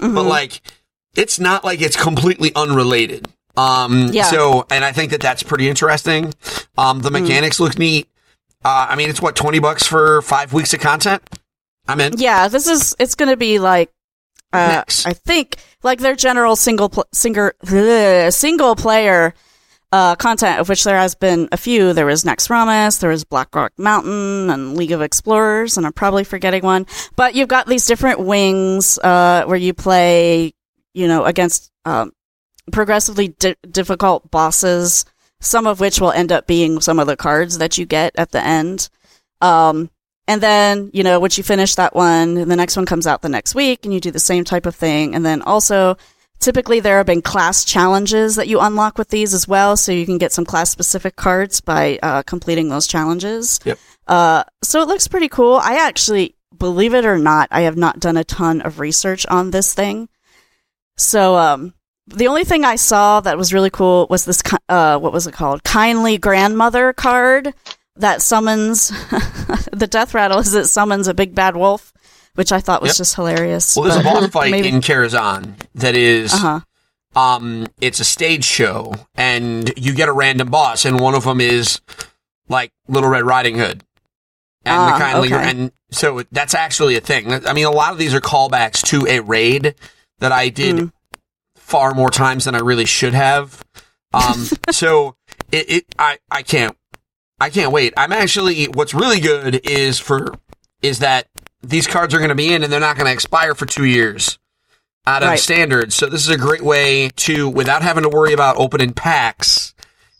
Mm-hmm. 0.00 0.14
but 0.14 0.24
like 0.24 0.60
it's 1.14 1.38
not 1.38 1.64
like 1.64 1.80
it's 1.80 1.96
completely 1.96 2.52
unrelated. 2.56 3.28
Um, 3.56 4.08
Yeah. 4.12 4.24
So, 4.24 4.66
and 4.70 4.84
I 4.84 4.92
think 4.92 5.10
that 5.10 5.20
that's 5.20 5.42
pretty 5.42 5.68
interesting. 5.68 6.32
Um, 6.78 7.00
the 7.02 7.10
Mm. 7.10 7.22
mechanics 7.22 7.60
look 7.60 7.78
neat. 7.78 8.08
Uh, 8.64 8.86
I 8.90 8.96
mean, 8.96 9.08
it's 9.10 9.20
what 9.20 9.36
twenty 9.36 9.58
bucks 9.58 9.86
for 9.86 10.22
five 10.22 10.52
weeks 10.52 10.72
of 10.74 10.80
content. 10.80 11.22
I'm 11.88 12.00
in. 12.00 12.18
Yeah, 12.18 12.48
this 12.48 12.66
is. 12.66 12.94
It's 12.98 13.14
going 13.14 13.30
to 13.30 13.36
be 13.36 13.58
like. 13.58 13.90
Uh, 14.52 14.82
I 15.06 15.14
think 15.14 15.56
like 15.82 15.98
their 15.98 16.14
general 16.14 16.56
single 16.56 16.90
pl- 16.90 17.06
singer 17.12 17.54
single 18.30 18.76
player 18.76 19.32
uh, 19.92 20.16
content, 20.16 20.58
of 20.58 20.68
which 20.68 20.84
there 20.84 20.98
has 20.98 21.14
been 21.14 21.48
a 21.52 21.56
few. 21.56 21.92
There 21.92 22.06
was 22.06 22.24
Naxxramas, 22.24 23.00
there 23.00 23.10
was 23.10 23.24
Blackrock 23.24 23.72
Mountain, 23.78 24.50
and 24.50 24.76
League 24.76 24.92
of 24.92 25.02
Explorers, 25.02 25.76
and 25.76 25.86
I'm 25.86 25.92
probably 25.92 26.24
forgetting 26.24 26.62
one. 26.62 26.86
But 27.14 27.34
you've 27.34 27.48
got 27.48 27.66
these 27.66 27.86
different 27.86 28.20
wings 28.20 28.98
uh, 28.98 29.44
where 29.44 29.56
you 29.56 29.74
play, 29.74 30.54
you 30.94 31.08
know, 31.08 31.24
against 31.24 31.70
um, 31.84 32.12
progressively 32.72 33.28
di- 33.28 33.56
difficult 33.70 34.30
bosses. 34.30 35.04
Some 35.42 35.66
of 35.66 35.80
which 35.80 36.00
will 36.00 36.12
end 36.12 36.30
up 36.30 36.46
being 36.46 36.80
some 36.80 37.00
of 37.00 37.08
the 37.08 37.16
cards 37.16 37.58
that 37.58 37.76
you 37.76 37.84
get 37.84 38.14
at 38.16 38.30
the 38.30 38.42
end. 38.42 38.88
Um, 39.40 39.90
and 40.28 40.40
then, 40.40 40.90
you 40.94 41.02
know, 41.02 41.18
once 41.18 41.36
you 41.36 41.42
finish 41.42 41.74
that 41.74 41.96
one, 41.96 42.34
the 42.34 42.56
next 42.56 42.76
one 42.76 42.86
comes 42.86 43.08
out 43.08 43.22
the 43.22 43.28
next 43.28 43.56
week 43.56 43.84
and 43.84 43.92
you 43.92 43.98
do 43.98 44.12
the 44.12 44.20
same 44.20 44.44
type 44.44 44.66
of 44.66 44.76
thing. 44.76 45.16
And 45.16 45.26
then 45.26 45.42
also, 45.42 45.96
typically 46.38 46.78
there 46.78 46.98
have 46.98 47.06
been 47.06 47.22
class 47.22 47.64
challenges 47.64 48.36
that 48.36 48.46
you 48.46 48.60
unlock 48.60 48.98
with 48.98 49.08
these 49.08 49.34
as 49.34 49.48
well. 49.48 49.76
So 49.76 49.90
you 49.90 50.06
can 50.06 50.18
get 50.18 50.32
some 50.32 50.44
class 50.44 50.70
specific 50.70 51.16
cards 51.16 51.60
by 51.60 51.98
uh, 52.04 52.22
completing 52.22 52.68
those 52.68 52.86
challenges. 52.86 53.58
Yep. 53.64 53.78
Uh, 54.06 54.44
so 54.62 54.80
it 54.80 54.86
looks 54.86 55.08
pretty 55.08 55.28
cool. 55.28 55.56
I 55.56 55.86
actually, 55.86 56.36
believe 56.56 56.94
it 56.94 57.04
or 57.04 57.18
not, 57.18 57.48
I 57.50 57.62
have 57.62 57.76
not 57.76 57.98
done 57.98 58.16
a 58.16 58.24
ton 58.24 58.60
of 58.60 58.78
research 58.78 59.26
on 59.26 59.50
this 59.50 59.74
thing. 59.74 60.08
So, 60.96 61.34
um, 61.34 61.74
the 62.14 62.28
only 62.28 62.44
thing 62.44 62.64
I 62.64 62.76
saw 62.76 63.20
that 63.20 63.36
was 63.38 63.52
really 63.52 63.70
cool 63.70 64.06
was 64.10 64.24
this. 64.24 64.42
Uh, 64.68 64.98
what 64.98 65.12
was 65.12 65.26
it 65.26 65.32
called? 65.32 65.64
Kindly 65.64 66.18
grandmother 66.18 66.92
card 66.92 67.54
that 67.96 68.22
summons 68.22 68.88
the 69.72 69.88
Deathrattle. 69.90 70.40
Is 70.40 70.54
it 70.54 70.66
summons 70.66 71.08
a 71.08 71.14
big 71.14 71.34
bad 71.34 71.56
wolf, 71.56 71.92
which 72.34 72.52
I 72.52 72.60
thought 72.60 72.82
was 72.82 72.90
Yep. 72.90 72.96
just 72.96 73.14
hilarious. 73.14 73.76
Well, 73.76 73.84
there's 73.86 73.96
a 74.00 74.02
boss 74.04 74.26
fight 74.32 74.50
maybe- 74.50 74.68
in 74.68 74.80
Karazhan 74.80 75.54
that 75.74 75.96
is, 75.96 76.32
Uh-huh. 76.32 76.60
um, 77.20 77.66
it's 77.80 78.00
a 78.00 78.04
stage 78.04 78.44
show, 78.44 78.94
and 79.14 79.72
you 79.76 79.92
get 79.94 80.08
a 80.08 80.12
random 80.12 80.48
boss, 80.50 80.84
and 80.84 80.98
one 81.00 81.14
of 81.14 81.24
them 81.24 81.40
is 81.40 81.80
like 82.48 82.70
Little 82.88 83.10
Red 83.10 83.24
Riding 83.24 83.58
Hood, 83.58 83.84
and 84.64 84.76
Ah, 84.76 84.92
the 84.98 85.04
kindly, 85.04 85.32
okay. 85.34 85.50
and 85.50 85.72
so 85.90 86.22
that's 86.32 86.54
actually 86.54 86.96
a 86.96 87.00
thing. 87.00 87.32
I 87.46 87.52
mean, 87.52 87.66
a 87.66 87.70
lot 87.70 87.92
of 87.92 87.98
these 87.98 88.14
are 88.14 88.20
callbacks 88.20 88.82
to 88.86 89.06
a 89.06 89.20
raid 89.20 89.74
that 90.20 90.32
I 90.32 90.48
did 90.48 90.76
Mm. 90.76 90.92
Far 91.72 91.94
more 91.94 92.10
times 92.10 92.44
than 92.44 92.54
I 92.54 92.58
really 92.58 92.84
should 92.84 93.14
have. 93.14 93.64
Um, 94.12 94.44
so 94.70 95.16
it, 95.50 95.70
it, 95.70 95.84
I, 95.98 96.18
I 96.30 96.42
can't, 96.42 96.76
I 97.40 97.48
can't 97.48 97.72
wait. 97.72 97.94
I'm 97.96 98.12
actually, 98.12 98.66
what's 98.66 98.92
really 98.92 99.20
good 99.20 99.66
is 99.66 99.98
for, 99.98 100.34
is 100.82 100.98
that 100.98 101.28
these 101.62 101.86
cards 101.86 102.12
are 102.14 102.18
going 102.18 102.28
to 102.28 102.34
be 102.34 102.52
in 102.52 102.62
and 102.62 102.70
they're 102.72 102.78
not 102.78 102.96
going 102.96 103.06
to 103.06 103.12
expire 103.12 103.54
for 103.54 103.64
two 103.64 103.84
years 103.86 104.38
out 105.06 105.22
of 105.22 105.30
Right. 105.30 105.38
standard. 105.38 105.92
So 105.94 106.06
this 106.06 106.20
is 106.22 106.28
a 106.28 106.36
great 106.36 106.60
way 106.62 107.08
to, 107.16 107.48
without 107.48 107.80
having 107.82 108.02
to 108.02 108.08
worry 108.10 108.32
about 108.34 108.58
opening 108.58 108.92
packs 108.92 109.74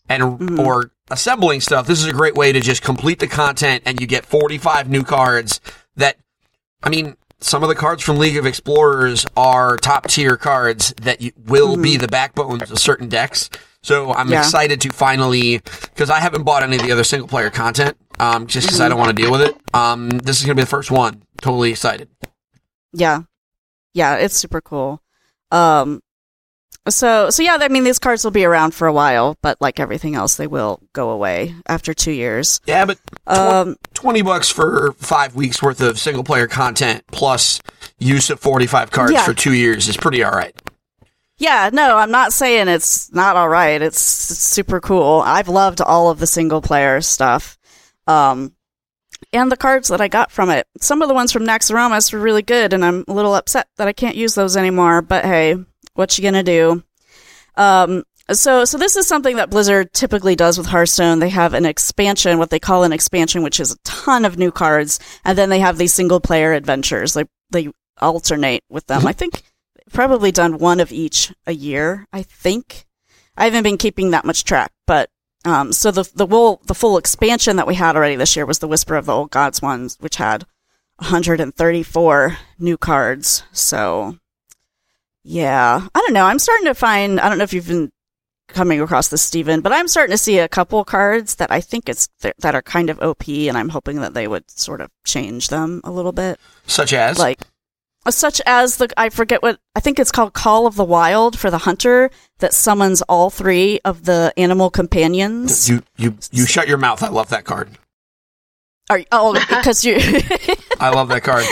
and, 0.08 0.22
Mm-hmm. 0.22 0.58
or 0.58 0.90
assembling 1.10 1.60
stuff, 1.60 1.86
this 1.86 1.98
is 1.98 2.06
a 2.06 2.12
great 2.12 2.34
way 2.34 2.52
to 2.52 2.60
just 2.60 2.82
complete 2.82 3.18
the 3.18 3.26
content 3.28 3.82
and 3.84 4.00
you 4.00 4.06
get 4.06 4.24
45 4.24 4.88
new 4.88 5.02
cards 5.04 5.60
that, 5.96 6.16
I 6.82 6.88
mean, 6.88 7.16
some 7.42 7.62
of 7.62 7.68
the 7.68 7.74
cards 7.74 8.02
from 8.02 8.18
League 8.18 8.36
of 8.36 8.46
Explorers 8.46 9.26
are 9.36 9.76
top 9.76 10.08
tier 10.08 10.36
cards 10.36 10.94
that 11.02 11.20
you, 11.20 11.32
will 11.46 11.76
be 11.76 11.96
the 11.96 12.08
backbones 12.08 12.70
of 12.70 12.78
certain 12.78 13.08
decks. 13.08 13.50
So 13.82 14.12
I'm 14.14 14.30
Yeah. 14.30 14.38
excited 14.40 14.80
to 14.82 14.90
finally, 14.90 15.58
because 15.58 16.08
I 16.10 16.20
haven't 16.20 16.44
bought 16.44 16.62
any 16.62 16.76
of 16.76 16.82
the 16.82 16.92
other 16.92 17.04
single 17.04 17.26
player 17.28 17.50
content, 17.50 17.96
um, 18.20 18.46
just 18.46 18.68
because 18.68 18.80
I 18.80 18.88
don't 18.88 18.98
want 18.98 19.14
to 19.16 19.20
deal 19.22 19.32
with 19.32 19.42
it. 19.42 19.56
Um, 19.74 20.08
this 20.08 20.38
is 20.38 20.44
gonna 20.46 20.54
be 20.54 20.62
the 20.62 20.66
first 20.68 20.90
one. 20.90 21.22
Totally 21.40 21.70
excited. 21.70 22.08
Yeah. 22.92 23.22
Yeah, 23.94 24.16
it's 24.16 24.36
super 24.36 24.60
cool. 24.60 25.02
Um 25.50 26.00
so 26.88 27.30
so 27.30 27.42
yeah, 27.42 27.56
I 27.60 27.68
mean 27.68 27.84
these 27.84 27.98
cards 27.98 28.24
will 28.24 28.30
be 28.32 28.44
around 28.44 28.74
for 28.74 28.86
a 28.88 28.92
while, 28.92 29.36
but 29.42 29.56
like 29.60 29.78
everything 29.78 30.14
else 30.14 30.36
they 30.36 30.46
will 30.46 30.80
go 30.92 31.10
away 31.10 31.54
after 31.68 31.94
2 31.94 32.10
years. 32.12 32.60
Yeah, 32.66 32.84
but 32.84 32.98
tw- 33.26 33.28
Um 33.38 33.76
20 33.94 34.22
bucks 34.22 34.50
for 34.50 34.92
five 34.98 35.34
weeks 35.34 35.62
worth 35.62 35.80
of 35.80 35.98
single 35.98 36.24
player 36.24 36.46
content 36.48 37.04
plus 37.12 37.60
use 37.98 38.30
of 38.30 38.40
45 38.40 38.90
cards 38.90 39.12
Yeah. 39.12 39.24
for 39.24 39.34
two 39.34 39.52
years 39.54 39.88
is 39.88 39.96
pretty 39.96 40.24
alright. 40.24 40.54
yeah, 41.38 41.70
no, 41.72 41.96
I'm 41.98 42.10
not 42.10 42.32
saying 42.32 42.68
it's 42.68 43.12
not 43.12 43.36
all 43.36 43.48
right. 43.48 43.80
It's, 43.82 44.30
it's 44.30 44.40
super 44.40 44.80
cool. 44.80 45.22
I've 45.24 45.48
loved 45.48 45.80
all 45.80 46.10
of 46.10 46.18
the 46.18 46.26
single 46.26 46.60
player 46.62 47.00
stuff. 47.00 47.58
Um 48.06 48.54
and 49.32 49.50
the 49.52 49.56
cards 49.56 49.88
that 49.88 50.00
I 50.00 50.08
got 50.08 50.32
from 50.32 50.50
it. 50.50 50.66
Some 50.80 51.00
of 51.00 51.06
the 51.08 51.14
ones 51.14 51.30
from 51.32 51.44
Naxxramas 51.46 52.12
were 52.12 52.18
really 52.18 52.42
good 52.42 52.72
and 52.72 52.84
I'm 52.84 53.04
a 53.06 53.12
little 53.12 53.34
upset 53.36 53.68
that 53.76 53.86
I 53.88 53.92
can't 53.92 54.16
use 54.16 54.34
those 54.34 54.56
anymore, 54.56 55.00
but 55.00 55.24
hey, 55.24 55.56
what 55.94 56.16
you 56.16 56.22
going 56.22 56.34
to 56.34 56.42
do? 56.42 56.82
Um, 57.56 58.04
so, 58.30 58.64
so 58.64 58.78
this 58.78 58.96
is 58.96 59.06
something 59.06 59.36
that 59.36 59.50
Blizzard 59.50 59.92
typically 59.92 60.36
does 60.36 60.56
with 60.56 60.68
Hearthstone. 60.68 61.18
They 61.18 61.28
have 61.28 61.54
an 61.54 61.66
expansion, 61.66 62.38
what 62.38 62.50
they 62.50 62.60
call 62.60 62.84
an 62.84 62.92
expansion, 62.92 63.42
which 63.42 63.60
is 63.60 63.72
a 63.72 63.78
ton 63.84 64.24
of 64.24 64.38
new 64.38 64.50
cards, 64.52 65.00
and 65.24 65.36
then 65.36 65.50
they 65.50 65.58
have 65.58 65.76
these 65.76 65.92
single 65.92 66.20
player 66.20 66.52
adventures. 66.52 67.14
They 67.14 67.24
they 67.50 67.70
alternate 68.00 68.64
with 68.70 68.86
them. 68.86 69.06
I 69.06 69.12
think 69.12 69.42
probably 69.92 70.32
done 70.32 70.58
one 70.58 70.80
of 70.80 70.92
each 70.92 71.32
a 71.46 71.52
year. 71.52 72.06
I 72.12 72.22
think 72.22 72.86
I 73.36 73.44
haven't 73.44 73.64
been 73.64 73.76
keeping 73.76 74.10
that 74.10 74.24
much 74.24 74.44
track, 74.44 74.72
but 74.86 75.10
um, 75.44 75.72
so 75.72 75.90
the 75.90 76.08
the 76.14 76.26
full 76.26 76.62
the 76.64 76.74
full 76.74 76.96
expansion 76.96 77.56
that 77.56 77.66
we 77.66 77.74
had 77.74 77.96
already 77.96 78.16
this 78.16 78.36
year 78.36 78.46
was 78.46 78.60
the 78.60 78.68
Whisper 78.68 78.96
of 78.96 79.06
the 79.06 79.12
Old 79.12 79.30
Gods 79.30 79.60
ones, 79.60 79.96
which 80.00 80.16
had 80.16 80.46
134 80.96 82.38
new 82.58 82.76
cards. 82.78 83.42
So 83.52 84.18
yeah, 85.24 85.86
I 85.94 85.98
don't 86.00 86.12
know. 86.12 86.24
I'm 86.24 86.38
starting 86.38 86.66
to 86.66 86.74
find. 86.74 87.20
I 87.20 87.28
don't 87.28 87.38
know 87.38 87.44
if 87.44 87.52
you've 87.52 87.68
been 87.68 87.90
coming 88.48 88.80
across 88.80 89.08
this, 89.08 89.22
Stephen, 89.22 89.60
but 89.60 89.72
I'm 89.72 89.88
starting 89.88 90.12
to 90.12 90.18
see 90.18 90.38
a 90.38 90.48
couple 90.48 90.84
cards 90.84 91.36
that 91.36 91.50
I 91.50 91.60
think 91.60 91.88
it's 91.88 92.08
that 92.20 92.54
are 92.54 92.62
kind 92.62 92.90
of 92.90 93.00
OP, 93.00 93.28
and 93.28 93.56
I'm 93.56 93.70
hoping 93.70 94.00
that 94.00 94.14
they 94.14 94.28
would 94.28 94.50
sort 94.50 94.80
of 94.80 94.90
change 95.04 95.48
them 95.48 95.80
a 95.84 95.90
little 95.90 96.12
bit, 96.12 96.38
Such 96.66 96.92
as? 96.92 97.18
like 97.18 97.40
uh, 98.04 98.10
such 98.10 98.40
as 98.46 98.78
the 98.78 98.88
I 98.96 99.08
forget 99.10 99.42
what 99.42 99.58
I 99.76 99.80
think 99.80 99.98
it's 99.98 100.10
called 100.10 100.32
Call 100.32 100.66
of 100.66 100.74
the 100.76 100.84
Wild 100.84 101.38
for 101.38 101.50
the 101.50 101.58
hunter 101.58 102.10
that 102.40 102.52
summons 102.52 103.00
all 103.02 103.30
three 103.30 103.80
of 103.84 104.04
the 104.04 104.32
animal 104.36 104.70
companions. 104.70 105.68
you, 105.68 105.82
you, 105.96 106.16
you 106.32 106.46
shut 106.46 106.66
your 106.68 106.78
mouth. 106.78 107.02
I 107.02 107.08
love 107.08 107.28
that 107.28 107.44
card. 107.44 107.70
Are, 108.90 109.00
oh, 109.12 109.32
because 109.34 109.84
you. 109.84 109.96
I 110.80 110.90
love 110.90 111.08
that 111.08 111.22
card. 111.22 111.44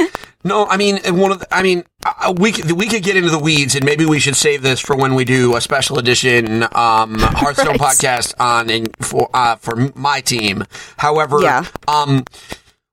No, 0.42 0.66
I 0.66 0.76
mean 0.78 0.98
one 1.18 1.32
of 1.32 1.40
the, 1.40 1.54
I 1.54 1.62
mean 1.62 1.84
uh, 2.04 2.32
we 2.36 2.52
could, 2.52 2.70
we 2.72 2.88
could 2.88 3.02
get 3.02 3.16
into 3.16 3.28
the 3.30 3.38
weeds 3.38 3.74
and 3.74 3.84
maybe 3.84 4.06
we 4.06 4.18
should 4.18 4.36
save 4.36 4.62
this 4.62 4.80
for 4.80 4.96
when 4.96 5.14
we 5.14 5.24
do 5.24 5.54
a 5.56 5.60
special 5.60 5.98
edition 5.98 6.62
um, 6.62 6.68
Hearthstone 7.18 7.76
Right. 7.76 7.80
podcast 7.80 8.34
on 8.40 8.70
and 8.70 8.88
for 9.02 9.28
uh, 9.34 9.56
for 9.56 9.90
my 9.94 10.20
team. 10.22 10.64
However, 10.96 11.42
Yeah. 11.42 11.64
um, 11.88 12.24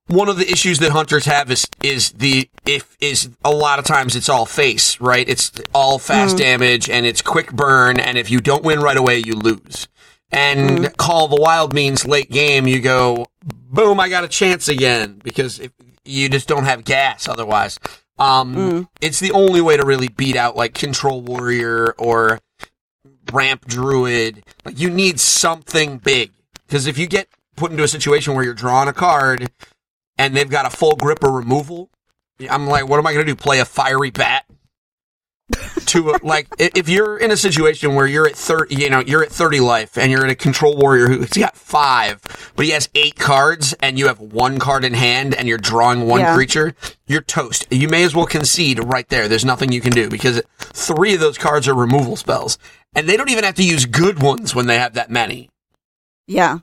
one 0.07 0.29
of 0.29 0.37
the 0.37 0.49
issues 0.49 0.79
that 0.79 0.91
hunters 0.91 1.25
have 1.25 1.49
is 1.51 1.65
is 1.81 2.11
the 2.11 2.49
if 2.65 2.97
is 2.99 3.29
a 3.45 3.51
lot 3.51 3.79
of 3.79 3.85
times 3.85 4.15
it's 4.15 4.29
all 4.29 4.45
face 4.45 4.99
right. 4.99 5.27
It's 5.27 5.51
all 5.73 5.99
fast 5.99 6.37
damage 6.37 6.89
and 6.89 7.05
it's 7.05 7.21
quick 7.21 7.51
burn, 7.53 7.97
and 7.99 8.17
if 8.17 8.29
you 8.29 8.39
don't 8.41 8.63
win 8.63 8.79
right 8.81 8.97
away, 8.97 9.21
you 9.25 9.33
lose. 9.35 9.87
And 10.31 10.95
Call 10.97 11.25
of 11.25 11.31
the 11.31 11.37
Wild 11.41 11.73
means 11.73 12.05
late 12.05 12.29
game. 12.29 12.67
You 12.67 12.81
go 12.81 13.27
boom, 13.69 13.99
I 14.01 14.09
got 14.09 14.25
a 14.25 14.27
chance 14.27 14.67
again 14.67 15.21
because 15.23 15.59
if 15.59 15.71
you 16.07 16.29
just 16.29 16.47
don't 16.47 16.65
have 16.65 16.83
gas 16.83 17.27
otherwise. 17.27 17.79
Um, 18.19 18.55
it's 19.01 19.19
the 19.19 19.31
only 19.31 19.61
way 19.61 19.77
to 19.77 19.85
really 19.85 20.07
beat 20.07 20.35
out 20.35 20.55
like 20.55 20.73
Control 20.73 21.21
Warrior 21.21 21.93
or 21.97 22.39
Ramp 23.31 23.65
Druid. 23.67 24.43
Like 24.65 24.79
you 24.79 24.89
need 24.89 25.19
something 25.19 25.99
big 25.99 26.31
because 26.65 26.87
if 26.87 26.97
you 26.97 27.07
get 27.07 27.27
put 27.55 27.71
into 27.71 27.83
a 27.83 27.87
situation 27.87 28.33
where 28.33 28.43
you're 28.43 28.53
drawing 28.53 28.87
a 28.89 28.93
card 28.93 29.51
and 30.17 30.35
they've 30.35 30.49
got 30.49 30.65
a 30.65 30.75
full 30.75 30.95
grip 30.95 31.23
or 31.23 31.31
removal, 31.31 31.89
I'm 32.49 32.67
like, 32.67 32.87
what 32.87 32.99
am 32.99 33.07
I 33.07 33.13
going 33.13 33.25
to 33.25 33.31
do? 33.31 33.35
Play 33.35 33.59
a 33.59 33.65
fiery 33.65 34.11
bat? 34.11 34.45
To 35.85 36.11
uh, 36.11 36.19
like 36.23 36.47
if 36.59 36.89
you're 36.89 37.17
in 37.17 37.31
a 37.31 37.37
situation 37.37 37.95
where 37.95 38.05
you're 38.05 38.27
at 38.27 38.35
30 38.35 38.75
you 38.75 38.89
know 38.89 38.99
you're 38.99 39.23
at 39.23 39.31
30 39.31 39.61
life 39.61 39.97
and 39.97 40.11
you're 40.11 40.23
in 40.23 40.29
a 40.29 40.35
control 40.35 40.75
warrior 40.75 41.07
who's 41.07 41.29
got 41.29 41.55
five 41.55 42.21
but 42.55 42.65
he 42.65 42.71
has 42.71 42.89
eight 42.95 43.15
cards 43.15 43.73
and 43.81 43.97
you 43.97 44.07
have 44.07 44.19
one 44.19 44.59
card 44.59 44.83
in 44.83 44.93
hand 44.93 45.33
and 45.33 45.47
you're 45.47 45.57
drawing 45.57 46.05
one 46.05 46.19
Yeah. 46.19 46.35
creature 46.35 46.75
you're 47.05 47.21
toast 47.21 47.65
you 47.71 47.87
may 47.87 48.03
as 48.03 48.13
well 48.13 48.25
concede 48.25 48.79
right 48.83 49.07
there 49.07 49.29
there's 49.29 49.45
nothing 49.45 49.71
you 49.71 49.79
can 49.79 49.93
do 49.93 50.09
because 50.09 50.41
three 50.59 51.13
of 51.13 51.21
those 51.21 51.37
cards 51.37 51.65
are 51.67 51.73
removal 51.73 52.17
spells 52.17 52.57
and 52.93 53.07
they 53.07 53.15
don't 53.15 53.29
even 53.29 53.45
have 53.45 53.55
to 53.55 53.63
use 53.63 53.85
good 53.85 54.21
ones 54.21 54.53
when 54.53 54.65
they 54.67 54.77
have 54.77 54.95
that 54.95 55.09
many 55.09 55.49
yeah. 56.27 56.57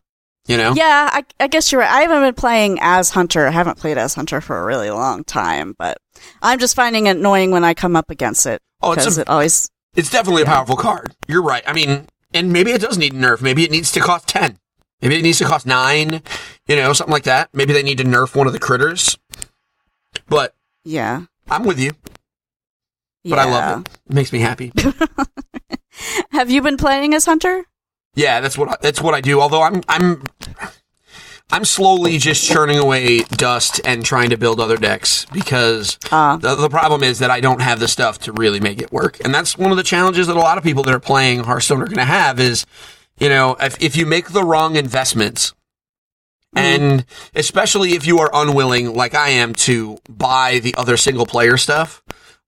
you 0.47 0.59
know 0.59 0.75
Yeah, 0.75 1.09
I, 1.11 1.25
I 1.41 1.47
guess 1.47 1.73
you're 1.73 1.81
right. 1.81 1.91
I 1.91 2.03
haven't 2.03 2.21
been 2.21 2.35
playing 2.35 2.79
as 2.83 3.09
Hunter. 3.09 3.47
I 3.47 3.51
haven't 3.51 3.79
played 3.79 3.97
as 3.97 4.15
Hunter 4.15 4.43
for 4.43 4.61
a 4.61 4.65
really 4.65 4.91
long 4.91 5.25
time, 5.25 5.75
but 5.79 5.97
I'm 6.43 6.59
just 6.59 6.77
finding 6.77 7.07
it 7.07 7.17
annoying 7.17 7.51
when 7.51 7.65
I 7.65 7.73
come 7.73 7.97
up 7.97 8.11
against 8.11 8.45
it. 8.45 8.61
Oh, 8.85 8.93
it's 8.93 9.17
a- 9.17 9.21
it 9.23 9.29
always. 9.29 9.71
It's 9.97 10.11
definitely 10.11 10.43
a 10.43 10.47
powerful 10.47 10.77
card. 10.77 11.15
You're 11.29 11.43
right. 11.43 11.63
I 11.67 11.73
mean, 11.73 12.07
and 12.33 12.53
maybe 12.53 12.73
it 12.73 12.81
does 12.81 12.99
need 12.99 13.13
a 13.15 13.17
nerf. 13.17 13.41
Maybe 13.41 13.65
it 13.65 13.71
needs 13.71 13.93
to 13.93 14.01
cost 14.01 14.27
10. 14.29 14.59
Maybe 15.01 15.19
it 15.19 15.23
needs 15.23 15.39
to 15.39 15.45
cost 15.45 15.67
9, 15.67 16.21
you 16.67 16.77
know, 16.77 16.93
something 16.93 17.13
like 17.13 17.25
that. 17.25 17.49
Maybe 17.53 17.73
they 17.73 17.83
need 17.83 17.99
to 17.99 18.05
nerf 18.05 18.35
one 18.35 18.47
of 18.47 18.53
the 18.53 18.59
critters. 18.59 19.17
But 20.29 20.55
Yeah. 20.85 21.23
I'm 21.51 21.65
with 21.65 21.79
you. 21.79 21.93
But 23.25 23.39
I 23.39 23.45
love 23.45 23.81
it. 23.87 23.89
It 24.09 24.15
makes 24.15 24.33
me 24.33 24.41
happy. 24.41 24.73
Have 26.31 26.51
you 26.51 26.61
been 26.63 26.77
playing 26.77 27.15
as 27.15 27.25
Hunter? 27.25 27.65
yeah, 28.17 28.41
that's 28.41 28.57
what 28.59 28.69
I, 28.69 28.77
that's 28.81 29.01
what 29.01 29.15
I 29.15 29.21
do. 29.21 29.41
Although 29.41 29.63
I'm 29.63 29.83
I'm 29.89 30.23
I'm 31.55 31.65
slowly 31.65 32.19
just 32.19 32.45
churning 32.45 32.79
away 32.79 33.21
dust 33.21 33.81
and 33.85 34.05
trying 34.05 34.31
to 34.31 34.37
build 34.37 34.59
other 34.59 34.77
decks 34.77 35.25
because 35.33 36.01
Ah. 36.11 36.37
the, 36.37 36.57
the 36.57 36.69
problem 36.69 37.05
is 37.05 37.21
that 37.21 37.31
I 37.31 37.39
don't 37.39 37.61
have 37.61 37.79
the 37.79 37.87
stuff 37.87 38.19
to 38.23 38.33
really 38.33 38.59
make 38.59 38.83
it 38.83 38.91
work. 38.91 39.25
And 39.25 39.33
that's 39.33 39.57
one 39.57 39.71
of 39.71 39.77
the 39.77 39.85
challenges 39.85 40.27
that 40.27 40.35
a 40.35 40.41
lot 40.41 40.59
of 40.59 40.65
people 40.65 40.83
that 40.83 40.93
are 40.93 40.99
playing 40.99 41.45
Hearthstone 41.45 41.81
are 41.81 41.87
going 41.87 41.99
to 41.99 42.05
have 42.05 42.41
is, 42.41 42.67
you 43.21 43.29
know, 43.29 43.55
if, 43.61 43.81
if 43.81 43.97
you 43.97 44.05
make 44.05 44.31
the 44.31 44.43
wrong 44.43 44.75
investments, 44.75 45.55
and 46.57 47.05
especially 47.37 47.93
if 47.93 48.05
you 48.05 48.19
are 48.19 48.31
unwilling, 48.35 48.93
like 48.93 49.15
I 49.15 49.29
am, 49.29 49.55
to 49.55 49.99
buy 50.09 50.59
the 50.59 50.75
other 50.77 50.97
single 50.97 51.25
player 51.25 51.57
stuff, 51.57 52.03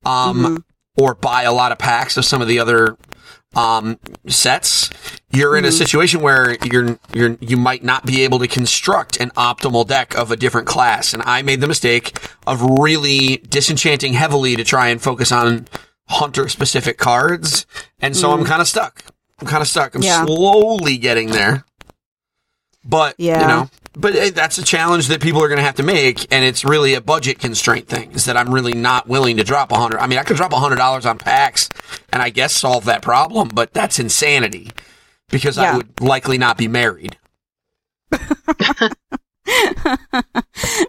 um, 0.04 0.64
or 0.96 1.14
buy 1.14 1.42
a 1.44 1.52
lot 1.52 1.70
of 1.70 1.78
packs 1.78 2.16
of 2.16 2.24
some 2.24 2.42
of 2.42 2.48
the 2.48 2.58
other 2.58 2.96
um, 3.56 3.98
sets, 4.28 4.90
you're 5.32 5.56
in 5.56 5.64
a 5.64 5.72
situation 5.72 6.20
where 6.20 6.56
you're 6.64 6.98
you're 7.12 7.36
you 7.40 7.56
might 7.56 7.82
not 7.82 8.04
be 8.06 8.22
able 8.22 8.38
to 8.38 8.46
construct 8.46 9.18
an 9.18 9.30
optimal 9.30 9.86
deck 9.86 10.14
of 10.16 10.30
a 10.30 10.36
different 10.36 10.66
class. 10.68 11.12
And 11.14 11.22
I 11.26 11.42
made 11.42 11.60
the 11.60 11.66
mistake 11.66 12.18
of 12.46 12.62
really 12.62 13.38
disenchanting 13.38 14.12
heavily 14.12 14.54
to 14.56 14.62
try 14.64 14.88
and 14.88 15.00
focus 15.02 15.32
on 15.32 15.66
hunter 16.08 16.48
specific 16.48 16.98
cards, 16.98 17.66
and 18.00 18.16
so 18.16 18.30
I'm 18.32 18.44
kind 18.44 18.60
of 18.62 18.68
stuck. 18.68 19.02
I'm 19.40 19.46
kind 19.46 19.60
of 19.62 19.68
stuck. 19.68 19.94
I'm 19.94 20.02
Mm. 20.02 20.04
Yeah. 20.04 20.24
slowly 20.24 20.96
getting 20.98 21.30
there, 21.30 21.64
but 22.86 23.14
Yeah. 23.18 23.40
you 23.40 23.46
know, 23.46 23.70
but 23.96 24.14
eh, 24.14 24.30
that's 24.30 24.58
a 24.58 24.62
challenge 24.64 25.08
that 25.08 25.20
people 25.20 25.42
are 25.42 25.48
going 25.48 25.58
to 25.58 25.64
have 25.64 25.76
to 25.76 25.82
make, 25.82 26.32
and 26.32 26.44
it's 26.44 26.64
really 26.64 26.94
a 26.94 27.00
budget 27.00 27.38
constraint 27.38 27.88
thing. 27.88 28.12
Is 28.12 28.26
that 28.26 28.36
I'm 28.36 28.52
really 28.52 28.74
not 28.74 29.08
willing 29.08 29.38
to 29.38 29.44
drop 29.44 29.72
a 29.72 29.76
hundred. 29.76 29.98
I 30.00 30.06
mean, 30.06 30.18
I 30.18 30.22
could 30.22 30.36
drop 30.36 30.52
a 30.52 30.58
hundred 30.58 30.76
dollars 30.76 31.06
on 31.06 31.18
packs, 31.18 31.68
and 32.12 32.22
I 32.22 32.30
guess 32.30 32.54
solve 32.54 32.84
that 32.84 33.02
problem, 33.02 33.48
but 33.48 33.72
that's 33.72 33.98
insanity 33.98 34.70
because 35.28 35.58
I 35.58 35.76
would 35.76 36.00
likely 36.00 36.38
not 36.38 36.56
be 36.56 36.68
married. 36.68 37.16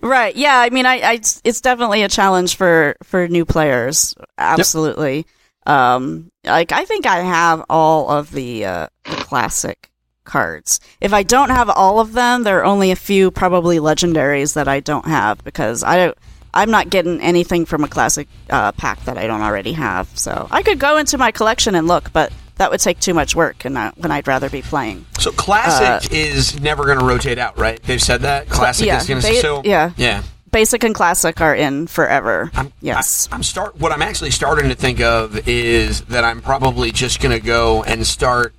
Right. 0.01 0.35
Yeah. 0.35 0.57
I 0.57 0.69
mean, 0.69 0.85
I, 0.85 0.95
I, 0.99 1.13
it's 1.43 1.61
definitely 1.61 2.03
a 2.03 2.09
challenge 2.09 2.55
for, 2.55 2.95
for 3.03 3.27
new 3.27 3.45
players. 3.45 4.15
Absolutely. 4.37 5.25
Um, 5.65 6.31
like 6.43 6.71
I 6.71 6.85
think 6.85 7.05
I 7.05 7.19
have 7.19 7.63
all 7.69 8.09
of 8.09 8.31
the, 8.31 8.65
uh, 8.65 8.87
the 9.03 9.15
classic 9.17 9.91
cards. 10.27 10.79
If 11.01 11.13
I 11.13 11.23
don't 11.23 11.49
have 11.49 11.69
all 11.69 11.99
of 11.99 12.13
them, 12.13 12.43
there 12.43 12.59
are 12.59 12.65
only 12.65 12.91
a 12.91 12.95
few 12.95 13.31
probably 13.31 13.77
legendaries 13.79 14.53
that 14.53 14.67
I 14.67 14.79
don't 14.79 15.07
have 15.07 15.43
because 15.43 15.83
I 15.83 15.97
don't, 15.97 16.17
I'm 16.53 16.69
not 16.69 16.91
getting 16.91 17.19
anything 17.21 17.65
from 17.65 17.83
a 17.83 17.87
classic, 17.87 18.27
uh, 18.49 18.71
pack 18.73 19.03
that 19.05 19.17
I 19.17 19.25
don't 19.25 19.41
already 19.41 19.73
have. 19.73 20.07
So 20.17 20.47
I 20.51 20.61
could 20.61 20.77
go 20.77 20.97
into 20.97 21.17
my 21.17 21.31
collection 21.31 21.73
and 21.73 21.87
look, 21.87 22.13
but 22.13 22.31
that 22.57 22.71
would 22.71 22.79
take 22.79 22.99
too 22.99 23.13
much 23.13 23.35
work 23.35 23.65
and 23.65 23.77
I, 23.77 23.91
when 23.95 24.11
I'd 24.11 24.27
rather 24.27 24.49
be 24.49 24.61
playing. 24.61 25.05
So 25.19 25.31
classic 25.31 26.11
is 26.11 26.59
never 26.59 26.85
going 26.85 26.99
to 26.99 27.05
rotate 27.05 27.39
out, 27.39 27.57
right? 27.57 27.81
They've 27.81 28.01
said 28.01 28.21
that 28.21 28.49
classic 28.49 28.87
yeah, 28.87 28.97
is 28.97 29.07
going 29.07 29.21
to 29.21 29.35
so 29.35 29.61
yeah. 29.63 29.91
yeah. 29.97 30.23
Basic 30.51 30.83
and 30.83 30.95
classic 30.95 31.41
are 31.41 31.53
in 31.53 31.87
forever. 31.87 32.49
I'm, 32.53 32.71
yes. 32.81 33.27
I, 33.31 33.35
am 33.35 33.43
start. 33.43 33.79
What 33.79 33.91
I'm 33.91 34.01
actually 34.01 34.31
starting 34.31 34.69
to 34.69 34.75
think 34.75 35.01
of 35.01 35.47
is 35.47 36.01
that 36.05 36.23
I'm 36.23 36.41
probably 36.41 36.91
just 36.91 37.21
going 37.21 37.37
to 37.37 37.45
go 37.45 37.83
and 37.83 38.07
start 38.07 38.53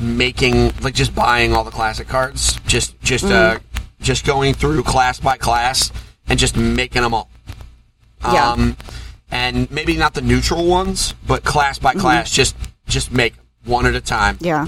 making 0.00 0.72
like 0.80 0.94
just 0.94 1.14
buying 1.14 1.52
all 1.52 1.64
the 1.64 1.70
classic 1.70 2.08
cards, 2.08 2.58
just 2.66 2.98
just 3.00 3.24
uh, 3.24 3.58
just 4.00 4.24
going 4.24 4.54
through 4.54 4.82
class 4.84 5.18
by 5.20 5.36
class 5.36 5.92
and 6.28 6.38
just 6.38 6.56
making 6.56 7.02
them 7.02 7.14
all. 7.14 7.28
Yeah. 8.22 8.50
Um, 8.52 8.76
and 9.30 9.70
maybe 9.70 9.96
not 9.96 10.14
the 10.14 10.22
neutral 10.22 10.66
ones, 10.66 11.14
but 11.26 11.44
class 11.44 11.78
by 11.78 11.94
class, 11.94 12.30
just 12.30 12.56
just 12.86 13.12
make 13.12 13.34
one 13.64 13.86
at 13.86 13.94
a 13.94 14.00
time. 14.00 14.38
yeah. 14.40 14.66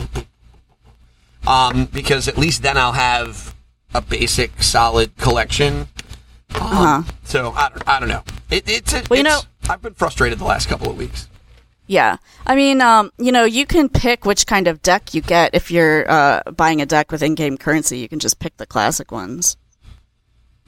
um, 1.46 1.86
because 1.86 2.28
at 2.28 2.36
least 2.36 2.62
then 2.62 2.76
I'll 2.76 2.92
have 2.92 3.54
a 3.94 4.00
basic, 4.00 4.62
solid 4.62 5.16
collection. 5.16 5.88
Um, 6.54 6.60
Uh-huh. 6.62 7.02
So 7.24 7.52
I 7.52 7.68
don't, 7.70 7.88
I 7.88 8.00
don't 8.00 8.08
know. 8.08 8.22
It, 8.50 8.68
it's, 8.68 8.92
a, 8.92 9.02
Well, 9.08 9.16
you 9.16 9.22
know- 9.24 9.40
I've 9.68 9.80
been 9.82 9.94
frustrated 9.94 10.38
the 10.38 10.44
last 10.44 10.68
couple 10.68 10.90
of 10.90 10.98
weeks. 10.98 11.28
Yeah. 11.90 12.18
I 12.46 12.54
mean, 12.54 12.80
um, 12.80 13.10
you 13.18 13.32
know, 13.32 13.42
you 13.44 13.66
can 13.66 13.88
pick 13.88 14.24
which 14.24 14.46
kind 14.46 14.68
of 14.68 14.80
deck 14.80 15.12
you 15.12 15.20
get 15.20 15.56
if 15.56 15.72
you're 15.72 16.08
uh, 16.08 16.40
buying 16.56 16.80
a 16.80 16.86
deck 16.86 17.10
with 17.10 17.20
in-game 17.20 17.58
currency. 17.58 17.98
You 17.98 18.08
can 18.08 18.20
just 18.20 18.38
pick 18.38 18.56
the 18.58 18.64
classic 18.66 19.10
ones. 19.10 19.56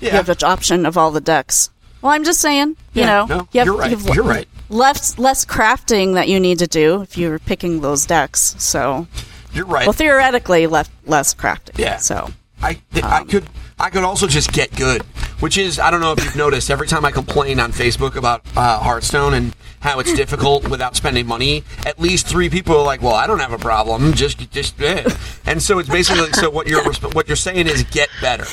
Yeah. 0.00 0.10
You 0.10 0.16
have 0.16 0.26
the 0.26 0.44
option 0.44 0.84
of 0.84 0.98
all 0.98 1.12
the 1.12 1.20
decks. 1.20 1.70
Well, 2.02 2.10
I'm 2.12 2.24
just 2.24 2.40
saying, 2.40 2.70
you 2.92 3.02
Yeah, 3.02 3.06
know, 3.06 3.26
no, 3.26 3.48
you 3.52 3.60
have, 3.60 3.66
you're 3.66 3.76
right. 3.76 3.90
you 3.92 3.96
have 3.98 4.14
You're 4.16 4.24
right. 4.24 4.48
less 4.68 5.16
less 5.16 5.44
crafting 5.44 6.14
that 6.14 6.26
you 6.28 6.40
need 6.40 6.58
to 6.58 6.66
do 6.66 7.02
if 7.02 7.16
you're 7.16 7.38
picking 7.38 7.82
those 7.82 8.04
decks. 8.04 8.56
So, 8.58 9.06
You're 9.52 9.66
right. 9.66 9.86
well, 9.86 9.92
theoretically, 9.92 10.66
less 10.66 10.90
less 11.06 11.32
crafting. 11.34 11.78
Yeah. 11.78 11.98
So, 11.98 12.32
I, 12.60 12.80
th- 12.92 13.04
I 13.04 13.22
could 13.22 13.44
I 13.78 13.90
could 13.90 14.02
also 14.02 14.26
just 14.26 14.52
get 14.52 14.74
good, 14.74 15.02
which 15.38 15.56
is 15.56 15.78
I 15.78 15.92
don't 15.92 16.00
know 16.00 16.10
if 16.10 16.24
you've 16.24 16.34
noticed. 16.34 16.68
Every 16.68 16.88
time 16.88 17.04
I 17.04 17.12
complain 17.12 17.60
on 17.60 17.70
Facebook 17.70 18.16
about 18.16 18.44
uh, 18.56 18.80
Hearthstone 18.80 19.34
and 19.34 19.54
how 19.82 19.98
it's 19.98 20.14
difficult 20.14 20.68
without 20.68 20.94
spending 20.94 21.26
money, 21.26 21.64
at 21.84 21.98
least 21.98 22.26
three 22.28 22.48
people 22.48 22.76
are 22.76 22.84
like, 22.84 23.02
"Well, 23.02 23.14
I 23.14 23.26
don't 23.26 23.40
have 23.40 23.52
a 23.52 23.58
problem. 23.58 24.12
Just 24.14 24.50
just." 24.50 24.80
Eh. 24.80 25.04
And 25.44 25.60
so 25.60 25.78
it's 25.80 25.88
basically 25.88 26.32
so 26.32 26.50
what 26.50 26.68
you're 26.68 26.82
what 27.12 27.26
you're 27.28 27.36
saying 27.36 27.66
is 27.66 27.82
get 27.84 28.08
better, 28.20 28.46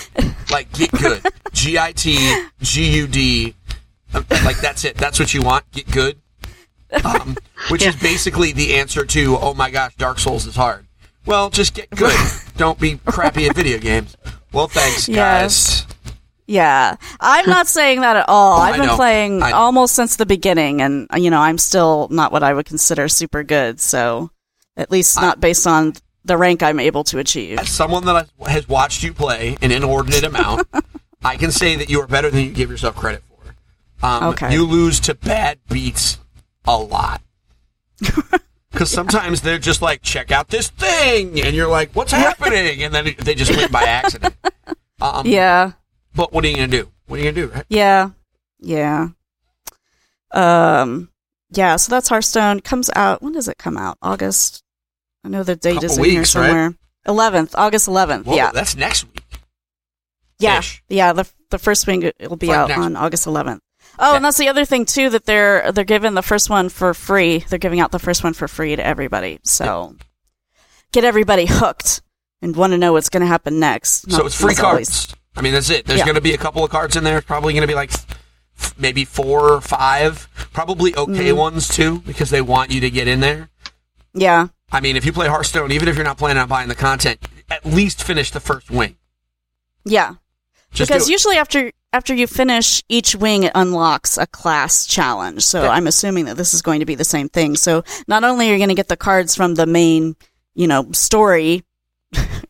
like 0.51 0.71
get 0.73 0.91
good. 0.91 1.21
G 1.53 1.77
I 1.77 1.91
T 1.91 2.17
G 2.61 2.97
U 2.97 3.07
D, 3.07 3.55
like 4.13 4.59
that's 4.59 4.83
it. 4.85 4.97
That's 4.97 5.19
what 5.19 5.33
you 5.33 5.41
want. 5.41 5.71
Get 5.71 5.89
good. 5.91 6.19
Um, 7.03 7.37
which 7.69 7.83
is 7.83 7.95
basically 7.95 8.51
the 8.51 8.75
answer 8.75 9.05
to 9.05 9.37
"Oh 9.37 9.53
my 9.53 9.69
gosh, 9.69 9.95
Dark 9.95 10.17
Souls 10.19 10.47
is 10.47 10.55
hard." 10.55 10.87
Well, 11.25 11.51
just 11.51 11.75
get 11.75 11.91
good. 11.91 12.15
Don't 12.57 12.79
be 12.79 12.97
crappy 13.05 13.47
at 13.47 13.55
video 13.55 13.77
games. 13.77 14.17
Well, 14.51 14.67
thanks, 14.67 15.07
guys. 15.07 15.15
Yes. 15.15 15.87
Yeah, 16.49 16.95
I'm 17.19 17.47
not 17.47 17.67
saying 17.67 18.01
that 18.01 18.15
at 18.15 18.25
all. 18.27 18.59
I've 18.59 18.79
been 18.79 18.89
playing 18.89 19.43
almost 19.43 19.95
since 19.95 20.15
the 20.15 20.25
beginning, 20.25 20.81
and 20.81 21.07
you 21.15 21.29
know, 21.29 21.39
I'm 21.39 21.57
still 21.59 22.07
not 22.09 22.31
what 22.31 22.41
I 22.41 22.53
would 22.53 22.65
consider 22.65 23.07
super 23.07 23.43
good. 23.43 23.79
So, 23.79 24.31
at 24.75 24.89
least 24.91 25.15
not 25.21 25.39
based 25.39 25.67
on 25.67 25.93
the 26.25 26.38
rank 26.38 26.63
I'm 26.63 26.79
able 26.79 27.03
to 27.05 27.19
achieve. 27.19 27.59
As 27.59 27.69
someone 27.69 28.03
that 28.05 28.29
has 28.47 28.67
watched 28.67 29.03
you 29.03 29.13
play 29.13 29.57
an 29.62 29.71
inordinate 29.71 30.23
amount, 30.23 30.67
I 31.23 31.38
can 31.38 31.51
say 31.51 31.75
that 31.75 31.89
you 31.89 32.01
are 32.01 32.07
better 32.07 32.31
than 32.31 32.41
you 32.41 32.51
give 32.51 32.71
yourself 32.71 32.95
credit 32.95 33.21
for. 33.29 34.05
Um, 34.05 34.23
Okay. 34.33 34.51
You 34.53 34.65
lose 34.65 34.99
to 35.01 35.13
bad 35.13 35.59
beats 35.69 36.17
a 36.65 36.77
lot. 36.77 37.21
Because 38.71 38.91
sometimes 38.91 39.41
they're 39.41 39.57
just 39.57 39.81
like, 39.81 40.03
check 40.03 40.31
out 40.31 40.49
this 40.49 40.67
thing. 40.69 41.41
And 41.41 41.55
you're 41.55 41.67
like, 41.67 41.89
what's 41.95 42.12
happening? 42.12 42.83
And 42.83 42.93
then 42.93 43.15
they 43.17 43.33
just 43.33 43.49
win 43.55 43.71
by 43.71 43.81
accident. 43.83 44.35
Um, 45.01 45.25
Yeah. 45.25 45.71
But 46.19 46.34
what 46.34 46.43
are 46.43 46.47
you 46.49 46.55
going 46.58 46.69
to 46.69 46.77
do? 46.84 46.91
What 47.08 47.15
are 47.19 47.23
you 47.23 47.32
going 47.32 47.36
to 47.36 47.47
do? 47.47 47.53
Right? 47.53 47.65
Yeah. 47.69 48.10
Yeah. 48.60 49.08
Um 50.32 51.10
yeah, 51.51 51.77
so 51.77 51.89
that's 51.89 52.10
Hearthstone. 52.10 52.60
Comes 52.60 52.91
out 52.95 53.23
when 53.23 53.34
does 53.34 53.47
it 53.47 53.58
come 53.58 53.77
out? 53.77 53.97
August. 54.01 54.63
I 55.23 55.29
know 55.29 55.41
the 55.43 55.55
date 55.55 55.75
Couple 55.75 55.86
is 55.86 55.97
in 55.97 56.03
here 56.03 56.19
weeks, 56.19 56.36
right? 56.36 56.47
somewhere. 56.47 56.73
Eleventh, 57.08 57.55
August 57.55 57.88
eleventh. 57.88 58.27
Yeah. 58.27 58.51
that's 58.51 58.75
next 58.75 59.05
week. 59.05 59.23
Yeah. 60.38 60.60
ish. 60.60 60.84
Yeah, 60.89 61.13
the 61.13 61.27
the 61.49 61.58
first 61.58 61.88
wing 61.88 62.03
it 62.03 62.15
will 62.29 62.36
be 62.38 62.51
out 62.51 62.69
on 62.69 62.95
August 62.95 63.25
eleventh. 63.25 63.63
Oh, 63.97 64.12
Yeah. 64.12 64.15
and 64.17 64.25
that's 64.25 64.38
the 64.38 64.49
other 64.49 64.65
thing 64.65 64.86
too 64.86 65.10
that 65.10 65.25
they're 65.25 65.71
they're 65.71 65.84
giving 65.84 66.13
the 66.13 66.21
first 66.21 66.49
one 66.49 66.69
for 66.69 66.93
free. 66.93 67.39
They're 67.49 67.58
giving 67.58 67.79
out 67.79 67.91
the 67.91 67.97
first 67.99 68.23
one 68.23 68.34
for 68.34 68.47
free 68.47 68.75
to 68.75 68.86
everybody. 68.86 69.39
So 69.43 69.95
get 70.91 71.03
everybody 71.03 71.47
hooked 71.47 72.01
and 72.41 72.55
want 72.55 72.71
to 72.73 72.77
know 72.77 72.93
what's 72.93 73.10
going 73.10 73.21
to 73.21 73.27
happen 73.27 73.60
next. 73.60 74.12
So 74.12 74.17
Not- 74.17 74.25
it's 74.27 74.36
free 74.36 74.51
as 74.51 74.60
always. 74.60 75.08
I 75.35 75.41
mean, 75.41 75.53
that's 75.53 75.69
it. 75.69 75.85
There's 75.85 75.99
Yeah. 75.99 76.05
going 76.05 76.15
to 76.15 76.21
be 76.21 76.33
a 76.33 76.37
couple 76.37 76.63
of 76.63 76.69
cards 76.71 76.95
in 76.95 77.03
there. 77.03 77.21
Probably 77.21 77.53
going 77.53 77.61
to 77.61 77.67
be 77.67 77.75
like 77.75 77.91
f- 77.93 78.73
maybe 78.77 79.05
four 79.05 79.51
or 79.53 79.61
five. 79.61 80.27
Probably 80.53 80.95
okay 80.95 81.29
Mm. 81.31 81.37
ones 81.37 81.67
too, 81.67 81.99
because 82.05 82.29
they 82.29 82.41
want 82.41 82.71
you 82.71 82.81
to 82.81 82.89
get 82.89 83.07
in 83.07 83.19
there. 83.21 83.49
Yeah. 84.13 84.47
I 84.71 84.79
mean, 84.81 84.95
if 84.95 85.05
you 85.05 85.13
play 85.13 85.27
Hearthstone, 85.27 85.71
even 85.71 85.87
if 85.87 85.95
you're 85.95 86.03
not 86.05 86.17
planning 86.17 86.41
on 86.41 86.47
buying 86.49 86.67
the 86.67 86.75
content, 86.75 87.19
at 87.49 87.65
least 87.65 88.03
finish 88.03 88.31
the 88.31 88.39
first 88.39 88.69
wing. 88.69 88.97
Yeah. 89.85 90.15
Just 90.71 90.89
because 90.91 91.09
usually 91.09 91.37
after 91.37 91.71
after 91.93 92.13
you 92.13 92.27
finish 92.27 92.83
each 92.89 93.15
wing 93.15 93.41
it 93.43 93.51
unlocks 93.55 94.15
a 94.19 94.27
class 94.27 94.85
challenge 94.85 95.43
so 95.43 95.63
Yeah. 95.63 95.69
i'm 95.71 95.87
assuming 95.87 96.25
that 96.25 96.37
this 96.37 96.53
is 96.53 96.61
going 96.61 96.81
to 96.81 96.85
be 96.85 96.93
the 96.93 97.03
same 97.03 97.27
thing 97.27 97.55
so 97.55 97.83
not 98.07 98.23
only 98.23 98.47
are 98.47 98.51
you 98.53 98.59
going 98.59 98.69
to 98.69 98.75
get 98.75 98.89
the 98.89 98.95
cards 98.95 99.33
from 99.35 99.55
the 99.55 99.65
main 99.65 100.15
you 100.53 100.67
know 100.67 100.91
story 100.91 101.63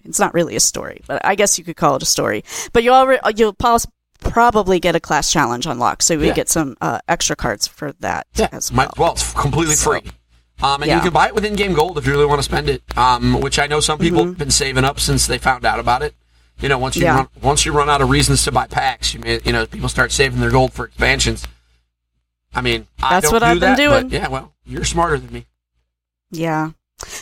it's 0.10 0.20
not 0.20 0.34
really 0.34 0.56
a 0.56 0.60
story 0.60 1.02
but 1.08 1.24
i 1.24 1.36
guess 1.36 1.58
you 1.58 1.64
could 1.64 1.78
call 1.78 1.96
it 1.96 2.04
a 2.04 2.06
story 2.06 2.44
but 2.74 2.84
you 2.84 2.92
already 2.92 3.22
you'll 3.38 3.54
pos- 3.54 3.88
probably 4.20 4.80
get 4.82 4.96
a 4.96 5.00
class 5.00 5.32
challenge 5.32 5.66
unlocked 5.66 6.04
so 6.04 6.14
you 6.14 6.26
Yeah. 6.26 6.34
get 6.34 6.50
some 6.50 6.76
uh, 6.82 7.00
extra 7.08 7.36
cards 7.38 7.68
for 7.68 7.94
that 8.02 8.28
as 8.52 8.72
Might- 8.72 8.98
well 8.98 9.06
well, 9.08 9.12
it's 9.14 9.32
completely 9.34 9.76
So- 9.76 9.92
free. 9.92 10.12
Um, 10.62 10.82
and 10.84 10.92
you 10.92 11.00
can 11.00 11.14
buy 11.14 11.28
it 11.28 11.34
with 11.36 11.46
in-game 11.46 11.72
gold 11.72 11.98
if 11.98 12.06
you 12.06 12.12
really 12.12 12.26
want 12.26 12.40
to 12.40 12.44
spend 12.44 12.68
it. 12.70 12.84
Um, 12.98 13.40
which 13.40 13.58
I 13.60 13.66
know 13.68 13.80
some 13.80 13.98
people 13.98 14.20
Mm-hmm. 14.20 14.30
have 14.32 14.38
been 14.38 14.52
saving 14.52 14.84
up 14.84 15.00
since 15.00 15.26
they 15.26 15.38
found 15.38 15.64
out 15.64 15.80
about 15.80 16.02
it. 16.02 16.16
You 16.60 16.68
know, 16.68 16.78
once 16.78 16.98
you 16.98 17.04
Yeah. 17.04 17.16
run, 17.16 17.28
once 17.42 17.66
you 17.66 17.72
run 17.72 17.90
out 17.90 18.02
of 18.02 18.10
reasons 18.10 18.44
to 18.44 18.52
buy 18.52 18.68
packs, 18.68 19.14
you 19.14 19.22
may, 19.22 19.40
you 19.46 19.54
know, 19.54 19.66
people 19.66 19.88
start 19.88 20.12
saving 20.12 20.42
their 20.42 20.52
gold 20.52 20.74
for 20.74 20.84
expansions. 20.84 21.48
I 22.54 22.60
mean, 22.60 22.88
I 23.02 23.12
That's 23.22 23.28
don't 23.28 23.34
what 23.36 23.40
do 23.40 23.46
I've 23.46 23.60
been 23.62 23.78
doing. 23.78 24.10
Yeah, 24.10 24.28
well, 24.28 24.54
you're 24.66 24.84
smarter 24.84 25.18
than 25.18 25.32
me. 25.32 25.46
Yeah. 26.30 26.72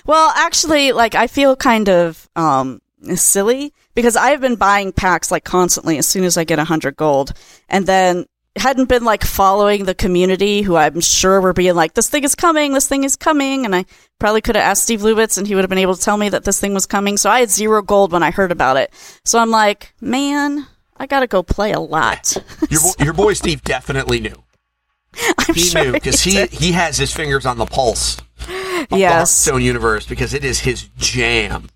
Well, 0.05 0.31
actually, 0.35 0.91
like 0.91 1.15
I 1.15 1.27
feel 1.27 1.55
kind 1.55 1.89
of 1.89 2.27
um 2.35 2.81
silly 3.15 3.73
because 3.93 4.15
I've 4.15 4.41
been 4.41 4.55
buying 4.55 4.91
packs 4.91 5.31
like 5.31 5.43
constantly 5.43 5.97
as 5.97 6.07
soon 6.07 6.23
as 6.23 6.37
I 6.37 6.43
get 6.43 6.59
a 6.59 6.63
hundred 6.63 6.95
gold, 6.95 7.33
and 7.69 7.85
then 7.85 8.25
hadn't 8.55 8.89
been 8.89 9.03
like 9.03 9.23
following 9.23 9.85
the 9.85 9.93
community 9.93 10.63
who 10.63 10.75
I'm 10.75 10.99
sure 10.99 11.39
were 11.41 11.53
being 11.53 11.75
like, 11.75 11.93
"This 11.93 12.09
thing 12.09 12.23
is 12.23 12.33
coming, 12.33 12.73
this 12.73 12.87
thing 12.87 13.03
is 13.03 13.15
coming," 13.15 13.65
and 13.65 13.75
I 13.75 13.85
probably 14.19 14.41
could 14.41 14.55
have 14.55 14.65
asked 14.65 14.83
Steve 14.83 15.01
Lubitz 15.01 15.37
and 15.37 15.45
he 15.47 15.53
would 15.53 15.61
have 15.63 15.69
been 15.69 15.77
able 15.77 15.93
to 15.95 16.01
tell 16.01 16.17
me 16.17 16.29
that 16.29 16.43
this 16.43 16.59
thing 16.59 16.73
was 16.73 16.87
coming. 16.87 17.17
So 17.17 17.29
I 17.29 17.39
had 17.41 17.51
zero 17.51 17.83
gold 17.83 18.11
when 18.11 18.23
I 18.23 18.31
heard 18.31 18.51
about 18.51 18.77
it. 18.77 18.91
So 19.23 19.37
I'm 19.37 19.51
like, 19.51 19.93
man, 20.01 20.65
I 20.97 21.05
gotta 21.05 21.27
go 21.27 21.43
play 21.43 21.71
a 21.71 21.79
lot. 21.79 22.35
Your, 22.71 22.81
bo- 22.81 23.03
your 23.03 23.13
boy 23.13 23.33
Steve 23.33 23.61
definitely 23.63 24.19
knew. 24.21 24.43
I'm 25.37 25.53
He 25.53 25.61
sure 25.61 25.83
knew 25.83 25.91
because 25.93 26.21
he 26.21 26.31
did. 26.31 26.49
he 26.51 26.71
has 26.71 26.97
his 26.97 27.13
fingers 27.13 27.45
on 27.45 27.57
the 27.59 27.65
pulse 27.67 28.17
yes, 28.91 29.31
Stone 29.31 29.61
universe 29.63 30.05
because 30.05 30.33
it 30.33 30.43
is 30.43 30.59
his 30.61 30.83
jam. 30.97 31.69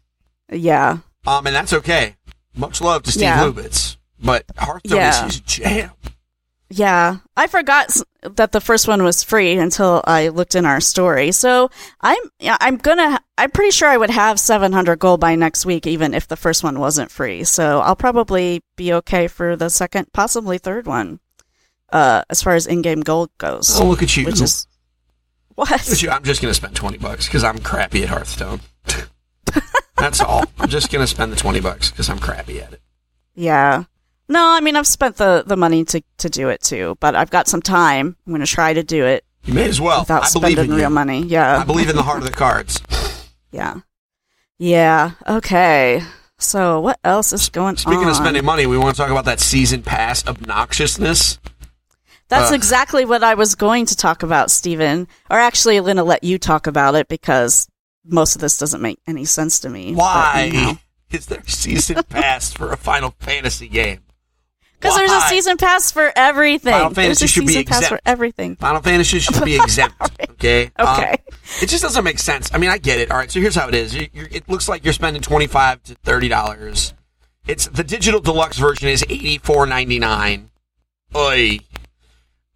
yeah, 0.51 0.97
Um, 1.25 1.47
and 1.47 1.55
that's 1.55 1.73
okay. 1.73 2.15
Much 2.55 2.81
love 2.81 3.03
to 3.03 3.11
Steve 3.11 3.23
Yeah. 3.23 3.39
Lubitz, 3.43 3.97
but 4.21 4.45
Hearthstone 4.57 4.97
Yeah. 4.97 5.25
is 5.27 5.33
his 5.33 5.39
jam. 5.41 5.91
Yeah, 6.73 7.17
I 7.35 7.47
forgot 7.47 7.93
that 8.23 8.53
the 8.53 8.61
first 8.61 8.87
one 8.87 9.03
was 9.03 9.23
free 9.23 9.57
until 9.57 10.01
I 10.07 10.29
looked 10.29 10.55
in 10.55 10.65
our 10.65 10.79
story. 10.79 11.33
So 11.33 11.69
I'm 11.99 12.17
yeah, 12.39 12.55
I'm 12.61 12.77
gonna 12.77 13.19
I'm 13.37 13.51
pretty 13.51 13.71
sure 13.71 13.89
I 13.89 13.97
would 13.97 14.09
have 14.09 14.39
700 14.39 14.97
gold 14.97 15.19
by 15.19 15.35
next 15.35 15.65
week, 15.65 15.85
even 15.85 16.13
if 16.13 16.29
the 16.29 16.37
first 16.37 16.63
one 16.63 16.79
wasn't 16.79 17.11
free. 17.11 17.43
So 17.43 17.81
I'll 17.81 17.97
probably 17.97 18.63
be 18.77 18.93
okay 18.93 19.27
for 19.27 19.57
the 19.57 19.69
second, 19.69 20.13
possibly 20.13 20.59
third 20.59 20.87
one, 20.87 21.19
uh, 21.91 22.23
as 22.29 22.41
far 22.41 22.55
as 22.55 22.67
in-game 22.67 23.01
gold 23.01 23.31
goes. 23.37 23.77
Oh, 23.77 23.85
look 23.89 24.01
at 24.01 24.15
you. 24.15 24.25
which 24.25 24.39
is 24.41 24.65
what? 25.61 26.05
I'm 26.09 26.23
just 26.23 26.41
going 26.41 26.51
to 26.51 26.53
spend 26.53 26.75
20 26.75 26.97
bucks 26.97 27.27
because 27.27 27.43
I'm 27.43 27.59
crappy 27.59 28.03
at 28.03 28.09
Hearthstone. 28.09 28.61
That's 29.97 30.19
all. 30.21 30.43
I'm 30.59 30.69
just 30.69 30.91
going 30.91 31.01
to 31.03 31.07
spend 31.07 31.31
the 31.31 31.35
20 31.35 31.59
bucks 31.59 31.91
because 31.91 32.09
I'm 32.09 32.19
crappy 32.19 32.61
at 32.61 32.73
it. 32.73 32.81
Yeah. 33.35 33.83
No, 34.29 34.47
I 34.49 34.61
mean 34.61 34.77
I've 34.77 34.87
spent 34.87 35.17
the 35.17 35.43
the 35.45 35.57
money 35.57 35.83
to 35.85 36.01
to 36.19 36.29
do 36.29 36.47
it 36.47 36.61
too, 36.61 36.95
but 37.01 37.15
I've 37.15 37.29
got 37.29 37.49
some 37.49 37.61
time. 37.61 38.15
I'm 38.25 38.31
gonna 38.31 38.45
try 38.45 38.73
to 38.73 38.81
do 38.81 39.03
it 39.05 39.25
You 39.43 39.53
may 39.53 39.67
as 39.67 39.81
well. 39.81 40.01
without 40.03 40.23
I 40.23 40.29
believe 40.31 40.53
spending 40.53 40.71
in 40.71 40.77
real 40.77 40.89
you. 40.89 40.95
money. 40.95 41.21
Yeah. 41.23 41.57
I 41.59 41.65
believe 41.65 41.89
in 41.89 41.97
the 41.97 42.03
heart 42.03 42.19
of 42.19 42.23
the 42.23 42.31
cards. 42.31 42.81
Yeah. 43.51 43.81
Yeah. 44.57 45.11
Okay. 45.27 46.01
So 46.37 46.79
what 46.79 46.97
else 47.03 47.33
is 47.33 47.49
going 47.49 47.75
Speaking 47.75 47.99
on? 48.03 48.09
of 48.09 48.15
spending 48.15 48.45
money, 48.45 48.65
we 48.67 48.77
want 48.77 48.95
to 48.95 49.01
talk 49.01 49.11
about 49.11 49.25
that 49.25 49.41
season 49.41 49.81
pass 49.83 50.23
obnoxiousness. 50.23 51.37
That's 52.31 52.51
uh, 52.51 52.55
exactly 52.55 53.05
what 53.05 53.23
I 53.23 53.35
was 53.35 53.55
going 53.55 53.85
to 53.87 53.95
talk 53.95 54.23
about, 54.23 54.49
Stephen. 54.49 55.07
Or 55.29 55.37
actually, 55.37 55.77
I'm 55.77 55.83
going 55.83 55.97
to 55.97 56.03
let 56.03 56.23
you 56.23 56.39
talk 56.39 56.65
about 56.65 56.95
it 56.95 57.07
because 57.07 57.67
most 58.05 58.35
of 58.35 58.41
this 58.41 58.57
doesn't 58.57 58.81
make 58.81 58.99
any 59.05 59.25
sense 59.25 59.59
to 59.59 59.69
me. 59.69 59.93
Why 59.93 60.79
is 61.11 61.25
there 61.27 61.39
a 61.45 61.49
season 61.49 62.01
pass 62.09 62.51
for 62.53 62.71
a 62.71 62.77
Final 62.77 63.13
Fantasy 63.19 63.67
game? 63.67 63.99
Because 64.79 64.95
there's 64.97 65.11
a 65.11 65.21
season 65.27 65.57
pass 65.57 65.91
for 65.91 66.11
everything. 66.15 66.71
Final 66.71 66.89
there's 66.89 67.19
Fantasy 67.19 67.25
a 67.25 67.27
should 67.27 67.41
be 67.41 67.47
season 67.49 67.65
pass 67.65 67.79
for 67.87 67.95
exempt. 67.97 68.01
everything. 68.07 68.55
Final 68.55 68.81
Fantasy 68.81 69.19
should 69.19 69.45
be 69.45 69.55
exempt. 69.61 69.95
Okay. 70.31 70.71
Um, 70.77 70.87
Okay. 70.87 71.17
it 71.61 71.67
just 71.69 71.83
doesn't 71.83 72.03
make 72.03 72.17
sense. 72.17 72.49
I 72.51 72.57
mean, 72.57 72.71
I 72.71 72.79
get 72.79 72.99
it. 72.99 73.11
All 73.11 73.17
right. 73.17 73.29
So 73.29 73.39
here's 73.39 73.53
how 73.53 73.67
it 73.67 73.75
is. 73.75 73.93
You, 73.93 74.07
you're, 74.11 74.27
it 74.31 74.49
looks 74.49 74.67
like 74.67 74.83
you're 74.83 74.93
spending 74.93 75.21
twenty 75.21 75.45
five 75.45 75.83
to 75.83 75.93
thirty 75.95 76.29
dollars. 76.29 76.95
It's 77.45 77.67
the 77.67 77.83
digital 77.83 78.21
deluxe 78.21 78.57
version 78.57 78.87
is 78.89 79.03
eighty 79.07 79.37
four 79.37 79.67
ninety 79.67 79.99
nine. 79.99 80.49
Oi. 81.15 81.59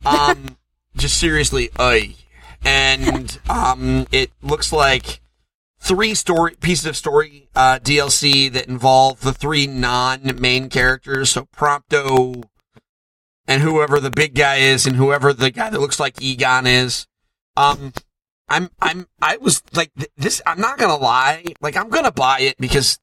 Um. 0.05 0.57
just 0.97 1.17
seriously, 1.17 1.69
oi. 1.79 2.15
And 2.63 3.37
um, 3.49 4.07
it 4.11 4.31
looks 4.41 4.73
like 4.73 5.21
three 5.79 6.15
story 6.15 6.55
pieces 6.59 6.85
of 6.85 6.97
story 6.97 7.47
uh, 7.55 7.79
DLC 7.79 8.51
that 8.51 8.67
involve 8.67 9.21
the 9.21 9.33
three 9.33 9.67
non 9.67 10.39
main 10.39 10.69
characters. 10.69 11.31
So 11.31 11.47
Prompto 11.55 12.43
and 13.47 13.61
whoever 13.61 13.99
the 13.99 14.09
big 14.09 14.33
guy 14.33 14.55
is, 14.55 14.87
and 14.87 14.95
whoever 14.95 15.31
the 15.31 15.51
guy 15.51 15.69
that 15.69 15.79
looks 15.79 15.99
like 15.99 16.21
Egon 16.21 16.65
is. 16.65 17.05
Um, 17.55 17.93
I'm, 18.49 18.69
I'm, 18.81 19.07
I 19.21 19.37
was 19.37 19.61
like 19.73 19.93
th- 19.95 20.09
this. 20.17 20.41
I'm 20.45 20.59
not 20.59 20.77
gonna 20.77 20.97
lie. 20.97 21.45
Like 21.61 21.77
I'm 21.77 21.89
gonna 21.89 22.11
buy 22.11 22.39
it 22.39 22.57
because 22.57 22.99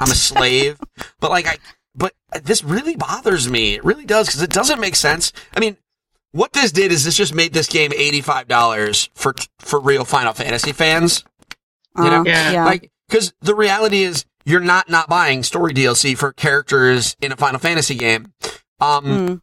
I'm 0.00 0.10
a 0.10 0.14
slave. 0.14 0.80
but 1.20 1.30
like 1.30 1.46
I, 1.46 1.58
but 1.94 2.14
this 2.42 2.64
really 2.64 2.96
bothers 2.96 3.50
me. 3.50 3.74
It 3.74 3.84
really 3.84 4.06
does 4.06 4.28
because 4.28 4.42
it 4.42 4.50
doesn't 4.50 4.80
make 4.80 4.96
sense. 4.96 5.32
I 5.54 5.60
mean, 5.60 5.76
what 6.32 6.52
this 6.52 6.72
did 6.72 6.90
is 6.92 7.04
this 7.04 7.16
just 7.16 7.34
made 7.34 7.52
this 7.52 7.68
game 7.68 7.92
eighty 7.96 8.20
five 8.20 8.48
dollars 8.48 9.10
for 9.14 9.34
for 9.58 9.80
real 9.80 10.04
Final 10.04 10.32
Fantasy 10.32 10.72
fans. 10.72 11.24
You 11.96 12.04
know, 12.04 12.20
Uh, 12.20 12.24
Yeah. 12.24 12.50
yeah. 12.52 12.64
like 12.64 12.90
because 13.08 13.32
the 13.40 13.54
reality 13.54 14.02
is 14.02 14.24
you're 14.44 14.60
not 14.60 14.88
not 14.88 15.08
buying 15.08 15.42
story 15.42 15.72
DLC 15.72 16.16
for 16.16 16.32
characters 16.32 17.16
in 17.20 17.32
a 17.32 17.36
Final 17.36 17.60
Fantasy 17.60 17.94
game. 17.94 18.32
Um, 18.80 19.04
Mm. 19.04 19.40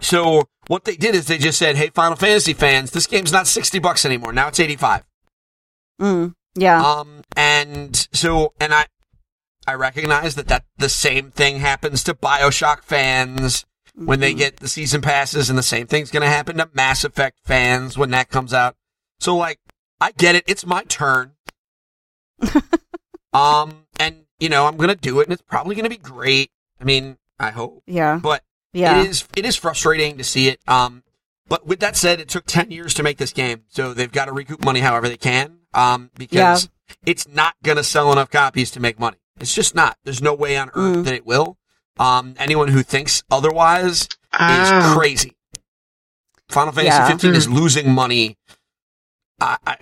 so 0.00 0.48
what 0.66 0.84
they 0.84 0.96
did 0.96 1.14
is 1.14 1.26
they 1.26 1.38
just 1.38 1.58
said, 1.58 1.76
"Hey, 1.76 1.90
Final 1.94 2.16
Fantasy 2.16 2.52
fans, 2.52 2.90
this 2.90 3.06
game's 3.06 3.32
not 3.32 3.46
sixty 3.46 3.78
bucks 3.78 4.04
anymore. 4.04 4.32
Now 4.32 4.48
it's 4.48 4.60
eighty-five. 4.60 5.04
Mm. 6.00 6.34
Yeah. 6.54 6.82
Um, 6.84 7.22
and 7.36 8.08
so, 8.12 8.52
and 8.60 8.74
I, 8.74 8.86
I 9.66 9.74
recognize 9.74 10.34
that 10.34 10.48
that 10.48 10.64
the 10.76 10.88
same 10.88 11.30
thing 11.30 11.60
happens 11.60 12.02
to 12.04 12.14
Bioshock 12.14 12.82
fans 12.82 13.64
when 13.96 14.20
they 14.20 14.34
Mhm. 14.34 14.38
get 14.38 14.56
the 14.58 14.68
season 14.68 15.00
passes, 15.00 15.48
and 15.50 15.58
the 15.58 15.62
same 15.62 15.86
thing's 15.86 16.10
going 16.10 16.22
to 16.22 16.28
happen 16.28 16.58
to 16.58 16.68
Mass 16.74 17.02
Effect 17.04 17.38
fans 17.44 17.96
when 17.98 18.10
that 18.10 18.28
comes 18.28 18.52
out. 18.52 18.76
So, 19.20 19.34
like, 19.34 19.58
I 20.00 20.12
get 20.12 20.34
it. 20.34 20.44
It's 20.46 20.66
my 20.66 20.82
turn. 20.84 21.32
um, 23.32 23.86
and 23.98 24.24
you 24.38 24.48
know, 24.48 24.66
I'm 24.66 24.76
going 24.76 24.90
to 24.90 24.94
do 24.94 25.20
it, 25.20 25.24
and 25.24 25.32
it's 25.32 25.42
probably 25.42 25.74
going 25.74 25.84
to 25.84 25.90
be 25.90 25.96
great. 25.96 26.50
I 26.80 26.84
mean, 26.84 27.16
I 27.38 27.50
hope, 27.50 27.82
Yeah. 27.86 28.16
but 28.22 28.42
Yeah. 28.72 29.00
it 29.00 29.08
is 29.08 29.24
it 29.34 29.46
is 29.46 29.56
frustrating 29.56 30.18
to 30.18 30.24
see 30.24 30.48
it. 30.48 30.60
Um, 30.68 31.02
but 31.48 31.66
with 31.66 31.80
that 31.80 31.96
said, 31.96 32.20
it 32.20 32.28
took 32.28 32.44
ten 32.46 32.70
years 32.70 32.92
to 32.94 33.02
make 33.02 33.16
this 33.18 33.32
game, 33.32 33.64
so 33.68 33.94
they've 33.94 34.12
got 34.12 34.26
to 34.26 34.32
recoup 34.32 34.64
money 34.64 34.80
however 34.80 35.08
they 35.08 35.16
can. 35.16 35.60
Um, 35.72 36.10
because 36.18 36.68
it's 37.04 37.26
not 37.28 37.54
gonna 37.62 37.82
sell 37.84 38.12
enough 38.12 38.30
copies 38.30 38.70
to 38.72 38.80
make 38.80 38.98
money. 38.98 39.18
It's 39.40 39.54
just 39.54 39.74
not. 39.74 39.98
There's 40.04 40.22
no 40.22 40.32
way 40.34 40.56
on 40.56 40.68
earth 40.74 40.98
Mm. 40.98 41.04
that 41.04 41.14
it 41.14 41.26
will. 41.26 41.58
Um, 41.98 42.34
anyone 42.38 42.68
who 42.68 42.82
thinks 42.82 43.22
otherwise 43.30 44.02
is 44.02 44.08
Oh. 44.32 44.94
crazy. 44.98 45.32
Final 46.48 46.72
Fantasy 46.72 46.94
Yeah. 46.96 47.08
15 47.08 47.34
is 47.34 47.46
Hmm. 47.46 47.54
losing 47.54 47.90
money. 47.92 48.36
I, 49.40 49.56
I, 49.66 49.76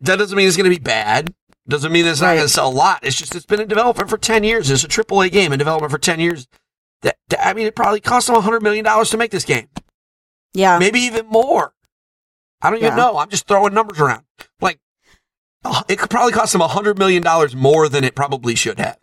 that 0.00 0.16
doesn't 0.16 0.36
mean 0.36 0.46
it's 0.48 0.56
going 0.56 0.70
to 0.70 0.76
be 0.76 0.82
bad. 0.82 1.34
Doesn't 1.68 1.92
mean 1.92 2.04
it's 2.06 2.20
not 2.20 2.28
Right. 2.28 2.34
going 2.36 2.46
to 2.48 2.52
sell 2.52 2.68
a 2.68 2.70
lot. 2.70 3.00
It's 3.04 3.16
just 3.16 3.34
it's 3.36 3.46
been 3.46 3.60
in 3.60 3.68
development 3.68 4.10
for 4.10 4.18
10 4.18 4.42
years. 4.44 4.70
It's 4.70 4.84
a 4.84 4.88
AAA 4.88 5.30
game 5.30 5.52
in 5.52 5.58
development 5.58 5.92
for 5.92 5.98
10 5.98 6.18
years. 6.20 6.48
That, 7.02 7.16
that- 7.28 7.46
I 7.46 7.52
mean, 7.54 7.66
it 7.66 7.76
probably 7.76 8.00
cost 8.00 8.26
them 8.26 8.36
$100 8.36 8.62
million 8.62 8.84
to 8.84 9.16
make 9.16 9.30
this 9.30 9.44
game. 9.44 9.68
yeah. 10.54 10.78
Maybe 10.78 11.00
even 11.00 11.26
more. 11.26 11.72
I 12.60 12.70
don't 12.70 12.78
even 12.78 12.90
Yeah. 12.90 12.96
know. 12.96 13.18
I'm 13.18 13.28
just 13.30 13.46
throwing 13.46 13.72
numbers 13.74 13.98
around. 14.00 14.24
Like, 14.60 14.78
uh, 15.64 15.82
it 15.88 15.98
could 15.98 16.10
probably 16.10 16.32
cost 16.32 16.52
them 16.52 16.60
$100 16.60 16.98
million 16.98 17.24
more 17.56 17.88
than 17.88 18.04
it 18.04 18.14
probably 18.14 18.54
should 18.54 18.78
have. 18.78 18.98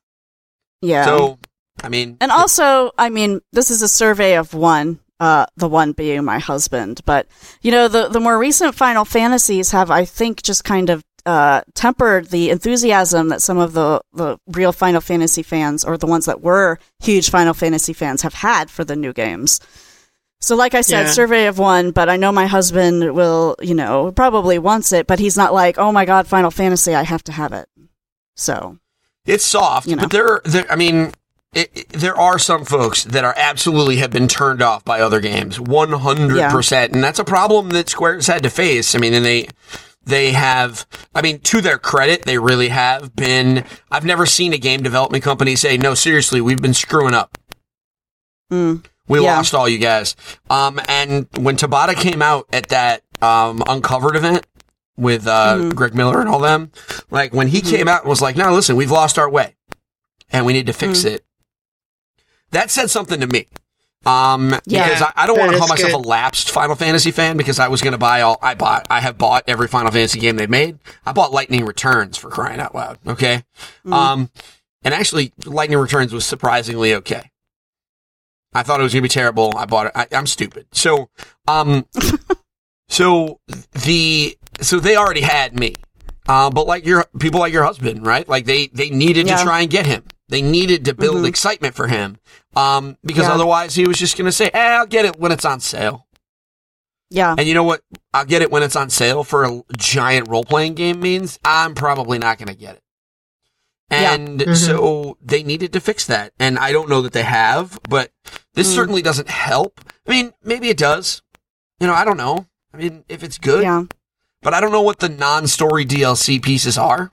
Yeah. 0.82 1.06
So, 1.06 1.40
I 1.84 1.90
mean, 1.90 2.18
And 2.22 2.32
also, 2.32 2.92
I 2.98 3.10
mean, 3.10 3.42
this 3.52 3.72
is 3.72 3.82
a 3.82 3.88
survey 3.88 4.36
of 4.38 4.54
one, 4.54 5.00
uh, 5.20 5.46
the 5.58 5.68
one 5.70 5.92
being 5.94 6.24
my 6.24 6.40
husband. 6.40 7.02
But, 7.06 7.28
you 7.62 7.72
know, 7.72 7.88
the, 7.88 8.08
the 8.10 8.20
more 8.20 8.38
recent 8.38 8.76
Final 8.76 9.06
Fantasies 9.06 9.72
have, 9.72 9.90
I 9.92 10.06
think, 10.06 10.42
just 10.44 10.64
kind 10.64 10.90
of 10.90 11.04
uh, 11.26 11.62
tempered 11.76 12.30
the 12.30 12.50
enthusiasm 12.50 13.30
that 13.30 13.42
some 13.42 13.58
of 13.58 13.74
the, 13.74 14.02
the 14.14 14.38
real 14.48 14.72
Final 14.72 15.02
Fantasy 15.02 15.44
fans, 15.44 15.84
or 15.86 15.98
the 15.98 16.08
ones 16.08 16.26
that 16.26 16.42
were 16.42 16.80
huge 17.00 17.30
Final 17.30 17.54
Fantasy 17.54 17.94
fans, 17.94 18.22
have 18.22 18.34
had 18.36 18.70
for 18.70 18.84
the 18.84 18.96
new 18.96 19.14
games. 19.14 19.60
So, 20.42 20.56
like 20.56 20.74
I 20.74 20.82
said, 20.82 21.02
Yeah. 21.04 21.12
survey 21.12 21.48
of 21.48 21.60
one, 21.60 21.92
but 21.92 22.08
I 22.08 22.16
know 22.16 22.32
my 22.32 22.48
husband 22.48 23.14
will, 23.14 23.58
you 23.62 23.76
know, 23.76 24.12
probably 24.14 24.58
wants 24.58 24.94
it, 24.94 25.06
but 25.06 25.20
he's 25.20 25.36
not 25.36 25.54
like, 25.54 25.78
oh 25.78 25.92
my 25.92 26.06
god, 26.06 26.28
Final 26.28 26.50
Fantasy, 26.52 26.96
I 26.96 27.04
have 27.04 27.24
to 27.26 27.34
have 27.34 27.52
it. 27.52 27.68
So, 28.38 28.78
It's 29.26 29.44
soft, 29.44 29.86
You 29.88 29.98
know. 29.98 30.04
but 30.04 30.12
there, 30.12 30.42
there 30.46 30.72
I 30.72 30.78
mean, 30.78 31.12
it, 31.54 31.70
it- 31.74 31.90
there 31.90 32.16
are 32.18 32.38
some 32.40 32.66
folks 32.66 33.04
that 33.06 33.24
are 33.24 33.34
absolutely 33.38 33.98
have 33.98 34.12
been 34.12 34.28
turned 34.28 34.62
off 34.62 34.84
by 34.86 35.02
other 35.02 35.20
games, 35.20 35.60
one 35.60 35.92
hundred 35.92 36.50
percent, 36.52 36.94
and 36.94 37.04
that's 37.04 37.20
a 37.20 37.24
problem 37.26 37.70
that 37.70 37.90
Square's 37.90 38.28
had 38.28 38.44
to 38.44 38.50
face. 38.50 38.94
I 38.96 39.00
mean, 39.00 39.14
and 39.14 39.26
they, 39.26 39.48
they 40.06 40.32
have, 40.32 40.86
I 41.16 41.22
mean, 41.22 41.40
to 41.40 41.62
their 41.62 41.78
credit, 41.78 42.24
they 42.24 42.38
really 42.38 42.70
have 42.70 43.16
been. 43.16 43.66
I've 43.92 44.06
never 44.06 44.26
seen 44.26 44.54
a 44.54 44.58
game 44.58 44.82
development 44.84 45.24
company 45.24 45.56
say, 45.56 45.78
"No, 45.78 45.94
seriously, 45.96 46.40
we've 46.42 46.62
been 46.62 46.74
screwing 46.74 47.14
up. 47.14 47.38
mm, 48.52 48.84
We 49.08 49.20
Yeah. 49.22 49.36
lost 49.38 49.54
all 49.56 49.68
you 49.68 49.80
guys." 49.80 50.16
Um, 50.50 50.80
and 50.88 51.28
when 51.38 51.58
Tabata 51.58 51.96
came 51.96 52.22
out 52.22 52.48
at 52.54 52.70
that 52.70 53.02
um 53.22 53.62
uncovered 53.68 54.16
event 54.16 54.46
with 54.98 55.28
uh 55.28 55.56
Mhm. 55.58 55.76
Greg 55.76 55.94
Miller 55.96 56.20
and 56.22 56.30
all 56.30 56.40
them, 56.40 56.72
like 57.12 57.34
when 57.34 57.48
he 57.50 57.62
Mhm. 57.62 57.70
came 57.70 57.88
out 57.88 58.02
and 58.02 58.10
was 58.10 58.22
like, 58.22 58.36
"No, 58.38 58.54
listen, 58.54 58.76
we've 58.76 58.92
lost 58.92 59.18
our 59.20 59.30
way, 59.30 59.56
and 60.32 60.46
we 60.46 60.54
need 60.54 60.68
to 60.68 60.74
fix 60.74 61.00
Mm. 61.02 61.06
it." 61.16 61.26
That 62.52 62.72
said 62.72 62.90
something 62.90 63.20
to 63.20 63.28
me. 63.28 63.48
Um, 64.06 64.56
Yeah, 64.66 64.88
because 64.88 65.02
I, 65.02 65.12
I 65.16 65.28
don't 65.28 65.38
want 65.38 65.52
to 65.52 65.58
call 65.58 65.68
myself 65.68 65.92
good. 65.92 66.06
a 66.06 66.08
lapsed 66.08 66.52
Final 66.52 66.76
Fantasy 66.76 67.12
fan 67.12 67.36
because 67.38 67.60
I 67.60 67.68
was 67.68 67.82
going 67.82 67.92
to 67.92 67.98
buy 67.98 68.22
all, 68.22 68.38
I 68.42 68.56
bought, 68.56 68.88
I 68.90 69.02
have 69.02 69.18
bought 69.18 69.44
every 69.48 69.68
Final 69.68 69.92
Fantasy 69.92 70.20
game 70.20 70.38
they've 70.38 70.50
made. 70.50 70.80
I 71.06 71.12
bought 71.12 71.34
Lightning 71.34 71.66
Returns 71.66 72.18
for 72.18 72.30
crying 72.30 72.60
out 72.62 72.74
loud. 72.74 72.98
Okay. 73.06 73.44
Mm. 73.86 73.94
Um, 73.94 74.30
and 74.84 74.94
actually 74.94 75.34
Lightning 75.46 75.78
Returns 75.78 76.14
was 76.14 76.26
surprisingly 76.26 76.94
okay. 76.96 77.30
I 78.54 78.64
thought 78.64 78.80
it 78.80 78.84
was 78.84 78.94
going 78.94 79.04
to 79.04 79.10
be 79.10 79.14
terrible. 79.14 79.54
I 79.56 79.66
bought 79.66 79.88
it. 79.88 79.92
I, 79.96 80.08
I'm 80.14 80.26
stupid. 80.28 80.66
So, 80.72 81.10
um, 81.48 81.86
so 82.90 83.40
the, 83.84 84.38
so 84.62 84.80
they 84.80 84.96
already 84.96 85.22
had 85.22 85.60
me. 85.60 85.76
Uh, 86.28 86.50
but 86.50 86.68
like 86.68 86.86
your 86.86 87.06
people 87.20 87.40
like 87.40 87.52
your 87.54 87.64
husband, 87.64 88.06
right? 88.06 88.28
Like 88.30 88.46
they, 88.46 88.68
they 88.68 88.90
needed 88.90 89.28
Yeah. 89.28 89.38
to 89.38 89.44
try 89.44 89.62
and 89.62 89.70
get 89.70 89.86
him. 89.86 90.04
They 90.30 90.42
needed 90.42 90.86
to 90.86 90.94
build 90.94 91.18
Mhm. 91.18 91.28
excitement 91.28 91.76
for 91.76 91.88
him. 91.88 92.18
Um, 92.56 92.98
because 93.04 93.24
Yeah. 93.28 93.34
otherwise 93.34 93.76
he 93.76 93.88
was 93.88 93.98
just 93.98 94.16
going 94.18 94.26
to 94.28 94.32
say, 94.32 94.50
eh, 94.54 94.60
I'll 94.78 94.86
get 94.86 95.06
it 95.06 95.20
when 95.20 95.32
it's 95.32 95.46
on 95.46 95.60
sale. 95.60 96.06
yeah. 97.12 97.34
And 97.38 97.48
you 97.48 97.56
know 97.56 97.64
what? 97.64 97.82
I'll 98.14 98.24
get 98.26 98.44
it 98.44 98.52
when 98.52 98.62
it's 98.62 98.76
on 98.76 98.92
sale 98.92 99.24
for 99.24 99.44
a 99.44 99.64
giant 99.76 100.28
role 100.30 100.44
playing 100.46 100.76
game 100.76 101.00
means 101.00 101.40
I'm 101.44 101.74
probably 101.74 102.20
not 102.20 102.38
going 102.38 102.50
to 102.50 102.54
get 102.54 102.76
it. 102.76 102.84
Yeah. 103.92 104.14
And 104.14 104.56
so 104.56 105.18
they 105.20 105.42
needed 105.42 105.74
to 105.74 105.80
fix 105.80 106.06
that. 106.06 106.34
And 106.40 106.60
I 106.60 106.72
don't 106.72 106.88
know 106.88 107.02
that 107.02 107.14
they 107.14 107.24
have, 107.24 107.80
but 107.90 108.12
this 108.54 108.70
Mm. 108.72 108.76
certainly 108.76 109.02
doesn't 109.02 109.30
help. 109.30 109.82
I 110.08 110.12
mean, 110.12 110.34
maybe 110.44 110.70
it 110.70 110.78
does. 110.78 111.24
You 111.80 111.88
know, 111.88 111.96
I 111.96 112.06
don't 112.06 112.18
know. 112.18 112.46
I 112.72 112.78
mean, 112.78 113.04
if 113.10 113.24
it's 113.24 113.40
good, 113.40 113.64
Yeah. 113.64 113.86
but 114.44 114.54
I 114.54 114.62
don't 114.62 114.72
know 114.72 114.82
what 114.84 115.00
the 115.00 115.10
non-story 115.10 115.86
DLC 115.86 116.38
pieces 116.40 116.78
are. 116.78 117.12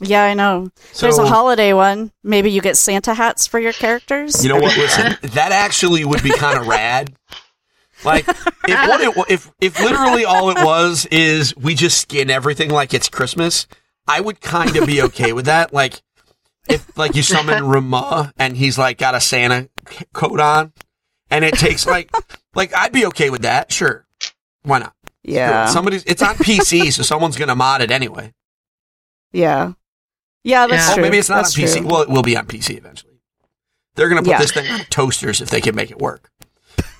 Yeah, 0.00 0.24
I 0.24 0.34
know. 0.34 0.70
So, 0.92 1.06
There's 1.06 1.18
a 1.18 1.26
holiday 1.26 1.72
one. 1.72 2.10
Maybe 2.22 2.50
you 2.50 2.60
get 2.60 2.76
Santa 2.76 3.14
hats 3.14 3.46
for 3.46 3.58
your 3.58 3.72
characters. 3.72 4.42
you 4.42 4.48
know 4.48 4.56
what? 4.58 4.76
Listen, 4.78 5.16
that 5.34 5.52
actually 5.52 6.04
would 6.04 6.22
be 6.22 6.30
kind 6.30 6.58
of 6.58 6.66
rad. 6.66 7.14
Like 8.02 8.26
if 8.28 8.88
what 8.88 9.00
it 9.02 9.14
if 9.28 9.50
if 9.60 9.78
literally 9.78 10.24
all 10.24 10.48
it 10.50 10.64
was 10.64 11.04
is 11.10 11.54
we 11.56 11.74
just 11.74 11.98
skin 12.00 12.30
everything 12.30 12.70
like 12.70 12.94
it's 12.94 13.10
Christmas, 13.10 13.66
I 14.08 14.22
would 14.22 14.40
kind 14.40 14.74
of 14.76 14.86
be 14.86 15.02
okay 15.02 15.34
with 15.34 15.44
that. 15.44 15.74
Like 15.74 16.00
if 16.68 16.96
like 16.96 17.14
you 17.14 17.22
summon 17.22 17.62
Ramuh 17.64 18.32
and 18.38 18.56
he's 18.56 18.78
like 18.78 18.96
got 18.96 19.14
a 19.14 19.20
Santa 19.20 19.68
coat 20.14 20.40
on, 20.40 20.72
and 21.30 21.44
it 21.44 21.54
takes 21.54 21.84
like 21.86 22.10
like 22.54 22.74
I'd 22.74 22.92
be 22.92 23.04
okay 23.06 23.28
with 23.28 23.42
that. 23.42 23.70
Sure, 23.70 24.06
why 24.62 24.78
not? 24.78 24.94
yeah. 25.22 25.66
Somebody's 25.66 26.02
it's 26.04 26.22
on 26.22 26.36
PC, 26.36 26.90
so 26.94 27.02
someone's 27.02 27.36
gonna 27.36 27.54
mod 27.54 27.82
it 27.82 27.90
anyway. 27.90 28.32
yeah. 29.32 29.72
Yeah, 30.44 30.66
that's 30.66 30.86
Yeah. 30.86 30.92
Oh, 30.92 30.94
true. 30.94 31.02
maybe 31.02 31.18
it's 31.18 31.28
not 31.28 31.36
That's 31.44 31.56
on 31.58 31.64
PC. 31.64 31.78
true. 31.80 31.86
Well, 31.86 32.02
it 32.02 32.08
will 32.08 32.22
be 32.22 32.36
on 32.36 32.46
PC 32.46 32.76
eventually. 32.78 33.20
They're 33.94 34.08
gonna 34.08 34.22
put 34.22 34.30
Yeah. 34.30 34.38
this 34.38 34.52
thing 34.52 34.70
on 34.70 34.80
toasters 34.90 35.40
if 35.40 35.50
they 35.50 35.60
can 35.60 35.74
make 35.74 35.90
it 35.90 35.98
work. 35.98 36.30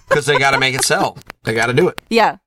Because 0.08 0.26
they 0.26 0.38
got 0.38 0.50
to 0.50 0.58
make 0.58 0.74
it 0.74 0.82
sell. 0.84 1.16
They 1.44 1.54
got 1.54 1.66
to 1.66 1.72
do 1.72 1.86
it. 1.86 2.00
Yeah. 2.10 2.38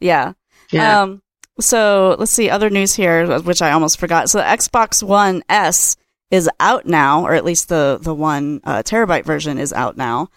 Yeah. 0.00 0.32
Yeah. 0.72 1.02
Um, 1.02 1.22
so 1.60 2.16
let's 2.18 2.32
see 2.32 2.48
other 2.48 2.70
news 2.70 2.94
here, 2.94 3.38
which 3.40 3.60
I 3.60 3.72
almost 3.72 3.98
forgot. 4.00 4.30
So 4.30 4.38
the 4.38 4.44
Xbox 4.44 5.02
One 5.02 5.42
S 5.50 5.96
is 6.30 6.48
out 6.60 6.86
now, 6.86 7.22
or 7.26 7.34
at 7.34 7.44
least 7.44 7.68
the 7.68 7.98
the 8.00 8.14
one 8.14 8.62
uh, 8.64 8.82
terabyte 8.82 9.26
version 9.26 9.58
is 9.58 9.70
out 9.74 9.98
now. 9.98 10.28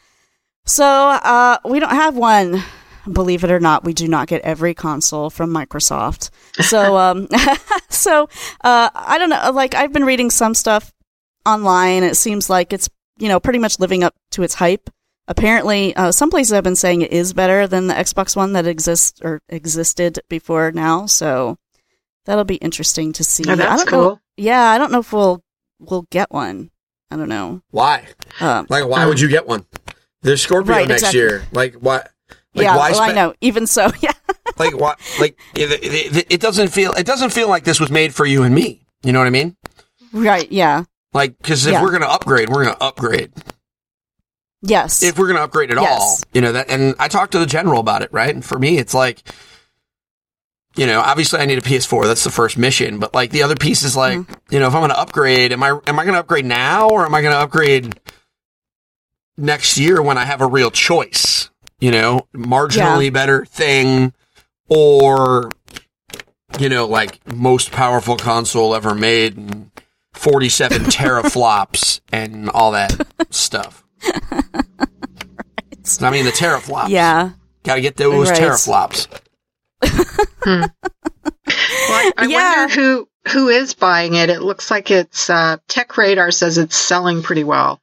So 0.66 0.86
uh, 0.86 1.58
we 1.64 1.80
don't 1.80 1.90
have 1.96 2.18
one. 2.18 2.62
Believe 3.12 3.44
it 3.44 3.52
or 3.52 3.60
not, 3.60 3.84
we 3.84 3.94
do 3.94 4.08
not 4.08 4.28
get 4.28 4.42
every 4.44 4.74
console 4.74 5.30
from 5.30 5.50
Microsoft. 5.52 6.30
So 6.62 6.96
um, 7.06 7.28
so 7.90 8.30
uh, 8.64 8.90
I 8.94 9.18
don't 9.18 9.30
know. 9.30 9.52
Like 9.54 9.76
I've 9.76 9.92
been 9.94 10.06
reading 10.06 10.30
some 10.32 10.54
stuff 10.54 10.94
online. 11.46 12.04
It 12.04 12.16
seems 12.16 12.50
like 12.50 12.72
it's 12.74 12.90
you 13.18 13.28
know 13.28 13.40
pretty 13.40 13.60
much 13.60 13.80
living 13.80 14.04
up 14.04 14.14
to 14.32 14.44
its 14.44 14.54
hype. 14.56 14.90
Apparently, 15.28 15.96
uh, 15.96 16.12
some 16.12 16.30
places 16.30 16.52
have 16.54 16.64
been 16.66 16.76
saying 16.76 17.02
it 17.02 17.12
is 17.12 17.34
better 17.34 17.66
than 17.68 17.88
the 17.88 17.94
Xbox 17.94 18.36
One 18.36 18.54
that 18.54 18.68
exists 18.68 19.22
or 19.24 19.42
existed 19.50 20.20
before 20.30 20.72
now. 20.72 21.06
So 21.06 21.58
that'll 22.26 22.44
be 22.44 22.56
interesting 22.56 23.14
to 23.14 23.24
see. 23.24 23.44
Oh, 23.48 23.54
I 23.54 23.56
that's 23.56 23.84
don't 23.84 23.92
know- 23.94 24.10
cool. 24.10 24.22
yeah, 24.38 24.64
I 24.72 24.78
don't 24.78 24.92
know 24.92 25.00
if 25.00 25.12
we'll 25.14 25.42
we'll 25.80 26.08
get 26.12 26.32
one. 26.32 26.72
I 27.12 27.16
don't 27.16 27.30
know. 27.30 27.62
Why? 27.72 28.08
Um, 28.40 28.66
Like, 28.70 28.88
why 28.88 29.06
would 29.06 29.20
you 29.20 29.28
get 29.30 29.46
one? 29.48 29.66
There's 30.24 30.42
Scorpio 30.42 30.74
Right, 30.74 30.88
next 30.88 31.02
exactly. 31.04 31.20
year. 31.20 31.44
Like, 31.52 31.76
what? 31.76 32.10
Like, 32.56 32.66
yeah, 32.66 32.78
why 32.78 32.92
well, 32.92 33.02
I 33.02 33.12
know. 33.14 33.34
Even 33.42 33.66
so, 33.68 33.92
yeah, 34.02 34.12
Like, 34.58 34.78
what? 34.78 35.00
Like, 35.20 35.40
it, 35.56 36.28
it, 36.32 36.40
doesn't 36.42 36.68
feel. 36.70 36.94
It 36.94 37.06
doesn't 37.06 37.32
feel 37.32 37.50
like 37.50 37.64
this 37.64 37.80
was 37.80 37.90
made 37.90 38.14
for 38.14 38.26
you 38.26 38.44
and 38.44 38.54
me. 38.54 38.86
You 39.04 39.12
know 39.12 39.20
what 39.20 39.28
I 39.28 39.32
mean? 39.32 39.56
right, 40.14 40.52
yeah, 40.52 40.84
Like, 41.14 41.38
because 41.40 41.66
if 41.66 41.74
Yeah. 41.74 41.82
we're 41.82 41.92
gonna 41.92 42.06
upgrade, 42.06 42.50
we're 42.50 42.64
gonna 42.66 42.78
upgrade. 42.80 43.32
yes, 44.62 45.02
If 45.04 45.18
we're 45.18 45.28
gonna 45.28 45.42
upgrade 45.44 45.72
at 45.72 45.78
all, 45.80 46.20
you 46.34 46.42
know 46.42 46.52
that. 46.52 46.70
And 46.70 46.94
I 47.00 47.08
talked 47.08 47.32
to 47.34 47.40
the 47.40 47.46
general 47.48 47.80
about 47.80 48.02
it, 48.04 48.10
right? 48.14 48.34
And 48.34 48.46
for 48.46 48.60
me, 48.60 48.78
it's 48.78 48.94
like, 48.94 49.24
you 50.76 50.86
know, 50.86 51.02
obviously 51.02 51.40
I 51.40 51.46
need 51.46 51.58
a 51.58 51.62
PS4. 51.62 52.06
That's 52.06 52.24
the 52.24 52.30
first 52.32 52.58
mission. 52.58 53.00
But 53.00 53.14
like 53.16 53.32
the 53.32 53.42
other 53.44 53.56
piece 53.56 53.82
is 53.84 53.96
like, 53.98 54.20
Mm-hmm. 54.20 54.34
you 54.52 54.60
know, 54.60 54.68
if 54.68 54.76
I'm 54.76 54.82
gonna 54.82 54.94
upgrade, 54.94 55.52
am 55.52 55.64
I 55.64 55.80
am 55.88 56.00
I 56.00 56.06
gonna 56.06 56.20
upgrade 56.20 56.46
now 56.46 56.90
or 56.90 57.06
am 57.06 57.14
I 57.16 57.22
gonna 57.24 57.36
upgrade 57.38 58.00
next 59.38 59.78
year 59.78 60.02
when 60.02 60.18
I 60.18 60.26
have 60.26 60.42
a 60.42 60.48
real 60.48 60.70
choice? 60.72 61.50
You 61.80 61.92
know, 61.92 62.28
marginally 62.34 63.12
better 63.12 63.46
thing 63.46 64.14
or 64.70 65.52
you 66.60 66.70
know, 66.70 66.86
like 66.86 67.20
most 67.34 67.72
powerful 67.72 68.16
console 68.16 68.76
ever 68.76 68.94
made 68.96 69.36
and 69.38 69.72
47 70.14 70.82
teraflops 70.84 72.00
and 72.12 72.50
all 72.50 72.72
that 72.72 73.08
stuff. 73.32 73.84
I 76.02 76.10
mean, 76.12 76.26
the 76.26 76.32
teraflops. 76.32 76.90
yeah, 76.90 77.32
Got 77.64 77.76
to 77.76 77.82
get 77.82 77.98
those 77.98 78.30
Right. 78.30 78.40
teraflops. 78.42 79.08
Well, 81.88 81.98
I, 81.98 82.14
I 82.18 82.26
Yeah. 82.28 82.58
wonder 82.66 82.74
who 82.74 83.10
who 83.30 83.48
is 83.50 83.74
buying 83.74 84.16
it. 84.16 84.30
It 84.30 84.42
looks 84.42 84.70
like 84.72 84.92
it's 84.92 85.30
uh, 85.30 85.58
Tech 85.68 85.98
Radar 85.98 86.32
says 86.32 86.58
it's 86.58 86.76
selling 86.78 87.22
pretty 87.24 87.44
well. 87.44 87.82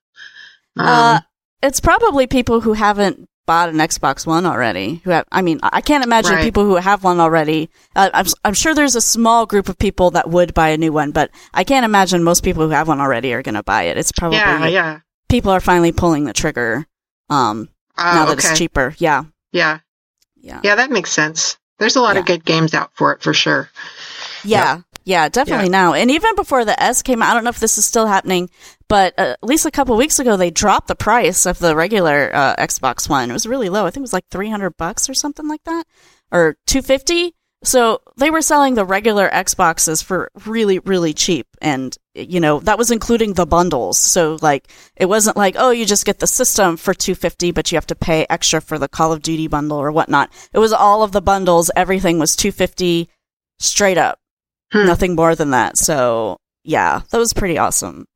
Um, 0.76 0.86
uh, 0.86 1.20
it's 1.62 1.80
probably 1.80 2.26
people 2.26 2.60
who 2.60 2.72
haven't 2.72 3.28
bought 3.50 3.68
an 3.68 3.78
Xbox 3.78 4.24
One 4.28 4.46
already. 4.46 5.00
Who 5.02 5.10
have, 5.10 5.24
I 5.32 5.42
mean, 5.42 5.58
I 5.60 5.80
can't 5.80 6.04
imagine 6.04 6.34
Right. 6.34 6.44
people 6.44 6.64
who 6.64 6.76
have 6.76 7.02
one 7.02 7.18
already. 7.18 7.68
Uh, 7.96 8.08
I'm, 8.14 8.26
I'm 8.44 8.54
sure 8.54 8.76
there's 8.76 8.94
a 8.94 9.00
small 9.00 9.44
group 9.44 9.68
of 9.68 9.76
people 9.76 10.12
that 10.12 10.30
would 10.30 10.54
buy 10.54 10.68
a 10.68 10.76
new 10.78 10.92
one, 10.92 11.10
but 11.10 11.32
I 11.52 11.64
can't 11.64 11.84
imagine 11.84 12.22
most 12.22 12.44
people 12.44 12.62
who 12.62 12.70
have 12.70 12.86
one 12.86 13.00
already 13.00 13.32
are 13.34 13.42
going 13.42 13.56
to 13.56 13.64
buy 13.64 13.82
it. 13.90 13.98
It's 13.98 14.12
probably 14.12 14.38
yeah, 14.38 14.68
yeah. 14.68 15.00
people 15.28 15.50
are 15.50 15.58
finally 15.60 15.90
pulling 15.90 16.26
the 16.26 16.32
trigger. 16.32 16.86
Um, 17.28 17.68
Uh, 17.98 18.14
now 18.14 18.24
that 18.26 18.38
okay. 18.38 18.48
it's 18.50 18.56
cheaper. 18.58 18.94
Yeah, 18.98 19.24
Yeah, 19.50 19.80
yeah, 20.40 20.60
yeah, 20.62 20.76
that 20.76 20.92
makes 20.92 21.10
sense. 21.10 21.58
There's 21.80 21.96
a 21.96 22.00
lot 22.00 22.16
of 22.16 22.26
good 22.26 22.44
games 22.44 22.72
out 22.72 22.92
for 22.94 23.10
it 23.14 23.20
for 23.20 23.34
sure. 23.34 23.68
yeah, 24.44 24.82
yeah, 25.10 25.28
definitely 25.28 25.68
now. 25.70 25.92
And 25.92 26.08
even 26.08 26.36
before 26.36 26.64
the 26.64 26.80
S 26.80 27.02
came 27.02 27.20
out, 27.20 27.32
I 27.32 27.34
don't 27.34 27.42
know 27.42 27.50
if 27.50 27.58
this 27.58 27.78
is 27.78 27.84
still 27.84 28.06
happening, 28.06 28.48
but 28.86 29.12
uh, 29.18 29.34
at 29.42 29.42
least 29.42 29.66
a 29.66 29.70
couple 29.72 29.96
weeks 29.96 30.20
ago, 30.20 30.36
they 30.36 30.52
dropped 30.52 30.86
the 30.86 30.94
price 30.94 31.46
of 31.46 31.58
the 31.58 31.74
regular 31.74 32.30
uh, 32.32 32.54
Xbox 32.54 33.08
One. 33.08 33.28
It 33.28 33.32
was 33.32 33.44
really 33.44 33.68
low. 33.68 33.86
I 33.86 33.90
think 33.90 34.02
it 34.02 34.08
was 34.08 34.12
like 34.12 34.28
300 34.30 34.76
bucks 34.76 35.10
or 35.10 35.14
something 35.14 35.48
like 35.48 35.64
that, 35.64 35.84
or 36.30 36.56
250. 36.68 37.34
So 37.64 38.02
they 38.18 38.30
were 38.30 38.40
selling 38.40 38.74
the 38.74 38.84
regular 38.84 39.28
Xboxes 39.28 40.02
for 40.02 40.30
really, 40.46 40.78
really 40.78 41.12
cheap. 41.12 41.48
And, 41.60 41.94
you 42.14 42.38
know, 42.38 42.60
that 42.60 42.78
was 42.78 42.92
including 42.92 43.32
the 43.32 43.46
bundles. 43.46 43.98
So 43.98 44.38
like, 44.40 44.70
it 44.94 45.06
wasn't 45.06 45.36
like, 45.36 45.56
oh, 45.58 45.70
you 45.70 45.86
just 45.86 46.06
get 46.06 46.20
the 46.20 46.28
system 46.28 46.76
for 46.76 46.94
250, 46.94 47.50
but 47.50 47.72
you 47.72 47.76
have 47.76 47.86
to 47.88 47.96
pay 47.96 48.26
extra 48.30 48.60
for 48.60 48.78
the 48.78 48.88
Call 48.88 49.12
of 49.12 49.22
Duty 49.22 49.48
bundle 49.48 49.76
or 49.76 49.90
whatnot. 49.90 50.32
It 50.52 50.60
was 50.60 50.72
all 50.72 51.02
of 51.02 51.10
the 51.10 51.20
bundles. 51.20 51.68
Everything 51.74 52.20
was 52.20 52.36
250 52.36 53.10
straight 53.58 53.98
up. 53.98 54.19
Hmm. 54.72 54.86
Nothing 54.86 55.14
more 55.14 55.34
than 55.34 55.50
that. 55.50 55.76
So 55.78 56.38
yeah, 56.64 57.00
that 57.10 57.18
was 57.18 57.32
pretty 57.32 57.58
awesome. 57.58 58.06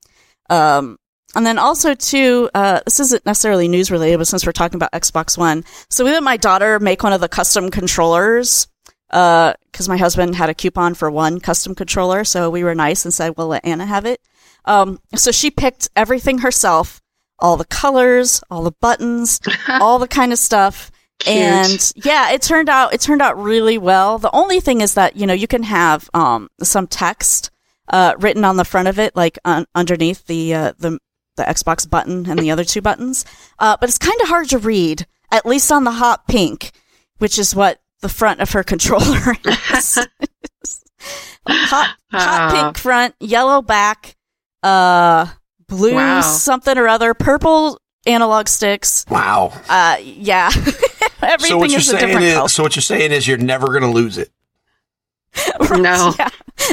Um, 0.51 0.97
and 1.35 1.45
then 1.45 1.59
also 1.59 1.95
too, 1.95 2.49
uh, 2.55 2.81
this 2.85 3.01
isn't 3.01 3.27
necessarily 3.27 3.67
news 3.67 3.91
related, 3.91 4.19
but 4.19 4.29
since 4.29 4.47
we're 4.47 4.53
talking 4.53 4.77
about 4.77 4.93
Xbox 4.93 5.37
One, 5.37 5.65
so 5.91 6.05
we 6.05 6.13
let 6.13 6.23
my 6.23 6.37
daughter 6.37 6.79
make 6.79 7.03
one 7.03 7.13
of 7.13 7.21
the 7.21 7.29
custom 7.29 7.71
controllers. 7.71 8.69
Uh, 9.11 9.53
cause 9.73 9.89
my 9.89 9.97
husband 9.97 10.35
had 10.35 10.49
a 10.49 10.55
coupon 10.55 10.95
for 10.95 11.11
one 11.11 11.39
custom 11.39 11.75
controller. 11.75 12.25
So 12.25 12.51
we 12.51 12.65
were 12.65 12.75
nice 12.75 13.05
and 13.05 13.15
said, 13.15 13.35
we'll 13.37 13.49
let 13.49 13.65
Anna 13.65 13.87
have 13.87 14.07
it. 14.07 14.21
Um, 14.65 14.99
so 15.15 15.31
she 15.31 15.51
picked 15.51 15.89
everything 15.95 16.39
herself, 16.39 17.01
all 17.39 17.57
the 17.57 17.65
colors, 17.65 18.43
all 18.51 18.63
the 18.63 18.73
buttons, 18.81 19.41
all 19.69 19.99
the 19.99 20.09
kind 20.09 20.33
of 20.33 20.39
stuff. 20.39 20.91
Cute. 21.21 21.37
And 21.37 21.93
yeah, 21.97 22.33
it 22.33 22.43
turned 22.43 22.69
out 22.69 22.93
it 22.93 23.01
turned 23.01 23.23
out 23.23 23.41
really 23.43 23.79
well. 23.79 24.19
The 24.19 24.35
only 24.35 24.61
thing 24.61 24.81
is 24.81 24.95
that 24.95 25.17
you 25.17 25.27
know 25.27 25.33
you 25.35 25.47
can 25.47 25.63
have 25.63 26.11
um, 26.13 26.49
some 26.63 26.87
text 26.87 27.51
uh, 27.89 28.15
written 28.19 28.45
on 28.45 28.57
the 28.57 28.65
front 28.65 28.89
of 28.89 28.99
it, 28.99 29.15
like 29.17 29.39
un- 29.45 29.67
underneath 29.75 30.27
the 30.27 30.55
uh, 30.55 30.73
the 30.79 30.99
the 31.37 31.45
Xbox 31.45 31.89
button 31.89 32.29
and 32.29 32.39
the 32.39 32.51
other 32.51 32.65
two 32.65 32.81
buttons, 32.83 33.25
uh, 33.59 33.77
but 33.81 33.89
it's 33.89 33.99
kind 33.99 34.21
of 34.23 34.29
hard 34.29 34.49
to 34.51 34.59
read, 34.59 35.07
at 35.33 35.45
least 35.47 35.73
on 35.73 35.85
the 35.85 35.91
hot 35.93 36.27
pink, 36.29 36.71
which 37.19 37.39
is 37.39 37.55
what 37.57 37.81
the 38.03 38.09
front 38.09 38.41
of 38.41 38.51
her 38.53 38.63
controller 38.65 39.35
is. 39.75 39.99
hot 41.47 41.97
hot 42.11 42.11
Ah. 42.13 42.51
pink 42.53 42.79
front, 42.79 43.15
yellow 43.21 43.63
back, 43.63 44.17
uh, 44.63 45.27
blue 45.69 45.95
Wow. 45.95 46.21
something 46.21 46.77
or 46.79 46.89
other, 46.89 47.15
purple 47.15 47.79
analog 48.07 48.49
sticks. 48.49 49.05
Wow. 49.09 49.53
Uh, 49.69 49.97
yeah. 50.03 50.49
Everything 51.23 51.51
so 51.51 51.59
what 51.59 51.71
you're 51.71 51.79
is 51.81 51.89
a 51.89 51.93
saying 51.93 52.07
different 52.07 52.27
is, 52.27 52.35
color. 52.35 52.49
so 52.49 52.63
what 52.63 52.77
you're 52.77 52.83
saying 52.83 53.13
is 53.13 53.27
you're 53.27 53.39
never 53.39 53.67
going 53.69 53.83
to 53.83 53.89
lose 53.91 54.19
it. 54.19 54.31
No. 55.71 56.13
Yeah. 56.19 56.29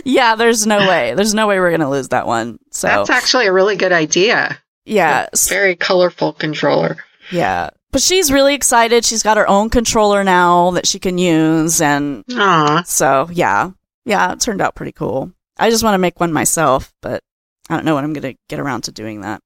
yeah, 0.05 0.35
there's 0.35 0.67
no 0.67 0.77
way. 0.87 1.13
There's 1.15 1.33
no 1.33 1.47
way 1.47 1.59
we're 1.59 1.71
gonna 1.71 1.89
lose 1.89 2.09
that 2.09 2.27
one. 2.27 2.59
So 2.71 2.87
That's 2.87 3.09
actually 3.09 3.47
a 3.47 3.51
really 3.53 3.75
good 3.75 3.91
idea. 3.91 4.59
yeah, 4.85 5.27
s- 5.33 5.49
Very 5.49 5.75
colorful 5.75 6.33
controller. 6.33 6.97
yeah. 7.31 7.71
But 7.91 8.01
she's 8.01 8.31
really 8.31 8.53
excited. 8.53 9.03
She's 9.03 9.23
got 9.23 9.37
her 9.37 9.47
own 9.49 9.69
controller 9.71 10.23
now 10.23 10.71
that 10.71 10.85
she 10.87 10.99
can 10.99 11.17
use, 11.17 11.81
and 11.81 12.23
Aw. 12.31 12.83
so 12.85 13.27
yeah, 13.33 13.71
yeah, 14.05 14.31
it 14.33 14.39
turned 14.41 14.61
out 14.61 14.75
pretty 14.75 14.91
cool. 14.93 15.31
I 15.57 15.69
just 15.71 15.83
want 15.83 15.95
to 15.95 15.99
make 15.99 16.19
one 16.19 16.31
myself, 16.31 16.93
but 17.01 17.23
I 17.69 17.75
don't 17.75 17.85
know 17.85 17.95
when 17.95 18.03
I'm 18.03 18.13
gonna 18.13 18.35
get 18.47 18.59
around 18.59 18.83
to 18.83 18.91
doing 18.91 19.21
that. 19.21 19.41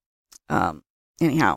Um, 0.49 0.83
anyhow. 1.21 1.55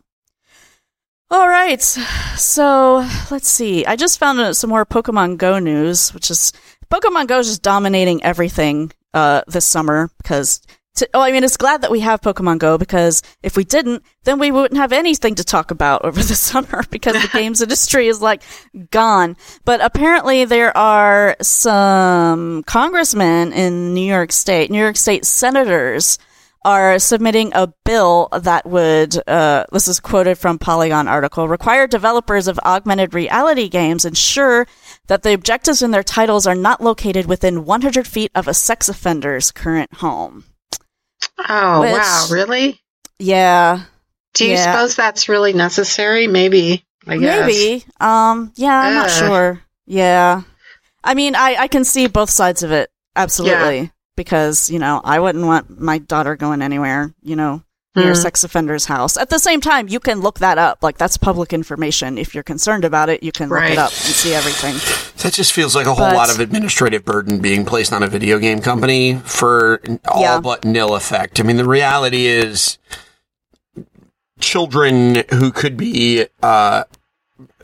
All 1.30 1.46
right, 1.46 1.82
so 1.82 3.06
let's 3.30 3.48
see. 3.48 3.84
I 3.84 3.96
just 3.96 4.18
found 4.18 4.56
some 4.56 4.70
more 4.70 4.86
Pokemon 4.86 5.36
Go 5.36 5.58
news, 5.58 6.14
which 6.14 6.30
is 6.30 6.54
Pokemon 6.90 7.26
Go 7.26 7.40
is 7.40 7.48
just 7.48 7.62
dominating 7.62 8.22
everything 8.24 8.92
uh, 9.12 9.42
this 9.46 9.66
summer 9.66 10.10
because 10.22 10.62
to, 10.94 11.08
oh, 11.12 11.20
I 11.20 11.30
mean, 11.30 11.44
it's 11.44 11.58
glad 11.58 11.82
that 11.82 11.90
we 11.90 12.00
have 12.00 12.22
Pokemon 12.22 12.58
Go 12.60 12.78
because 12.78 13.22
if 13.42 13.58
we 13.58 13.64
didn't, 13.64 14.02
then 14.24 14.38
we 14.38 14.50
wouldn't 14.50 14.80
have 14.80 14.90
anything 14.90 15.34
to 15.34 15.44
talk 15.44 15.70
about 15.70 16.02
over 16.06 16.22
the 16.22 16.34
summer 16.34 16.82
because 16.90 17.20
the 17.20 17.28
games 17.32 17.60
industry 17.60 18.08
is 18.08 18.22
like 18.22 18.42
gone. 18.90 19.36
But 19.66 19.82
apparently 19.82 20.46
there 20.46 20.74
are 20.74 21.36
some 21.42 22.62
congressmen 22.64 23.52
in 23.52 23.92
New 23.92 24.06
York 24.06 24.32
State, 24.32 24.70
New 24.70 24.80
York 24.80 24.96
State 24.96 25.26
senators 25.26 26.18
are 26.64 26.98
submitting 26.98 27.52
a 27.54 27.72
bill 27.84 28.28
that 28.32 28.66
would, 28.66 29.16
uh, 29.28 29.64
this 29.72 29.88
is 29.88 30.00
quoted 30.00 30.36
from 30.36 30.58
Polygon 30.58 31.06
article, 31.08 31.48
require 31.48 31.86
developers 31.86 32.48
of 32.48 32.58
augmented 32.64 33.14
reality 33.14 33.68
games 33.68 34.04
ensure 34.04 34.66
that 35.06 35.22
the 35.22 35.32
objectives 35.32 35.82
in 35.82 35.90
their 35.92 36.02
titles 36.02 36.46
are 36.46 36.54
not 36.54 36.80
located 36.82 37.26
within 37.26 37.64
100 37.64 38.06
feet 38.06 38.30
of 38.34 38.48
a 38.48 38.54
sex 38.54 38.88
offender's 38.88 39.50
current 39.50 39.94
home. 39.94 40.44
Oh, 41.48 41.80
Which- 41.80 41.92
wow. 41.92 42.26
Really? 42.30 42.80
Yeah, 43.18 43.82
Do 44.34 44.44
you 44.44 44.52
Yeah. 44.52 44.72
suppose 44.72 44.94
that's 44.94 45.28
really 45.28 45.52
necessary? 45.52 46.26
Maybe. 46.28 46.84
I 47.06 47.16
guess. 47.16 47.46
maybe. 47.46 47.84
Um, 48.00 48.52
yeah, 48.56 48.78
I'm 48.78 48.94
not 48.94 49.10
sure. 49.10 49.62
Yeah, 49.86 50.42
I 51.02 51.14
mean, 51.14 51.34
I 51.34 51.56
I 51.60 51.66
can 51.68 51.84
see 51.84 52.06
both 52.06 52.28
sides 52.30 52.62
of 52.62 52.70
it 52.70 52.90
absolutely 53.16 53.90
because 54.18 54.68
you 54.68 54.78
know 54.78 55.00
I 55.02 55.18
wouldn't 55.20 55.46
want 55.46 55.80
my 55.80 55.96
daughter 55.96 56.36
going 56.36 56.60
anywhere. 56.60 57.14
You 57.22 57.36
know. 57.36 57.62
Near 57.96 58.10
a 58.12 58.14
Mhm. 58.14 58.22
sex 58.22 58.44
offender's 58.44 58.84
house. 58.84 59.16
At 59.16 59.28
the 59.30 59.38
same 59.40 59.60
time, 59.60 59.88
you 59.88 59.98
can 59.98 60.20
look 60.20 60.38
that 60.38 60.56
up. 60.56 60.78
Like 60.82 60.98
that's 60.98 61.16
public 61.16 61.52
information. 61.52 62.16
If 62.18 62.32
you're 62.32 62.44
concerned 62.44 62.84
about 62.84 63.08
it, 63.08 63.24
you 63.24 63.32
can 63.32 63.48
look 63.48 63.62
it 63.62 63.78
up 63.78 63.90
and 63.90 64.14
see 64.14 64.34
everything. 64.34 64.74
That 65.24 65.32
just 65.32 65.52
feels 65.52 65.74
like 65.74 65.86
a 65.86 65.94
whole 65.94 66.06
But- 66.06 66.14
lot 66.14 66.30
of 66.30 66.38
administrative 66.38 67.04
burden 67.04 67.38
being 67.40 67.64
placed 67.64 67.92
on 67.92 68.04
a 68.04 68.06
video 68.06 68.38
game 68.38 68.60
company 68.60 69.20
for 69.24 69.80
all 70.06 70.20
Yeah. 70.20 70.38
but 70.38 70.64
nil 70.64 70.94
effect. 70.94 71.40
I 71.40 71.42
mean, 71.42 71.56
the 71.56 71.64
reality 71.66 72.26
is 72.26 72.78
children 74.38 75.24
who 75.30 75.50
could 75.50 75.76
be 75.76 76.26
uh 76.42 76.84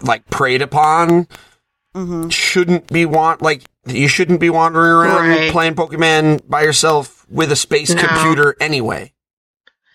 like 0.00 0.28
preyed 0.30 0.62
upon 0.62 1.28
hmm 1.94 2.28
shouldn't 2.28 2.88
be 2.88 3.06
want 3.06 3.40
like 3.40 3.62
you 3.86 4.08
shouldn't 4.08 4.40
be 4.40 4.50
wandering 4.50 4.90
around 4.90 5.28
Right. 5.28 5.52
playing 5.52 5.74
Pokemon 5.74 6.48
by 6.48 6.62
yourself 6.62 7.26
with 7.30 7.52
a 7.52 7.56
space 7.56 7.90
No. 7.90 8.02
computer 8.02 8.56
anyway. 8.60 9.12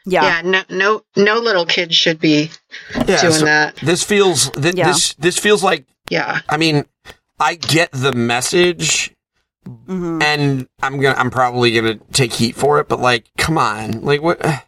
Yeah. 0.06 0.24
Yeah. 0.24 0.42
no, 0.44 0.64
no, 0.70 1.02
no 1.16 1.40
little 1.40 1.66
kid 1.66 1.94
should 1.94 2.20
be 2.20 2.50
Yeah, 2.96 3.22
doing 3.22 3.34
so 3.34 3.46
that. 3.46 3.76
this 3.78 4.04
feels 4.04 4.50
th- 4.52 4.76
Yeah. 4.76 4.88
this 4.88 5.14
this 5.16 5.38
feels 5.38 5.64
like 5.64 5.86
Yeah. 6.10 6.40
I 6.50 6.58
mean, 6.58 6.86
I 7.40 7.56
get 7.56 7.90
the 7.92 8.12
message 8.14 9.14
hmm 9.66 10.20
and 10.22 10.68
I'm 10.82 11.00
gonna 11.00 11.16
I'm 11.18 11.30
probably 11.30 11.72
gonna 11.72 11.96
take 12.14 12.34
heat 12.34 12.56
for 12.56 12.80
it, 12.80 12.88
but 12.88 13.00
like, 13.00 13.26
come 13.38 13.58
on, 13.58 14.02
like 14.02 14.22
what? 14.22 14.42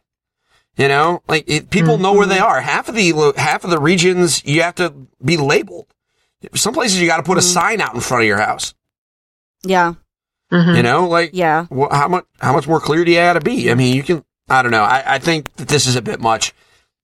You 0.77 0.87
know, 0.87 1.21
like 1.27 1.43
it, 1.47 1.69
people 1.69 1.97
know 1.97 2.13
where 2.13 2.25
they 2.25 2.35
Mm-hmm. 2.37 2.45
are. 2.45 2.61
Half 2.61 2.87
of 2.87 2.95
the 2.95 3.11
lo- 3.11 3.33
half 3.35 3.65
of 3.65 3.69
the 3.71 3.77
regions 3.79 4.43
you 4.45 4.61
have 4.63 4.75
to 4.75 4.93
be 5.23 5.35
labeled. 5.35 5.87
Some 6.55 6.73
places 6.73 6.99
you 7.01 7.07
got 7.07 7.17
to 7.17 7.23
put 7.23 7.37
a 7.37 7.41
Mhm. 7.41 7.53
sign 7.53 7.81
out 7.81 7.93
in 7.93 7.99
front 7.99 8.23
of 8.23 8.27
your 8.27 8.39
house. 8.39 8.73
Yeah. 9.63 9.93
Mhm. 10.51 10.75
You 10.77 10.83
know, 10.83 11.07
like 11.07 11.31
Yeah. 11.33 11.65
wh- 11.73 11.91
how 11.91 12.07
much 12.07 12.25
how 12.39 12.53
much 12.53 12.67
more 12.67 12.79
clear 12.81 13.05
do 13.05 13.11
you 13.11 13.17
got 13.17 13.33
to 13.33 13.41
be? 13.41 13.71
I 13.71 13.75
mean, 13.75 13.95
you 13.95 14.03
can. 14.03 14.23
I 14.49 14.61
don't 14.61 14.71
know. 14.71 14.83
I, 14.83 15.15
I 15.15 15.19
think 15.19 15.53
that 15.55 15.67
this 15.69 15.85
is 15.87 15.95
a 15.95 16.01
bit 16.01 16.19
much. 16.19 16.53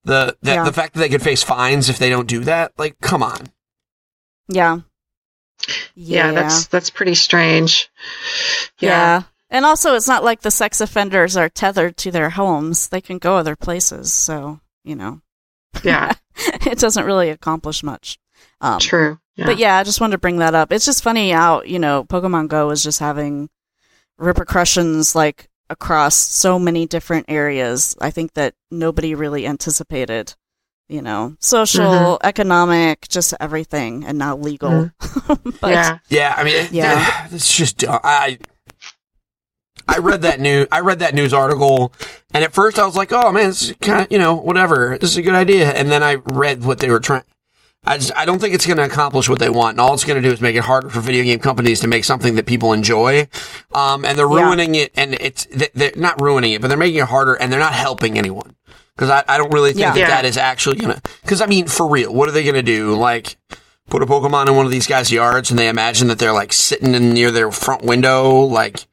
The 0.03 0.35
the, 0.41 0.51
Yeah. 0.53 0.63
the 0.63 0.73
fact 0.73 0.93
that 0.93 0.99
they 0.99 1.09
could 1.09 1.21
face 1.21 1.43
fines 1.43 1.87
if 1.89 1.97
they 1.97 2.09
don't 2.09 2.27
do 2.27 2.41
that, 2.45 2.73
like, 2.77 2.99
come 3.01 3.23
on. 3.23 3.47
Yeah. 4.49 4.79
yeah. 5.95 6.31
That's 6.31 6.67
that's 6.67 6.89
pretty 6.89 7.15
strange. 7.15 7.89
Yeah. 8.79 9.23
And 9.49 9.65
also, 9.65 9.95
it's 9.95 10.07
not 10.09 10.23
like 10.25 10.41
the 10.41 10.51
sex 10.51 10.81
offenders 10.81 11.37
are 11.37 11.47
tethered 11.49 11.95
to 11.97 12.11
their 12.11 12.31
homes. 12.31 12.89
They 12.89 12.99
can 12.99 13.17
go 13.17 13.37
other 13.37 13.55
places. 13.55 14.11
So, 14.11 14.59
you 14.83 14.95
know, 14.95 15.21
Yeah. 15.83 16.13
it 16.65 16.79
doesn't 16.79 17.05
really 17.05 17.29
accomplish 17.29 17.81
much. 17.81 18.19
Um, 18.59 18.79
True. 18.79 19.19
Yeah. 19.37 19.45
But 19.45 19.59
yeah, 19.59 19.77
I 19.77 19.83
just 19.83 20.01
wanted 20.01 20.13
to 20.13 20.17
bring 20.17 20.37
that 20.37 20.55
up. 20.55 20.71
It's 20.71 20.85
just 20.85 21.03
funny 21.03 21.29
how, 21.31 21.61
you 21.61 21.79
know, 21.79 22.03
Pokemon 22.03 22.47
Go 22.47 22.71
is 22.71 22.83
just 22.83 22.99
having 22.99 23.49
repercussions 24.17 25.15
like 25.15 25.47
across 25.69 26.15
so 26.15 26.57
many 26.57 26.87
different 26.87 27.27
areas. 27.29 27.95
I 28.01 28.09
think 28.09 28.33
that 28.33 28.55
nobody 28.71 29.13
really 29.13 29.45
anticipated, 29.45 30.33
you 30.89 31.03
know, 31.03 31.35
social, 31.39 31.85
mm-hmm. 31.85 32.27
economic, 32.27 33.07
just 33.09 33.33
everything, 33.39 34.05
and 34.05 34.17
now 34.17 34.35
legal. 34.35 34.91
Mm-hmm. 34.99 35.49
but 35.61 35.71
yeah. 35.71 35.99
Yeah, 36.09 36.33
I 36.35 36.43
mean, 36.43 36.67
Yeah. 36.71 37.27
it's 37.31 37.55
just. 37.55 37.83
Uh, 37.83 37.99
I 38.03 38.39
I 39.87 39.99
read 39.99 40.23
that 40.23 40.39
new 40.39 40.67
I 40.71 40.81
read 40.81 40.99
that 40.99 41.13
news 41.13 41.33
article, 41.33 41.93
and 42.33 42.43
at 42.43 42.53
first 42.53 42.77
I 42.79 42.85
was 42.85 42.95
like, 42.95 43.11
oh 43.13 43.31
man, 43.31 43.47
this 43.47 43.69
is 43.69 43.75
kind 43.81 44.01
of 44.01 44.11
you 44.11 44.17
know 44.17 44.35
whatever, 44.35 44.97
this 44.99 45.11
is 45.11 45.17
a 45.17 45.21
good 45.21 45.35
idea, 45.35 45.71
and 45.71 45.89
then 45.89 46.03
I 46.03 46.15
read 46.15 46.65
what 46.65 46.79
they 46.79 46.89
were 46.89 46.99
trying. 46.99 47.23
I 47.85 47.97
just 47.97 48.11
I 48.17 48.25
don't 48.25 48.39
think 48.39 48.53
it's 48.53 48.65
going 48.65 48.77
to 48.77 48.83
accomplish 48.83 49.29
what 49.29 49.39
they 49.39 49.49
want, 49.49 49.75
and 49.75 49.79
all 49.79 49.93
it's 49.93 50.03
going 50.03 50.21
to 50.21 50.27
do 50.27 50.33
is 50.33 50.41
make 50.41 50.55
it 50.55 50.63
harder 50.63 50.89
for 50.89 50.99
video 50.99 51.23
game 51.23 51.39
companies 51.39 51.79
to 51.81 51.87
make 51.87 52.03
something 52.03 52.35
that 52.35 52.45
people 52.45 52.73
enjoy, 52.73 53.27
um, 53.73 54.03
and 54.03 54.17
they're 54.17 54.29
Yeah. 54.29 54.45
ruining 54.45 54.75
it, 54.75 54.91
and 54.95 55.13
it's 55.15 55.45
they- 55.45 55.69
they're 55.73 55.91
not 55.95 56.19
ruining 56.21 56.51
it, 56.51 56.61
but 56.61 56.67
they're 56.67 56.77
making 56.77 56.99
it 56.99 57.05
harder, 57.07 57.35
and 57.35 57.51
they're 57.51 57.59
not 57.59 57.73
helping 57.73 58.17
anyone. 58.17 58.55
Because 58.95 59.09
I, 59.09 59.23
I 59.27 59.37
don't 59.37 59.53
really 59.53 59.69
think 59.71 59.81
Yeah. 59.81 59.91
that 59.93 59.99
Yeah. 59.99 60.07
that 60.09 60.25
is 60.25 60.37
actually 60.37 60.77
gonna. 60.77 60.99
Because 61.21 61.39
I 61.39 61.45
mean, 61.45 61.67
for 61.67 61.87
real, 61.87 62.11
what 62.13 62.27
are 62.27 62.31
they 62.31 62.43
gonna 62.43 62.63
do? 62.63 62.95
Like, 62.95 63.37
put 63.89 64.01
a 64.01 64.05
Pokemon 64.05 64.47
in 64.47 64.55
one 64.55 64.65
of 64.65 64.71
these 64.71 64.87
guys' 64.87 65.11
yards 65.11 65.49
and 65.49 65.57
they 65.57 65.69
imagine 65.69 66.07
that 66.09 66.19
they're 66.19 66.33
like 66.33 66.51
sitting 66.51 66.93
in 66.93 67.13
near 67.13 67.31
their 67.31 67.51
front 67.51 67.83
window, 67.83 68.31
like 68.41 68.85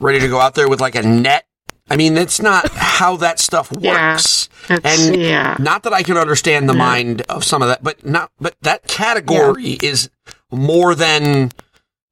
ready 0.00 0.18
to 0.20 0.28
go 0.28 0.40
out 0.40 0.54
there 0.54 0.68
with 0.68 0.80
like 0.80 0.96
a 0.96 1.02
net. 1.02 1.46
I 1.90 1.96
mean, 1.96 2.14
that's 2.14 2.40
not 2.40 2.70
how 2.72 3.16
that 3.18 3.38
stuff 3.38 3.70
works. 3.80 4.48
It's, 4.70 5.06
And 5.08 5.20
yeah. 5.20 5.56
not 5.60 5.82
that 5.82 5.92
I 5.92 6.02
can 6.02 6.16
understand 6.16 6.68
the 6.68 6.74
mind 6.74 7.22
of 7.28 7.44
some 7.44 7.60
of 7.62 7.68
that, 7.68 7.82
but 7.82 8.04
not, 8.06 8.30
but 8.40 8.54
that 8.62 8.86
category 8.86 9.72
is 9.82 10.08
more 10.50 10.94
than, 10.94 11.52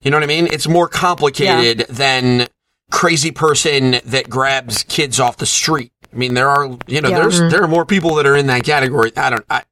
you 0.03 0.11
know 0.11 0.17
what 0.19 0.25
I 0.25 0.27
mean? 0.27 0.47
It's 0.47 0.69
more 0.69 0.89
complicated 0.89 1.87
than 1.89 2.49
crazy 2.91 3.31
person 3.31 3.93
that 4.05 4.29
grabs 4.29 4.83
kids 4.83 5.19
off 5.19 5.39
the 5.39 5.47
street. 5.47 5.93
I 6.13 6.17
mean, 6.17 6.35
there 6.35 6.51
are, 6.51 6.67
you 6.87 7.01
know, 7.01 7.09
Yeah. 7.09 7.21
there's, 7.21 7.41
Mhm. 7.41 7.51
there 7.51 7.63
are 7.63 7.69
more 7.69 7.87
people 7.87 8.15
that 8.17 8.27
are 8.27 8.37
in 8.37 8.49
that 8.49 8.65
category. 8.65 9.13
I 9.17 9.31
don't, 9.31 9.45
I, 9.49 9.63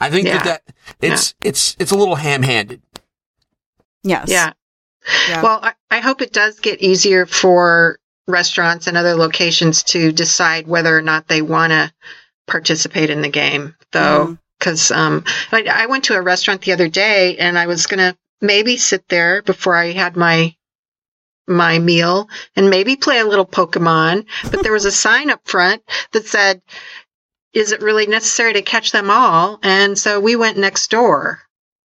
I 0.00 0.08
think 0.10 0.26
Yeah. 0.26 0.42
that 0.42 0.62
that, 0.66 0.74
it's, 1.02 1.34
it's, 1.42 1.76
it's 1.78 1.90
a 1.90 1.96
little 1.96 2.14
ham 2.16 2.42
handed. 2.42 2.80
yes. 4.02 4.28
Yeah. 4.30 4.52
Yeah. 5.28 5.42
Well, 5.42 5.60
I, 5.62 5.74
I 5.90 6.00
hope 6.00 6.22
it 6.22 6.32
does 6.32 6.58
get 6.60 6.80
easier 6.80 7.26
for 7.26 7.98
restaurants 8.26 8.86
and 8.86 8.96
other 8.96 9.14
locations 9.14 9.82
to 9.82 10.12
decide 10.12 10.66
whether 10.66 10.96
or 10.96 11.02
not 11.02 11.28
they 11.28 11.42
want 11.42 11.72
to 11.72 11.92
participate 12.46 13.10
in 13.10 13.22
the 13.22 13.28
game, 13.28 13.74
though. 13.92 14.38
Because 14.58 14.90
um, 14.90 15.24
I, 15.52 15.64
I 15.70 15.86
went 15.86 16.04
to 16.04 16.14
a 16.14 16.22
restaurant 16.22 16.62
the 16.62 16.72
other 16.72 16.88
day 16.88 17.36
and 17.36 17.58
I 17.58 17.66
was 17.66 17.86
going 17.86 17.98
to 17.98 18.16
maybe 18.40 18.76
sit 18.76 19.08
there 19.08 19.42
before 19.42 19.74
I 19.74 19.92
had 19.92 20.16
my 20.16 20.54
my 21.46 21.78
meal 21.78 22.28
and 22.56 22.70
maybe 22.70 22.96
play 22.96 23.18
a 23.18 23.26
little 23.26 23.46
Pokemon, 23.46 24.26
but 24.50 24.62
there 24.62 24.72
was 24.72 24.86
a 24.86 24.92
sign 24.92 25.28
up 25.28 25.46
front 25.46 25.82
that 26.12 26.26
said, 26.26 26.62
"Is 27.52 27.72
it 27.72 27.82
really 27.82 28.06
necessary 28.06 28.54
to 28.54 28.62
catch 28.62 28.92
them 28.92 29.10
all?" 29.10 29.58
And 29.62 29.98
so 29.98 30.20
we 30.20 30.36
went 30.36 30.56
next 30.56 30.90
door, 30.90 31.42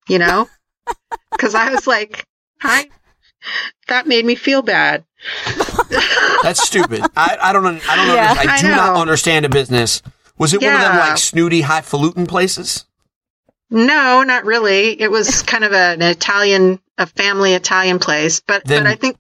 you 0.09 0.19
know, 0.19 0.49
because 1.33 1.55
I 1.55 1.71
was 1.71 1.87
like, 1.87 2.25
"I." 2.63 2.89
That 3.89 4.07
made 4.07 4.25
me 4.25 4.35
feel 4.35 4.63
bad. 4.63 5.05
That's 6.43 6.63
stupid. 6.63 7.03
I, 7.17 7.37
I 7.41 7.53
don't, 7.53 7.67
un- 7.67 7.81
I 7.89 7.97
don't, 7.97 8.15
Yeah. 8.15 8.31
under- 8.39 8.51
I 8.51 8.55
I 8.57 8.61
do 8.61 8.69
not 8.69 8.97
understand 8.97 9.45
a 9.45 9.49
business. 9.49 10.03
Was 10.39 10.55
it 10.55 10.63
one 10.63 10.75
of 10.75 10.81
them 10.81 10.97
like 10.97 11.19
snooty, 11.19 11.61
highfalutin 11.63 12.27
places? 12.27 12.85
No, 13.71 14.23
not 14.23 14.45
really. 14.45 15.01
It 15.01 15.11
was 15.11 15.43
kind 15.43 15.65
of 15.65 15.73
an 15.73 16.03
Italian, 16.03 16.81
a 16.99 17.07
family 17.07 17.55
Italian 17.55 17.99
place, 17.99 18.41
but 18.41 18.65
Then- 18.65 18.85
but 18.85 18.91
I 18.91 18.95
think 18.97 19.17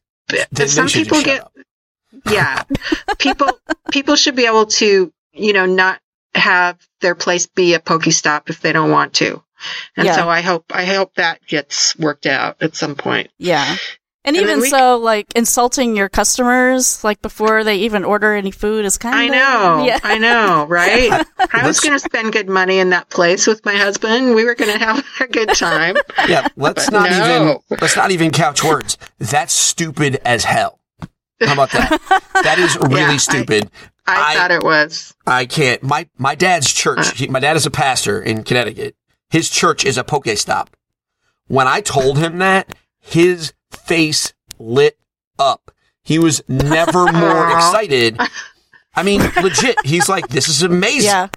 Then 0.50 0.68
some 0.68 0.88
should 0.88 1.04
people 1.04 1.20
just 1.22 1.26
shut 1.26 1.36
get 1.36 1.42
up. 1.44 2.32
yeah 2.34 2.62
people 3.18 3.48
people 3.90 4.16
should 4.16 4.36
be 4.36 4.46
able 4.46 4.66
to 4.66 5.12
you 5.32 5.52
know 5.52 5.66
not 5.66 5.98
have 6.34 6.78
their 7.00 7.14
place 7.14 7.46
be 7.46 7.74
a 7.74 7.78
pokestop 7.80 8.48
if 8.50 8.60
they 8.60 8.72
don't 8.72 8.90
want 8.90 9.14
to 9.14 9.42
and 9.96 10.06
Yeah. 10.06 10.14
so 10.16 10.28
i 10.28 10.40
hope 10.42 10.64
i 10.70 10.84
hope 10.84 11.14
that 11.14 11.44
gets 11.46 11.96
worked 11.98 12.26
out 12.26 12.62
at 12.62 12.76
some 12.76 12.94
point 12.94 13.30
Yeah. 13.38 13.76
And, 14.24 14.36
And 14.36 14.44
even 14.44 14.60
we- 14.60 14.70
so, 14.70 14.98
like 14.98 15.26
insulting 15.34 15.96
your 15.96 16.08
customers, 16.08 17.02
like 17.02 17.20
before 17.22 17.64
they 17.64 17.76
even 17.78 18.04
order 18.04 18.34
any 18.34 18.52
food, 18.52 18.84
is 18.84 18.96
kind 18.96 19.14
of. 19.14 19.20
i 19.20 19.26
know 19.36 19.84
Yeah. 19.86 19.98
i 20.04 20.16
know 20.18 20.64
right 20.68 21.26
i 21.52 21.66
was 21.66 21.80
going 21.80 21.92
to 21.92 21.98
spend 21.98 22.32
good 22.32 22.48
money 22.48 22.78
in 22.78 22.90
that 22.90 23.08
place 23.10 23.48
with 23.48 23.64
my 23.64 23.74
husband 23.74 24.34
we 24.36 24.44
were 24.44 24.54
going 24.54 24.70
to 24.78 24.84
have 24.84 25.04
a 25.20 25.26
good 25.26 25.48
time 25.50 25.96
Yeah, 26.28 26.46
let's 26.56 26.88
not 26.90 27.10
no. 27.10 27.16
even 27.70 27.78
let's 27.80 27.96
not 27.96 28.12
even 28.12 28.30
couch 28.30 28.62
words. 28.62 28.96
That's 29.18 29.52
stupid 29.52 30.20
as 30.24 30.44
hell. 30.44 30.78
How 31.40 31.54
about 31.54 31.72
that? 31.72 31.98
That 32.44 32.60
is 32.60 32.76
really 32.76 33.00
Yeah, 33.00 33.16
stupid. 33.16 33.70
i, 34.06 34.32
I- 34.32 34.34
thought 34.36 34.50
it 34.52 34.62
was 34.62 35.14
I 35.26 35.46
can't. 35.46 35.82
My 35.82 36.08
my 36.16 36.36
dad's 36.36 36.72
church. 36.72 36.98
Uh. 37.00 37.12
He, 37.14 37.26
my 37.28 37.40
dad 37.40 37.56
is 37.56 37.66
a 37.66 37.70
pastor 37.72 38.22
in 38.22 38.44
Connecticut. 38.44 38.94
His 39.30 39.48
church 39.50 39.84
is 39.84 39.98
a 39.98 40.04
Pokestop. 40.04 40.68
When 41.48 41.66
I 41.66 41.80
told 41.80 42.18
him 42.18 42.38
that, 42.38 42.72
his 43.00 43.52
face 43.92 44.32
lit 44.58 44.96
up. 45.38 45.70
He 46.02 46.18
was 46.18 46.42
never 46.48 47.04
more 47.12 47.50
excited. 47.52 48.18
I 48.94 49.02
mean, 49.02 49.20
legit. 49.42 49.76
He's 49.84 50.08
like, 50.08 50.28
this 50.28 50.48
is 50.48 50.62
amazing. 50.62 51.10
Yeah. 51.10 51.28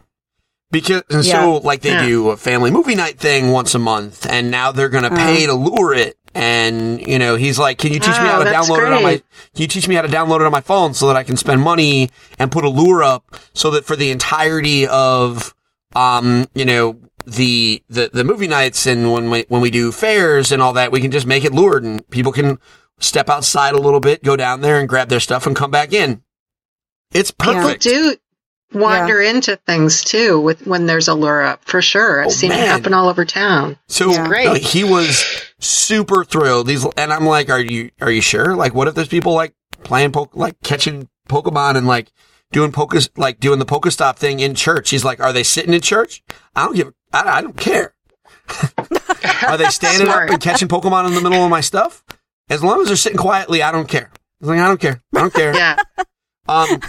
Because 0.72 1.04
and 1.10 1.24
Yeah. 1.24 1.42
so 1.42 1.58
like 1.58 1.82
they 1.82 1.90
Yeah. 1.92 2.06
do 2.06 2.30
a 2.30 2.38
family 2.38 2.72
movie 2.72 2.96
night 2.96 3.20
thing 3.20 3.52
once 3.52 3.76
a 3.76 3.80
month, 3.80 4.26
and 4.26 4.50
now 4.52 4.72
they're 4.72 4.90
gonna 4.90 5.08
Uh-huh. 5.08 5.16
pay 5.26 5.46
to 5.46 5.54
lure 5.54 5.94
it. 5.94 6.18
And 6.34 7.06
you 7.06 7.18
know, 7.20 7.36
he's 7.36 7.58
like, 7.60 7.78
"Can 7.78 7.94
you 7.94 8.00
teach 8.00 8.10
me 8.20 8.26
Oh, 8.28 8.32
how 8.32 8.38
to 8.40 8.44
that's 8.46 8.68
download 8.70 8.88
it 8.88 8.94
on 8.94 9.04
my? 9.04 9.12
Can 9.14 9.22
you 9.62 9.68
teach 9.68 9.88
me 9.88 9.96
how 9.96 10.02
to 10.02 10.08
download 10.10 10.42
it 10.42 10.46
on 10.46 10.52
my 10.52 10.60
phone 10.62 10.94
so 10.94 11.08
that 11.08 11.16
I 11.16 11.24
can 11.24 11.38
spend 11.38 11.62
money 11.62 12.10
and 12.40 12.52
put 12.52 12.66
a 12.66 12.70
lure 12.70 13.04
up 13.04 13.24
so 13.54 13.72
that 13.72 13.86
for 13.86 13.96
the 13.96 14.12
entirety 14.12 14.86
of, 14.88 15.54
um, 15.96 16.48
you 16.56 16.66
know, 16.66 16.98
the 17.26 17.84
the 17.90 18.10
the 18.14 18.24
movie 18.24 18.48
nights 18.48 18.86
and 18.86 19.12
when 19.12 19.30
we 19.30 19.46
when 19.50 19.62
we 19.62 19.70
do 19.72 19.92
fairs 19.92 20.52
and 20.52 20.62
all 20.62 20.74
that, 20.74 20.92
we 20.92 21.02
can 21.02 21.12
just 21.12 21.26
make 21.28 21.44
it 21.46 21.54
lured 21.54 21.84
and 21.84 22.08
people 22.10 22.32
can 22.32 22.60
step 23.00 23.30
outside 23.30 23.74
a 23.74 23.80
little 23.82 24.00
bit, 24.00 24.24
go 24.24 24.36
down 24.36 24.62
there 24.62 24.80
and 24.80 24.88
grab 24.88 25.10
their 25.10 25.20
stuff 25.20 25.46
and 25.46 25.56
come 25.56 25.72
back 25.72 25.92
in. 25.94 26.22
It's 27.14 27.32
People 27.32 27.56
perfect. 27.56 27.84
do 27.84 28.16
wander 28.74 29.22
into 29.22 29.56
things 29.56 30.04
too 30.04 30.40
with 30.40 30.66
when 30.68 30.86
there's 30.86 31.08
a 31.08 31.14
lure 31.14 31.44
up 31.44 31.64
for 31.66 31.82
sure. 31.82 32.22
I've 32.22 32.28
Oh, 32.28 32.30
seen 32.32 32.50
man. 32.50 32.60
it 32.64 32.68
happen 32.68 32.94
all 32.94 33.08
over 33.08 33.24
town. 33.26 33.78
So 33.88 34.12
Yeah. 34.12 34.24
Uh, 34.24 34.28
Great. 34.28 34.46
no, 34.46 34.54
he 34.56 34.84
was 34.84 35.24
super 35.60 36.26
thrilled. 36.26 36.68
These 36.68 36.86
and 36.98 37.14
I'm 37.14 37.26
like, 37.26 37.50
are 37.50 37.60
you 37.60 37.92
are 38.02 38.12
you 38.12 38.22
sure? 38.22 38.56
Like, 38.56 38.74
what 38.74 38.88
if 38.88 38.96
there's 38.96 39.08
people 39.08 39.34
like 39.34 39.54
playing 39.84 40.12
po- 40.12 40.30
like 40.34 40.56
catching 40.64 41.10
Pokemon 41.30 41.78
and 41.78 41.88
like 41.88 42.12
doing 42.52 42.72
Pokes 42.72 43.10
like 43.18 43.40
doing 43.40 43.60
the 43.60 43.66
Pokestop 43.66 44.18
thing 44.18 44.40
in 44.40 44.56
church? 44.56 44.90
He's 44.90 45.06
like, 45.06 45.20
are 45.20 45.32
they 45.34 45.44
sitting 45.44 45.74
in 45.74 45.82
church? 45.82 46.24
I 46.56 46.66
don't 46.66 46.76
give. 46.76 46.94
I, 47.16 47.38
I 47.38 47.42
don't 47.42 47.58
care. 47.58 47.94
are 49.48 49.58
they 49.58 49.66
standing 49.70 50.08
up 50.08 50.30
and 50.30 50.42
catching 50.42 50.68
Pokemon 50.68 51.08
in 51.08 51.16
the 51.16 51.22
middle 51.22 51.44
of 51.44 51.50
my 51.50 51.62
stuff? 51.62 52.04
As 52.50 52.64
long 52.64 52.82
as 52.82 52.88
they're 52.88 52.96
sitting 52.96 53.18
quietly, 53.18 53.64
I 53.64 53.72
don't 53.72 53.88
care. 53.90 54.12
He's 54.40 54.50
like, 54.50 54.60
I 54.60 54.68
don't 54.68 54.80
care. 54.80 55.02
I 55.16 55.20
don't 55.20 55.34
care. 55.34 55.54
Yeah. 55.56 55.78
Um, 56.48 56.80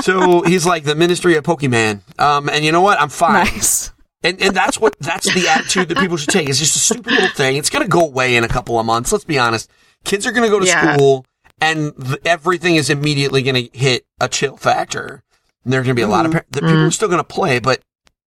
so 0.00 0.40
he's 0.40 0.64
like 0.64 0.84
the 0.84 0.94
ministry 0.94 1.34
of 1.36 1.44
Pokemon. 1.44 2.00
Um, 2.18 2.48
and 2.48 2.64
you 2.64 2.72
know 2.72 2.80
what? 2.80 2.98
I'm 2.98 3.10
fine. 3.10 3.44
Nice. 3.44 3.92
And 4.22 4.40
and 4.40 4.56
that's 4.56 4.78
what 4.80 4.96
that's 5.00 5.32
the 5.34 5.48
attitude 5.48 5.90
that 5.90 5.98
people 5.98 6.16
should 6.16 6.30
take. 6.30 6.48
It's 6.48 6.58
just 6.58 6.76
a 6.76 6.78
stupid 6.78 7.12
little 7.12 7.28
thing. 7.28 7.56
It's 7.56 7.68
gonna 7.68 7.88
go 7.88 8.00
away 8.06 8.36
in 8.36 8.44
a 8.44 8.48
couple 8.48 8.80
of 8.80 8.86
months. 8.86 9.12
Let's 9.12 9.24
be 9.24 9.38
honest. 9.38 9.70
Kids 10.04 10.26
are 10.26 10.32
gonna 10.32 10.48
go 10.48 10.60
to 10.60 10.64
Yeah. 10.66 10.94
school, 10.94 11.26
and 11.60 11.92
th- 12.02 12.20
everything 12.24 12.76
is 12.76 12.88
immediately 12.88 13.42
gonna 13.42 13.64
hit 13.74 14.06
a 14.18 14.28
chill 14.30 14.56
factor. 14.56 15.22
And 15.64 15.72
there 15.74 15.80
are 15.80 15.84
gonna 15.84 15.92
be 15.94 16.00
a 16.00 16.08
lot 16.08 16.24
of 16.24 16.32
par- 16.32 16.46
the 16.50 16.60
people 16.60 16.78
are 16.80 16.90
still 16.90 17.08
gonna 17.08 17.22
play, 17.22 17.58
but 17.58 17.80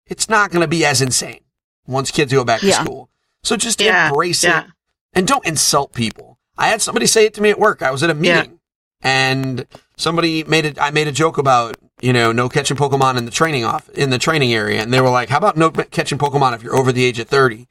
it's 0.06 0.28
not 0.28 0.50
gonna 0.50 0.68
be 0.68 0.84
as 0.84 1.00
insane 1.00 1.40
once 1.86 2.10
kids 2.10 2.32
go 2.32 2.44
back 2.44 2.60
to 2.60 2.72
school. 2.72 3.08
So 3.42 3.56
just 3.56 3.80
Yeah, 3.80 4.08
embrace 4.08 4.42
yeah. 4.44 4.60
it 4.64 4.66
and 5.14 5.26
don't 5.26 5.44
insult 5.46 5.92
people. 5.92 6.38
I 6.56 6.68
had 6.68 6.80
somebody 6.82 7.06
say 7.06 7.26
it 7.26 7.34
to 7.34 7.42
me 7.42 7.50
at 7.50 7.58
work. 7.58 7.82
I 7.82 7.90
was 7.90 8.02
at 8.02 8.10
a 8.10 8.14
Yeah. 8.14 8.36
meeting 8.42 8.58
and 9.02 9.66
somebody 9.96 10.44
made 10.44 10.64
it. 10.64 10.78
I 10.80 10.90
made 10.90 11.08
a 11.08 11.12
joke 11.12 11.36
about 11.38 11.76
you 12.00 12.12
know 12.12 12.32
no 12.32 12.48
catching 12.48 12.76
Pokemon 12.76 13.16
in 13.18 13.24
the 13.24 13.30
training 13.30 13.64
off 13.64 13.88
in 13.90 14.10
the 14.10 14.18
training 14.18 14.52
area, 14.52 14.80
and 14.82 14.92
they 14.92 15.00
were 15.00 15.10
like, 15.10 15.28
"How 15.28 15.38
about 15.38 15.56
no 15.56 15.70
catching 15.70 16.18
Pokemon 16.18 16.54
if 16.54 16.62
you're 16.62 16.76
over 16.76 16.90
the 16.92 17.04
age 17.04 17.18
of 17.18 17.28
30? 17.28 17.68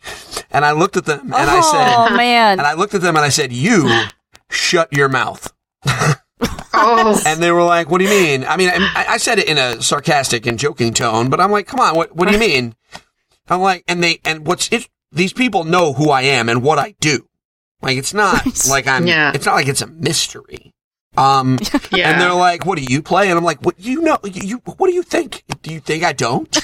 And 0.51 0.63
I 0.63 0.71
looked 0.71 0.95
at 0.97 1.05
them 1.05 1.33
and 1.33 1.49
I 1.49 1.59
oh, 1.59 1.71
said, 1.71 1.95
oh 2.13 2.15
man. 2.17 2.59
and 2.59 2.67
I 2.67 2.73
looked 2.73 2.93
at 2.93 3.01
them 3.01 3.15
and 3.15 3.25
I 3.25 3.29
said, 3.29 3.51
"You 3.51 4.03
shut 4.49 4.91
your 4.93 5.09
mouth." 5.09 5.51
Oh, 6.75 7.21
And 7.27 7.41
they 7.41 7.51
were 7.51 7.63
like, 7.63 7.89
"What 7.89 7.99
do 7.99 8.03
you 8.05 8.09
mean?" 8.09 8.43
I 8.45 8.57
mean, 8.57 8.69
I, 8.69 9.05
I 9.09 9.17
said 9.17 9.37
it 9.37 9.47
in 9.47 9.57
a 9.59 9.79
sarcastic 9.81 10.47
and 10.47 10.57
joking 10.57 10.91
tone, 10.93 11.29
but 11.29 11.39
I'm 11.39 11.51
like, 11.51 11.67
"Come 11.67 11.79
on, 11.79 11.95
what 11.95 12.15
what 12.15 12.27
do 12.27 12.33
you 12.33 12.39
mean?" 12.39 12.75
I'm 13.49 13.61
like, 13.61 13.83
and 13.87 14.03
they 14.03 14.19
and 14.25 14.45
what's 14.47 14.69
it? 14.71 14.87
These 15.11 15.33
people 15.33 15.63
know 15.63 15.93
who 15.93 16.09
I 16.09 16.23
am 16.23 16.49
and 16.49 16.63
what 16.63 16.79
I 16.79 16.95
do. 16.99 17.27
Like 17.81 17.97
it's 17.97 18.13
not 18.13 18.45
like 18.69 18.87
I'm. 18.87 19.07
Yeah. 19.07 19.31
It's 19.33 19.45
not 19.45 19.55
like 19.55 19.67
it's 19.67 19.81
a 19.81 19.87
mystery. 19.87 20.73
Um, 21.15 21.59
yeah. 21.91 22.11
and 22.11 22.21
they're 22.21 22.33
like, 22.33 22.65
"What 22.65 22.77
do 22.77 22.83
you 22.83 23.01
play?" 23.01 23.29
And 23.29 23.37
I'm 23.37 23.43
like, 23.43 23.63
"What 23.63 23.79
you 23.79 24.01
know? 24.01 24.17
You, 24.23 24.41
you 24.43 24.57
what 24.57 24.87
do 24.87 24.93
you 24.93 25.03
think? 25.03 25.43
Do 25.61 25.71
you 25.71 25.79
think 25.79 26.03
I 26.03 26.13
don't?" 26.13 26.57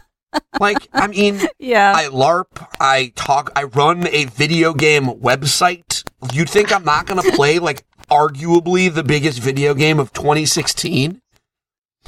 like, 0.60 0.88
I 0.92 1.08
mean, 1.08 1.40
yeah. 1.58 1.92
I 1.94 2.04
LARP, 2.04 2.66
I 2.80 3.12
talk, 3.14 3.52
I 3.54 3.64
run 3.64 4.06
a 4.08 4.24
video 4.26 4.72
game 4.72 5.06
website. 5.06 6.04
You 6.32 6.44
think 6.44 6.72
I'm 6.72 6.84
not 6.84 7.06
going 7.06 7.20
to 7.20 7.32
play 7.36 7.58
like 7.58 7.84
arguably 8.10 8.92
the 8.92 9.02
biggest 9.02 9.40
video 9.40 9.74
game 9.74 9.98
of 9.98 10.12
2016? 10.12 11.20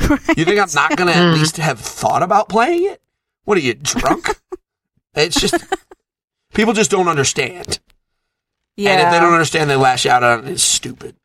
You 0.01 0.17
think 0.17 0.59
I'm 0.59 0.69
not 0.75 0.97
going 0.97 1.13
to 1.13 1.17
at 1.17 1.35
least 1.35 1.57
have 1.59 1.81
thought 1.81 2.23
about 2.23 2.49
playing 2.49 2.91
it? 2.91 3.01
What 3.45 3.59
are 3.59 3.63
you 3.63 3.75
drunk? 3.75 4.41
it's 5.15 5.41
just 5.41 5.55
people 6.55 6.73
just 6.73 6.91
don't 6.91 7.09
understand. 7.09 7.81
yeah. 8.77 8.91
And 8.93 9.03
if 9.03 9.11
they 9.13 9.21
don't 9.21 9.33
understand, 9.33 9.69
they 9.71 9.77
lash 9.77 10.07
out 10.07 10.23
on 10.23 10.47
it. 10.47 10.53
It's 10.53 10.63
stupid. 10.63 11.17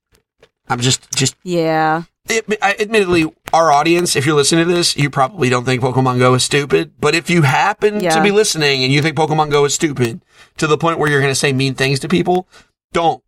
I'm 0.67 0.79
just 0.79 1.09
just 1.15 1.35
yeah. 1.43 2.03
Admi- 2.27 2.57
I- 2.61 2.75
admittedly, 2.79 3.25
our 3.53 3.71
audience, 3.71 4.15
if 4.15 4.25
you're 4.27 4.35
listening 4.35 4.67
to 4.67 4.73
this, 4.73 4.95
you 4.95 5.09
probably 5.09 5.49
don't 5.49 5.65
think 5.65 5.81
Pokemon 5.81 6.19
Go 6.19 6.35
is 6.35 6.43
stupid. 6.43 6.91
But 6.99 7.15
if 7.15 7.27
you 7.29 7.41
happen 7.41 7.99
to 8.17 8.21
be 8.21 8.29
listening 8.29 8.83
and 8.83 8.93
you 8.93 9.01
think 9.01 9.17
Pokemon 9.17 9.49
Go 9.49 9.65
is 9.65 9.73
stupid 9.73 10.21
to 10.57 10.67
the 10.67 10.77
point 10.77 10.99
where 10.99 11.09
you're 11.09 11.21
going 11.21 11.31
to 11.31 11.35
say 11.35 11.53
mean 11.53 11.73
things 11.73 11.99
to 12.01 12.07
people, 12.07 12.47
don't. 12.93 13.23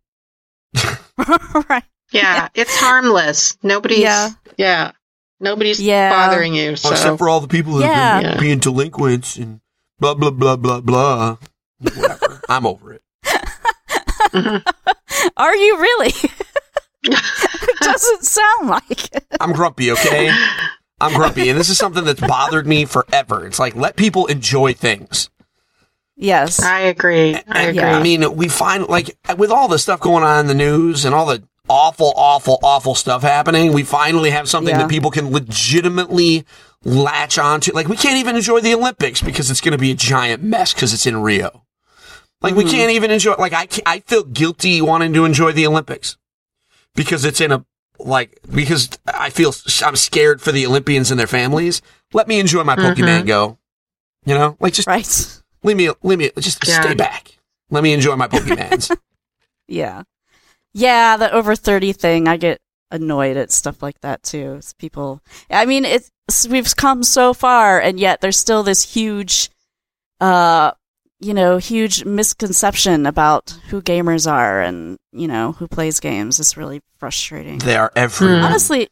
right. 1.68 1.82
yeah, 2.12 2.48
it's 2.54 2.76
harmless. 2.78 3.58
Nobody's. 3.64 3.98
Yeah. 3.98 4.30
Yeah. 4.56 4.92
Nobody's 5.42 5.80
Yeah. 5.80 6.08
bothering 6.10 6.54
you. 6.54 6.76
So 6.76 6.92
Except 6.92 7.18
for 7.18 7.28
all 7.28 7.40
the 7.40 7.48
people 7.48 7.74
that 7.74 7.86
Yeah. 7.86 7.94
have 8.14 8.22
been 8.22 8.32
Yeah. 8.32 8.40
being 8.40 8.58
delinquents 8.60 9.36
and 9.36 9.60
blah, 9.98 10.14
blah, 10.14 10.30
blah, 10.30 10.56
blah, 10.56 10.80
blah. 10.80 11.36
Whatever. 11.80 12.40
I'm 12.48 12.64
over 12.64 12.92
it. 12.94 13.02
Mm-hmm. 14.32 14.68
Are 15.36 15.56
you 15.56 15.78
really? 15.78 16.12
it 17.02 17.78
doesn't 17.80 18.22
sound 18.24 18.68
like 18.68 19.14
it. 19.14 19.26
I'm 19.40 19.52
grumpy, 19.52 19.90
okay? 19.92 20.30
I'm 21.00 21.12
grumpy. 21.14 21.48
And 21.50 21.58
this 21.58 21.68
is 21.68 21.76
something 21.76 22.04
that's 22.04 22.20
bothered 22.20 22.66
me 22.66 22.84
forever. 22.84 23.44
It's 23.44 23.58
like, 23.58 23.74
let 23.74 23.96
people 23.96 24.26
enjoy 24.26 24.72
things. 24.74 25.28
Yes. 26.16 26.62
I 26.62 26.80
agree. 26.82 27.36
I 27.48 27.62
agree. 27.64 27.82
I 27.82 28.00
mean, 28.02 28.36
we 28.36 28.46
find 28.48 28.86
like 28.88 29.16
with 29.36 29.50
all 29.50 29.66
the 29.66 29.78
stuff 29.78 29.98
going 30.00 30.22
on 30.22 30.40
in 30.40 30.46
the 30.46 30.54
news 30.54 31.04
and 31.04 31.14
all 31.14 31.26
the 31.26 31.42
awful, 31.72 32.12
awful, 32.16 32.58
awful 32.62 32.94
stuff 32.94 33.22
happening, 33.22 33.72
we 33.72 33.82
finally 33.82 34.30
have 34.30 34.48
something 34.48 34.74
Yeah. 34.74 34.82
that 34.82 34.90
people 34.90 35.10
can 35.10 35.30
legitimately 35.30 36.44
latch 36.84 37.38
onto. 37.38 37.72
Like, 37.72 37.88
we 37.88 37.96
can't 37.96 38.18
even 38.18 38.36
enjoy 38.36 38.60
the 38.60 38.74
Olympics 38.74 39.22
because 39.22 39.50
it's 39.50 39.62
going 39.62 39.72
to 39.72 39.78
be 39.78 39.90
a 39.90 39.94
giant 39.94 40.42
mess 40.42 40.74
because 40.74 40.92
it's 40.92 41.06
in 41.06 41.16
Rio. 41.22 41.64
Like, 42.42 42.54
we 42.54 42.64
mm-hmm. 42.64 42.72
can't 42.72 42.92
even 42.92 43.10
enjoy. 43.10 43.34
Like, 43.36 43.54
I 43.54 43.68
I 43.86 44.00
feel 44.00 44.24
guilty 44.24 44.82
wanting 44.82 45.14
to 45.14 45.24
enjoy 45.24 45.52
the 45.52 45.66
Olympics 45.66 46.18
because 46.94 47.24
it's 47.24 47.40
in 47.40 47.52
a 47.52 47.64
like 47.98 48.38
because 48.52 48.90
I 49.06 49.30
feel 49.30 49.54
I'm 49.84 49.96
scared 49.96 50.42
for 50.42 50.52
the 50.52 50.66
Olympians 50.66 51.10
and 51.10 51.18
their 51.18 51.26
families. 51.26 51.80
Let 52.12 52.28
me 52.28 52.40
enjoy 52.40 52.64
my 52.64 52.76
mm-hmm. 52.76 53.00
Pokemon 53.00 53.26
Go. 53.26 53.58
You 54.24 54.34
know, 54.34 54.56
like 54.60 54.74
just 54.74 54.88
right. 54.88 55.40
leave 55.62 55.76
me, 55.76 55.90
leave 56.02 56.18
me, 56.18 56.30
just 56.38 56.66
Yeah. 56.66 56.80
stay 56.82 56.94
back. 56.94 57.38
Let 57.70 57.82
me 57.82 57.92
enjoy 57.92 58.16
my 58.16 58.28
Pokemans. 58.28 58.94
Yeah. 59.68 60.02
Yeah, 60.74 61.16
the 61.16 61.32
over 61.32 61.54
30 61.54 61.92
thing, 61.92 62.28
I 62.28 62.36
get 62.36 62.60
annoyed 62.90 63.36
at 63.36 63.50
stuff 63.50 63.82
like 63.82 64.00
that 64.00 64.22
too. 64.22 64.54
It's 64.58 64.72
people, 64.74 65.20
I 65.50 65.66
mean, 65.66 65.84
it's, 65.84 66.10
we've 66.48 66.74
come 66.76 67.02
so 67.02 67.34
far 67.34 67.80
and 67.80 67.98
yet 67.98 68.20
there's 68.20 68.36
still 68.36 68.62
this 68.62 68.94
huge, 68.94 69.50
uh, 70.20 70.72
you 71.20 71.34
know, 71.34 71.56
huge 71.58 72.04
misconception 72.04 73.06
about 73.06 73.56
who 73.68 73.80
gamers 73.80 74.30
are 74.30 74.60
and, 74.60 74.98
you 75.12 75.28
know, 75.28 75.52
who 75.52 75.68
plays 75.68 76.00
games. 76.00 76.40
It's 76.40 76.56
really 76.56 76.80
frustrating. 76.98 77.58
they 77.58 77.76
are 77.76 77.92
everywhere. 77.94 78.42
Honestly, 78.42 78.88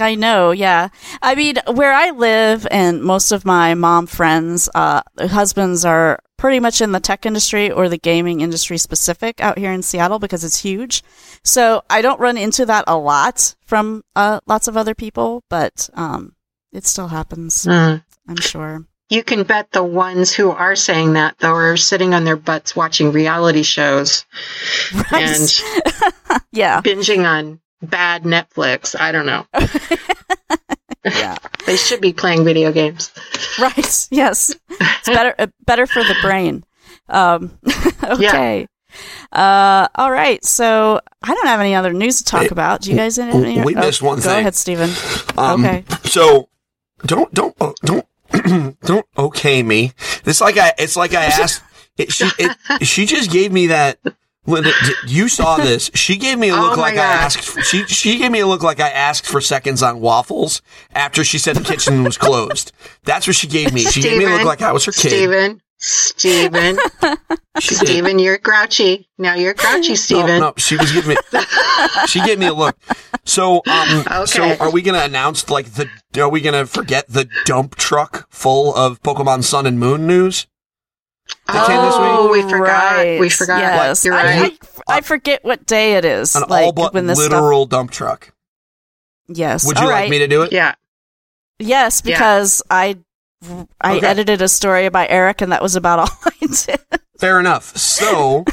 I 0.00 0.14
know, 0.14 0.50
yeah. 0.50 0.88
I 1.22 1.34
mean, 1.34 1.56
where 1.72 1.92
I 1.92 2.10
live 2.10 2.66
and 2.70 3.02
most 3.02 3.32
of 3.32 3.44
my 3.44 3.74
mom 3.74 4.06
friends, 4.06 4.68
uh, 4.74 5.02
husbands 5.18 5.84
are 5.84 6.20
pretty 6.44 6.60
much 6.60 6.82
in 6.82 6.92
the 6.92 7.00
tech 7.00 7.24
industry 7.24 7.70
or 7.70 7.88
the 7.88 7.96
gaming 7.96 8.42
industry 8.42 8.76
specific 8.76 9.40
out 9.40 9.56
here 9.56 9.72
in 9.72 9.80
Seattle 9.80 10.18
because 10.18 10.44
it's 10.44 10.60
huge. 10.60 11.02
So 11.42 11.82
I 11.88 12.02
don't 12.02 12.20
run 12.20 12.36
into 12.36 12.66
that 12.66 12.84
a 12.86 12.98
lot 12.98 13.54
from, 13.64 14.04
uh, 14.14 14.40
lots 14.46 14.68
of 14.68 14.76
other 14.76 14.94
people, 14.94 15.42
but, 15.48 15.88
um, 15.94 16.34
it 16.70 16.84
still 16.84 17.08
happens, 17.08 17.64
Mm. 17.64 18.04
I'm 18.28 18.36
sure. 18.36 18.84
You 19.08 19.24
can 19.24 19.44
bet 19.44 19.70
the 19.72 19.82
ones 19.82 20.34
who 20.34 20.50
are 20.50 20.76
saying 20.76 21.14
that 21.14 21.36
though 21.38 21.54
are 21.54 21.78
sitting 21.78 22.12
on 22.12 22.24
their 22.24 22.36
butts 22.36 22.76
watching 22.76 23.10
reality 23.10 23.62
shows 23.62 24.26
and 25.10 25.62
Yeah. 26.52 26.82
binging 26.82 27.24
on 27.26 27.60
bad 27.80 28.24
Netflix. 28.24 28.94
I 29.00 29.12
don't 29.12 29.24
know. 29.24 29.46
Yeah. 31.04 31.36
They 31.66 31.76
should 31.76 32.02
be 32.02 32.12
playing 32.12 32.44
video 32.44 32.72
games. 32.72 33.10
Right. 33.58 34.08
Yes. 34.10 34.54
It's 34.68 35.08
better 35.08 35.34
uh, 35.38 35.46
better 35.64 35.86
for 35.86 36.02
the 36.04 36.14
brain. 36.20 36.62
Um, 37.08 37.58
okay. 38.04 38.66
Uh, 39.32 39.88
all 39.94 40.10
right. 40.10 40.44
So 40.44 41.00
I 41.22 41.34
don't 41.34 41.46
have 41.46 41.60
any 41.60 41.74
other 41.74 41.92
news 41.92 42.18
to 42.18 42.24
talk 42.24 42.42
Hey, 42.42 42.48
about. 42.50 42.82
Do 42.82 42.90
you 42.90 42.96
guys 42.96 43.16
have 43.16 43.34
any? 43.34 43.62
we 43.62 43.74
missed 43.74 44.02
one 44.02 44.16
Go 44.18 44.22
thing. 44.22 44.40
ahead, 44.40 44.54
Stephen. 44.54 44.90
Um, 45.38 45.64
okay. 45.64 45.84
So 46.04 46.48
don't 47.06 47.32
don't 47.32 47.56
oh, 47.60 47.74
don't 47.82 48.06
don't 48.82 49.06
okay 49.16 49.62
me. 49.62 49.92
It's 50.26 50.40
like 50.42 50.58
I 50.58 50.72
it's 50.78 50.96
like 50.96 51.14
I 51.14 51.24
asked. 51.24 51.62
It, 51.96 52.12
she 52.12 52.28
it, 52.38 52.86
she 52.86 53.06
just 53.06 53.30
gave 53.30 53.52
me 53.52 53.68
that 53.68 53.98
Linda, 54.02 54.10
d- 54.10 54.16
you 55.06 55.28
saw 55.28 55.56
this. 55.58 55.90
She 55.94 56.16
gave 56.16 56.38
me 56.38 56.50
a 56.50 56.54
Oh 56.54 56.60
look 56.60 56.76
my 56.76 56.82
like 56.82 56.94
I 56.94 56.96
God. 56.96 57.22
asked. 57.24 57.64
She 57.64 57.84
she 57.86 58.18
gave 58.18 58.30
me 58.30 58.40
a 58.40 58.46
look 58.46 58.62
like 58.62 58.80
I 58.80 58.90
asked 58.90 59.26
for 59.26 59.40
seconds 59.40 59.82
on 59.82 60.00
waffles 60.00 60.62
after 60.94 61.24
she 61.24 61.38
said 61.38 61.56
the 61.56 61.64
kitchen 61.64 62.04
was 62.04 62.18
closed. 62.18 62.72
That's 63.04 63.26
what 63.26 63.36
she 63.36 63.46
gave 63.46 63.72
me. 63.72 63.84
She 63.84 64.00
gave 64.02 64.18
me 64.18 64.24
a 64.24 64.28
look 64.28 64.44
like 64.44 64.62
I 64.62 64.72
was 64.72 64.84
her 64.84 64.92
kid. 64.92 65.10
Stephen, 65.10 65.60
Stephen. 65.78 66.78
Stephen, 67.58 68.18
you're 68.18 68.38
grouchy. 68.38 69.08
Now 69.18 69.34
you're 69.34 69.54
grouchy, 69.54 69.90
No, 69.90 69.94
Stephen. 69.94 70.40
no, 70.40 70.52
she 70.56 70.76
was 70.76 70.90
giving 70.92 71.10
me. 71.10 71.16
she 72.08 72.20
gave 72.24 72.38
me 72.38 72.46
a 72.46 72.54
look. 72.54 72.76
So, 73.24 73.62
um, 73.68 74.26
so 74.26 74.54
are 74.56 74.70
we 74.70 74.82
gonna 74.82 74.98
announce 75.04 75.48
like 75.48 75.66
the? 75.74 75.88
Are 76.20 76.28
we 76.28 76.40
gonna 76.40 76.66
forget 76.66 77.06
the 77.08 77.28
dump 77.44 77.76
truck 77.76 78.26
full 78.30 78.74
of 78.74 79.00
Pokemon 79.02 79.44
Sun 79.44 79.66
and 79.66 79.78
Moon 79.78 80.06
news? 80.06 80.46
That 81.46 81.66
came 81.66 81.80
this 81.82 81.94
Oh, 81.96 82.30
week? 82.32 82.44
we 82.44 82.50
forgot. 82.50 83.20
We 83.20 83.28
forgot. 83.30 83.58
Yes. 83.60 84.04
You're 84.04 84.14
I- 84.14 84.40
right. 84.40 84.58
I, 84.88 84.96
I 84.98 85.00
forget 85.00 85.44
what 85.44 85.66
day 85.66 85.94
it 85.96 86.04
is. 86.04 86.34
An 86.36 86.44
like 86.48 86.64
all 86.66 86.72
but 86.72 86.94
when 86.94 87.06
this 87.06 87.18
stuff. 87.18 87.32
literal 87.32 87.66
dump 87.66 87.90
truck. 87.90 88.32
Yes. 89.28 89.64
Would 89.66 89.78
you 89.78 89.84
All 89.84 89.88
like 89.90 90.02
right. 90.02 90.10
me 90.10 90.18
to 90.18 90.28
do 90.28 90.42
it? 90.42 90.52
yeah. 90.52 90.74
Yes, 91.58 92.02
Yeah. 92.04 92.14
because 92.16 92.62
I 92.70 92.98
I 93.80 93.96
Okay. 93.98 94.06
edited 94.06 94.42
a 94.42 94.48
story 94.48 94.86
about 94.86 95.06
Eric, 95.10 95.40
and 95.42 95.52
that 95.52 95.62
was 95.62 95.76
about 95.76 95.98
all 96.00 96.08
I 96.24 96.46
did. 96.46 96.80
Fair 97.18 97.38
enough. 97.40 97.76
So, 97.76 98.44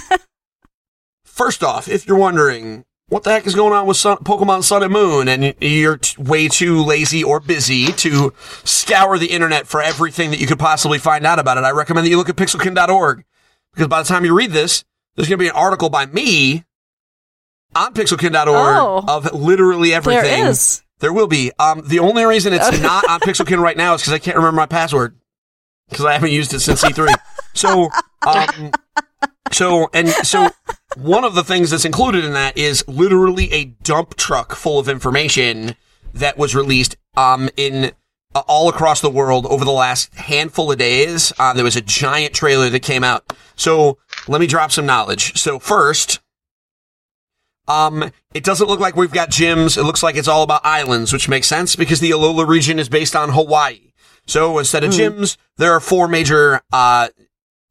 first 1.24 1.64
off, 1.64 1.88
if 1.88 2.06
you're 2.08 2.18
wondering 2.18 2.86
what 3.12 3.24
the 3.24 3.30
heck 3.30 3.46
is 3.46 3.56
going 3.56 3.74
on 3.74 3.86
with 3.86 3.98
Sun, 3.98 4.20
Pokemon 4.20 4.64
Sun 4.64 4.84
and 4.84 4.94
Moon, 4.94 5.28
and 5.28 5.54
you're 5.60 5.98
t- 5.98 6.22
way 6.22 6.48
too 6.48 6.82
lazy 6.82 7.22
or 7.22 7.42
busy 7.42 7.88
to 7.92 8.34
scour 8.64 9.18
the 9.18 9.28
internet 9.28 9.68
for 9.68 9.82
everything 9.82 10.32
that 10.32 10.40
you 10.40 10.48
could 10.48 10.58
possibly 10.58 10.98
find 10.98 11.26
out 11.26 11.38
about 11.38 11.58
it, 11.58 11.66
I 11.66 11.72
recommend 11.72 12.06
that 12.06 12.10
you 12.10 12.16
look 12.16 12.30
at 12.30 12.38
pixelkin.org. 12.38 13.26
Because 13.74 13.88
by 13.90 14.02
the 14.02 14.08
time 14.08 14.24
you 14.24 14.34
read 14.34 14.52
this, 14.52 14.86
there's 15.16 15.28
going 15.28 15.40
to 15.40 15.44
be 15.44 15.50
an 15.50 15.56
article 15.56 15.90
by 15.90 16.06
me 16.06 16.64
on 17.76 17.94
pixelkin.org 17.94 18.48
Oh. 18.48 19.04
of 19.06 19.34
literally 19.34 19.94
everything. 19.94 20.24
There 20.24 20.48
is. 20.48 20.82
There 21.00 21.12
will 21.12 21.28
be. 21.28 21.52
Um, 21.60 21.82
the 21.86 22.00
only 22.00 22.24
reason 22.24 22.54
it's 22.54 22.80
not 22.82 23.10
on 23.10 23.20
Pixelkin 23.22 23.60
right 23.62 23.76
now 23.76 23.94
is 23.96 24.02
because 24.02 24.14
I 24.14 24.20
can't 24.20 24.38
remember 24.38 24.56
my 24.56 24.68
password 24.68 25.18
because 25.90 26.06
I 26.06 26.14
haven't 26.14 26.32
used 26.32 26.54
it 26.54 26.62
since 26.62 26.82
E3. 26.82 27.14
So, 27.54 27.90
um, 28.26 28.72
so 29.52 29.90
and 29.94 30.10
so, 30.10 30.50
one 30.98 31.24
of 31.24 31.36
the 31.36 31.44
things 31.44 31.72
that's 31.72 31.86
included 31.86 32.26
in 32.26 32.34
that 32.34 32.58
is 32.58 32.88
literally 32.88 33.52
a 33.52 33.66
dump 33.66 34.16
truck 34.16 34.56
full 34.56 34.80
of 34.80 34.90
information 34.90 35.76
that 36.14 36.38
was 36.38 36.56
released 36.56 36.98
um 37.16 37.50
in 37.58 37.92
uh, 38.34 38.44
all 38.48 38.70
across 38.70 39.02
the 39.02 39.10
world 39.10 39.46
over 39.48 39.66
the 39.66 39.72
last 39.72 40.14
handful 40.16 40.72
of 40.72 40.78
days. 40.78 41.34
Uh, 41.38 41.54
there 41.54 41.64
was 41.64 41.76
a 41.76 41.82
giant 41.82 42.34
trailer 42.34 42.70
that 42.70 42.82
came 42.82 43.04
out. 43.04 43.36
So 43.56 43.98
let 44.28 44.40
me 44.40 44.48
drop 44.48 44.72
some 44.72 44.86
knowledge. 44.86 45.38
So 45.38 45.60
first. 45.60 46.20
Um, 47.68 48.12
it 48.34 48.44
doesn't 48.44 48.68
look 48.68 48.80
like 48.80 48.96
we've 48.96 49.14
got 49.14 49.30
gyms. 49.30 49.78
It 49.78 49.84
looks 49.84 50.02
like 50.04 50.16
it's 50.16 50.28
all 50.28 50.44
about 50.44 50.66
islands, 50.66 51.14
which 51.14 51.30
makes 51.30 51.48
sense 51.48 51.76
because 51.76 52.00
the 52.00 52.12
Alola 52.12 52.46
region 52.46 52.80
is 52.80 52.90
based 52.90 53.16
on 53.16 53.30
Hawaii. 53.30 53.92
So 54.26 54.58
instead 54.58 54.84
of 54.84 54.92
gyms, 54.92 55.38
there 55.58 55.72
are 55.72 55.80
four 55.80 56.08
major, 56.08 56.62
uh, 56.74 57.10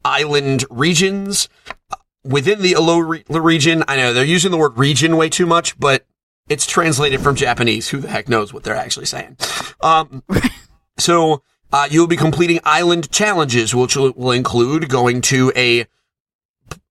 island 0.05 0.65
regions 0.71 1.49
uh, 1.91 1.97
within 2.25 2.63
the 2.63 2.73
Alola 2.73 3.09
re- 3.09 3.41
region. 3.41 3.85
I 3.89 3.97
know 3.97 4.13
they're 4.13 4.25
using 4.25 4.51
the 4.51 4.57
word 4.57 4.79
region 4.79 5.17
way 5.17 5.29
too 5.29 5.47
much, 5.47 5.79
but 5.79 6.07
it's 6.49 6.67
translated 6.67 7.21
from 7.21 7.37
Japanese. 7.37 7.89
Who 7.89 7.99
the 7.99 8.09
heck 8.09 8.29
knows 8.29 8.53
what 8.53 8.65
they're 8.65 8.75
actually 8.75 9.07
saying? 9.07 9.37
Um, 9.81 10.23
so, 10.99 11.43
uh, 11.73 11.89
you'll 11.91 12.09
be 12.09 12.17
completing 12.17 12.59
island 12.65 13.11
challenges, 13.11 13.75
which 13.75 13.97
will, 13.97 14.13
will 14.17 14.33
include 14.33 14.89
going 14.89 15.21
to 15.23 15.53
a 15.55 15.87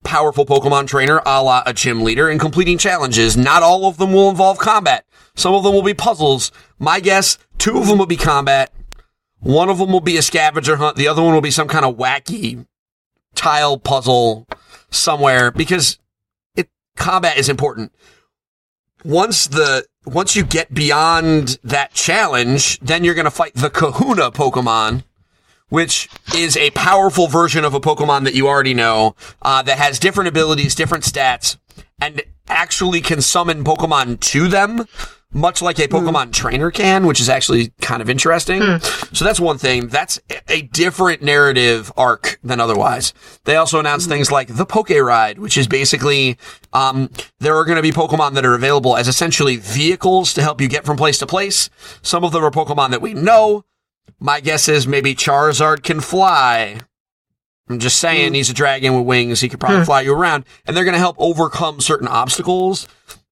powerful 0.03 0.45
Pokemon 0.45 0.87
trainer 0.87 1.21
a 1.25 1.43
la 1.43 1.61
a 1.65 1.73
gym 1.73 2.01
leader 2.01 2.29
and 2.29 2.39
completing 2.39 2.77
challenges. 2.77 3.35
Not 3.35 3.63
all 3.63 3.85
of 3.85 3.97
them 3.97 4.13
will 4.13 4.29
involve 4.29 4.57
combat. 4.57 5.05
Some 5.35 5.53
of 5.53 5.63
them 5.63 5.73
will 5.73 5.83
be 5.83 5.93
puzzles. 5.93 6.51
My 6.79 6.99
guess, 6.99 7.37
two 7.57 7.77
of 7.77 7.87
them 7.87 7.97
will 7.97 8.05
be 8.05 8.17
combat. 8.17 8.73
One 9.39 9.69
of 9.69 9.77
them 9.77 9.91
will 9.91 10.01
be 10.01 10.17
a 10.17 10.21
scavenger 10.21 10.77
hunt. 10.77 10.95
The 10.97 11.07
other 11.07 11.21
one 11.21 11.33
will 11.33 11.41
be 11.41 11.51
some 11.51 11.67
kind 11.67 11.85
of 11.85 11.95
wacky 11.95 12.65
tile 13.35 13.77
puzzle 13.77 14.47
somewhere 14.89 15.51
because 15.51 15.99
it 16.55 16.69
combat 16.95 17.37
is 17.37 17.49
important. 17.49 17.91
Once 19.03 19.47
the 19.47 19.85
once 20.05 20.35
you 20.35 20.43
get 20.43 20.73
beyond 20.73 21.59
that 21.63 21.93
challenge, 21.93 22.79
then 22.79 23.03
you're 23.03 23.13
going 23.13 23.25
to 23.25 23.31
fight 23.31 23.53
the 23.53 23.69
Kahuna 23.69 24.31
Pokemon, 24.31 25.03
which 25.69 26.09
is 26.35 26.57
a 26.57 26.71
powerful 26.71 27.27
version 27.27 27.63
of 27.63 27.73
a 27.73 27.79
Pokemon 27.79 28.23
that 28.23 28.33
you 28.33 28.47
already 28.47 28.73
know, 28.73 29.15
uh, 29.41 29.61
that 29.61 29.77
has 29.77 29.99
different 29.99 30.27
abilities, 30.27 30.75
different 30.75 31.03
stats, 31.03 31.57
and 32.01 32.21
actually 32.47 33.01
can 33.01 33.21
summon 33.21 33.63
Pokemon 33.63 34.19
to 34.19 34.47
them, 34.47 34.85
much 35.31 35.61
like 35.61 35.77
a 35.79 35.85
hmm. 35.85 35.95
Pokemon 35.95 36.33
trainer 36.33 36.71
can, 36.71 37.05
which 37.05 37.19
is 37.19 37.29
actually 37.29 37.71
kind 37.81 38.01
of 38.01 38.09
interesting. 38.09 38.61
Hmm. 38.61 38.77
So 39.13 39.25
that's 39.25 39.39
one 39.39 39.57
thing. 39.57 39.87
That's 39.87 40.19
a- 40.47 40.61
different 40.61 41.21
narrative 41.21 41.91
arc 41.95 42.39
than 42.43 42.59
otherwise. 42.59 43.13
They 43.45 43.55
also 43.55 43.79
announced 43.79 44.07
hmm. 44.07 44.13
things 44.13 44.31
like 44.31 44.47
the 44.47 44.65
Poke 44.65 44.89
Ride, 44.89 45.39
which 45.39 45.57
is 45.57 45.67
basically, 45.67 46.37
um, 46.73 47.09
there 47.39 47.55
are 47.55 47.65
going 47.65 47.75
to 47.75 47.81
be 47.81 47.91
Pokemon 47.91 48.33
that 48.33 48.45
are 48.45 48.55
available 48.55 48.97
as 48.97 49.07
essentially 49.07 49.57
vehicles 49.57 50.33
to 50.33 50.41
help 50.41 50.61
you 50.61 50.67
get 50.67 50.85
from 50.85 50.97
place 50.97 51.19
to 51.19 51.27
place. 51.27 51.69
Some 52.01 52.23
of 52.23 52.31
them 52.31 52.43
are 52.43 52.51
Pokemon 52.51 52.91
that 52.91 53.01
we 53.01 53.13
know. 53.13 53.65
My 54.19 54.41
guess 54.41 54.67
is 54.67 54.87
maybe 54.87 55.15
Charizard 55.15 55.83
can 55.83 56.01
fly. 56.01 56.79
I'm 57.69 57.79
just 57.79 57.99
saying 57.99 58.33
he's 58.33 58.49
a 58.49 58.53
dragon 58.53 58.95
with 58.97 59.05
wings. 59.05 59.41
He 59.41 59.47
could 59.47 59.59
probably 59.59 59.85
fly 59.85 60.01
you 60.01 60.13
around 60.13 60.45
and 60.65 60.75
they're 60.75 60.83
going 60.83 60.95
to 60.95 60.99
help 60.99 61.15
overcome 61.19 61.79
certain 61.81 62.07
obstacles. 62.07 62.87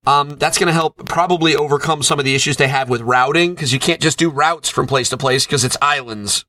Um, 0.07 0.37
that's 0.37 0.57
going 0.57 0.67
to 0.67 0.73
help 0.73 1.05
probably 1.05 1.55
overcome 1.55 2.01
some 2.01 2.17
of 2.17 2.23
the 2.25 2.33
issues 2.33 2.55
they 2.57 2.69
have 2.69 2.89
with 2.89 3.01
routing 3.01 3.53
because 3.53 3.73
you 3.73 3.79
can't 3.79 3.99
just 4.01 4.17
do 4.17 4.29
routes 4.29 4.69
from 4.69 4.87
place 4.87 5.09
to 5.09 5.17
place 5.17 5.45
because 5.45 5.63
it's 5.65 5.77
islands. 5.81 6.45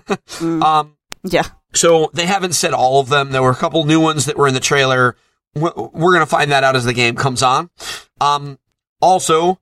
Um, 0.40 0.96
Yeah. 1.22 1.44
so 1.74 2.10
they 2.14 2.26
haven't 2.26 2.54
said 2.54 2.72
all 2.72 3.00
of 3.00 3.08
them. 3.10 3.30
There 3.32 3.42
were 3.42 3.50
a 3.50 3.56
couple 3.56 3.84
new 3.84 4.00
ones 4.00 4.24
that 4.26 4.36
were 4.38 4.48
in 4.48 4.54
the 4.54 4.60
trailer. 4.60 5.16
We're 5.54 5.70
going 5.70 6.20
to 6.20 6.26
find 6.26 6.50
that 6.50 6.64
out 6.64 6.76
as 6.76 6.84
the 6.84 6.92
game 6.92 7.14
comes 7.14 7.42
on. 7.42 7.70
Um, 8.20 8.58
also, 9.00 9.60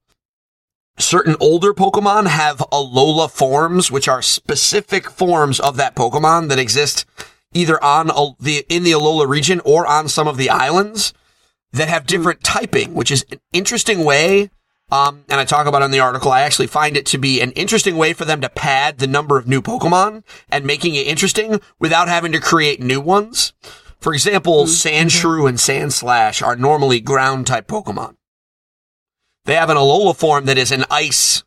certain 0.98 1.36
older 1.40 1.74
Pokemon 1.74 2.28
have 2.28 2.58
Alola 2.72 3.30
forms, 3.30 3.90
which 3.90 4.08
are 4.08 4.22
specific 4.22 5.10
forms 5.10 5.58
of 5.60 5.76
that 5.76 5.94
Pokemon 5.96 6.48
that 6.48 6.58
exist 6.58 7.04
either 7.52 7.82
on 7.84 8.06
the 8.40 8.64
in 8.68 8.84
the 8.84 8.92
Alola 8.92 9.28
region 9.28 9.60
or 9.64 9.86
on 9.86 10.08
some 10.08 10.26
of 10.28 10.36
the 10.38 10.48
islands 10.48 11.12
that 11.72 11.88
have 11.88 12.06
different 12.06 12.42
typing, 12.44 12.94
which 12.94 13.10
is 13.10 13.24
an 13.30 13.40
interesting 13.52 14.04
way. 14.04 14.50
Um, 14.90 15.24
and 15.30 15.40
I 15.40 15.44
talk 15.46 15.66
about 15.66 15.80
it 15.80 15.86
in 15.86 15.90
the 15.90 16.00
article. 16.00 16.30
I 16.30 16.42
actually 16.42 16.66
find 16.66 16.98
it 16.98 17.06
to 17.06 17.18
be 17.18 17.40
an 17.40 17.52
interesting 17.52 17.96
way 17.96 18.12
for 18.12 18.26
them 18.26 18.42
to 18.42 18.50
pad 18.50 18.98
the 18.98 19.06
number 19.06 19.38
of 19.38 19.48
new 19.48 19.62
Pokemon 19.62 20.22
and 20.50 20.66
making 20.66 20.94
it 20.94 21.06
interesting 21.06 21.60
without 21.78 22.08
having 22.08 22.32
to 22.32 22.40
create 22.40 22.80
new 22.80 23.00
ones. 23.00 23.54
For 24.00 24.12
example, 24.12 24.64
Sandshrew 24.64 25.48
and 25.48 25.56
Sandslash 25.56 26.44
are 26.44 26.56
normally 26.56 27.00
ground 27.00 27.46
type 27.46 27.66
Pokemon. 27.68 28.16
They 29.46 29.54
have 29.54 29.70
an 29.70 29.76
Alola 29.78 30.14
form 30.14 30.44
that 30.44 30.58
is 30.58 30.70
an 30.72 30.84
ice 30.90 31.42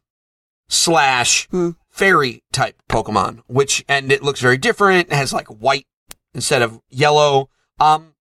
slash 0.68 1.48
Hmm. 1.52 1.72
fairy 1.92 2.44
type 2.52 2.82
Pokemon, 2.90 3.42
which, 3.48 3.86
and 3.88 4.12
it 4.12 4.24
looks 4.24 4.42
very 4.42 4.58
different. 4.58 5.10
It 5.10 5.16
has 5.16 5.32
like 5.32 5.48
white 5.48 5.86
instead 6.34 6.62
of 6.64 6.80
yellow. 6.90 7.50
Um, 7.80 8.16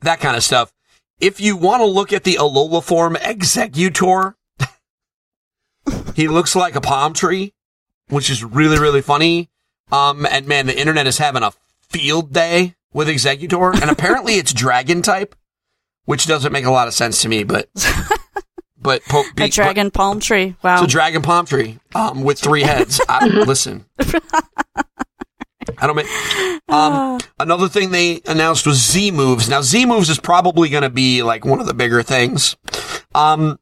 that 0.00 0.20
kind 0.20 0.36
of 0.36 0.42
stuff. 0.42 0.72
If 1.20 1.40
you 1.40 1.56
want 1.56 1.80
to 1.80 1.86
look 1.86 2.12
at 2.12 2.24
the 2.24 2.34
Alola 2.34 2.82
form 2.82 3.16
Exeggutor, 3.16 4.34
he 6.14 6.28
looks 6.28 6.54
like 6.54 6.76
a 6.76 6.80
palm 6.80 7.12
tree, 7.12 7.54
which 8.08 8.30
is 8.30 8.44
really, 8.44 8.78
really 8.78 9.02
funny. 9.02 9.50
Um, 9.90 10.26
and 10.26 10.46
man, 10.46 10.66
the 10.66 10.78
internet 10.78 11.06
is 11.06 11.18
having 11.18 11.42
a 11.42 11.52
field 11.88 12.32
day 12.32 12.74
with 12.92 13.08
Exeggutor, 13.08 13.80
and 13.80 13.90
apparently 13.90 14.34
it's 14.34 14.52
dragon 14.52 15.02
type, 15.02 15.34
which 16.04 16.26
doesn't 16.26 16.52
make 16.52 16.64
a 16.64 16.70
lot 16.70 16.88
of 16.88 16.94
sense 16.94 17.22
to 17.22 17.28
me, 17.28 17.42
but, 17.44 17.68
but, 18.80 19.02
po- 19.04 19.24
be- 19.34 19.44
A 19.44 19.48
dragon 19.48 19.90
palm 19.90 20.20
tree. 20.20 20.56
Wow. 20.62 20.74
it's 20.76 20.84
a 20.84 20.86
dragon 20.86 21.22
palm 21.22 21.46
tree, 21.46 21.78
um, 21.94 22.22
with 22.22 22.38
three 22.38 22.62
heads. 22.62 23.00
I, 23.08 23.26
listen. 23.46 23.86
I 25.76 25.86
don't 25.86 25.96
make, 25.96 26.06
um, 26.68 27.20
another 27.38 27.68
thing 27.68 27.90
they 27.90 28.20
announced 28.26 28.66
was 28.66 28.78
Z 28.78 29.10
moves. 29.10 29.48
Now 29.48 29.60
Z 29.60 29.84
moves 29.86 30.08
is 30.08 30.18
probably 30.18 30.68
going 30.68 30.82
to 30.82 30.90
be 30.90 31.22
like 31.22 31.44
one 31.44 31.60
of 31.60 31.66
the 31.66 31.74
bigger 31.74 32.02
things. 32.02 32.56
Um, 33.14 33.58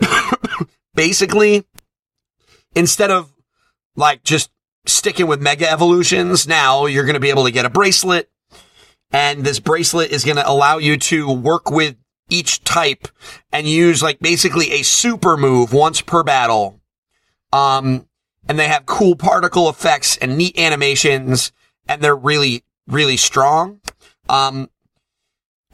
basically, 0.94 1.66
instead 2.74 3.10
of 3.10 3.32
like 3.96 4.22
just 4.22 4.50
sticking 4.86 5.26
with 5.26 5.40
mega 5.40 5.70
evolutions, 5.70 6.46
now 6.46 6.86
you're 6.86 7.04
going 7.04 7.14
to 7.14 7.20
be 7.20 7.30
able 7.30 7.44
to 7.44 7.50
get 7.50 7.64
a 7.64 7.70
bracelet 7.70 8.30
and 9.10 9.44
this 9.44 9.60
bracelet 9.60 10.10
is 10.10 10.24
going 10.24 10.36
to 10.36 10.48
allow 10.48 10.78
you 10.78 10.96
to 10.96 11.30
work 11.30 11.70
with 11.70 11.96
each 12.28 12.62
type 12.64 13.08
and 13.52 13.66
use 13.66 14.02
like 14.02 14.20
basically 14.20 14.72
a 14.72 14.82
super 14.82 15.36
move 15.36 15.72
once 15.72 16.00
per 16.00 16.22
battle. 16.22 16.80
Um, 17.52 18.06
and 18.48 18.58
they 18.58 18.68
have 18.68 18.86
cool 18.86 19.14
particle 19.16 19.68
effects 19.68 20.16
and 20.18 20.36
neat 20.38 20.58
animations 20.58 21.52
and 21.86 22.00
they're 22.02 22.16
really, 22.16 22.64
really 22.86 23.16
strong. 23.16 23.80
Um, 24.28 24.70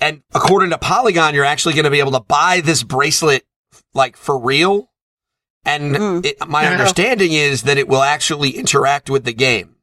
and 0.01 0.22
according 0.35 0.70
to 0.70 0.79
Polygon, 0.79 1.35
you're 1.35 1.45
actually 1.45 1.75
going 1.75 1.85
to 1.85 1.91
be 1.91 2.01
able 2.01 2.12
to 2.12 2.20
buy 2.20 2.61
this 2.64 2.83
bracelet 2.83 3.45
like 3.95 4.16
for 4.16 4.39
real. 4.39 4.91
And 5.64 5.95
Mm. 5.95 6.27
it, 6.27 6.49
my 6.49 6.66
Oh. 6.66 6.70
understanding 6.72 7.33
is 7.33 7.62
that 7.62 7.79
it 7.79 7.89
will 7.89 8.03
actually 8.03 8.51
interact 8.51 9.09
with 9.09 9.25
the 9.25 9.33
game. 9.33 9.77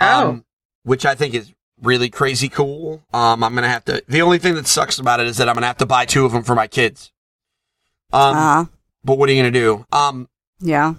Oh. 0.00 0.28
Um, 0.30 0.44
which 0.82 1.04
I 1.04 1.14
think 1.14 1.34
is 1.34 1.52
really 1.82 2.08
crazy 2.10 2.48
cool. 2.48 3.02
Um, 3.12 3.44
I'm 3.44 3.52
going 3.52 3.62
to 3.62 3.68
have 3.68 3.84
to, 3.86 4.02
the 4.08 4.22
only 4.22 4.38
thing 4.38 4.54
that 4.54 4.66
sucks 4.66 4.98
about 4.98 5.20
it 5.20 5.26
is 5.26 5.36
that 5.36 5.48
I'm 5.48 5.54
going 5.54 5.62
to 5.62 5.66
have 5.68 5.76
to 5.78 5.86
buy 5.86 6.04
two 6.06 6.24
of 6.24 6.32
them 6.32 6.42
for 6.42 6.54
my 6.54 6.66
kids. 6.66 7.12
Um, 8.12 8.34
Ah, 8.36 8.68
but 9.04 9.18
what 9.18 9.28
are 9.28 9.32
you 9.32 9.42
going 9.42 9.52
to 9.52 9.58
do? 9.60 9.86
Um, 9.92 10.28
yeah. 10.60 10.94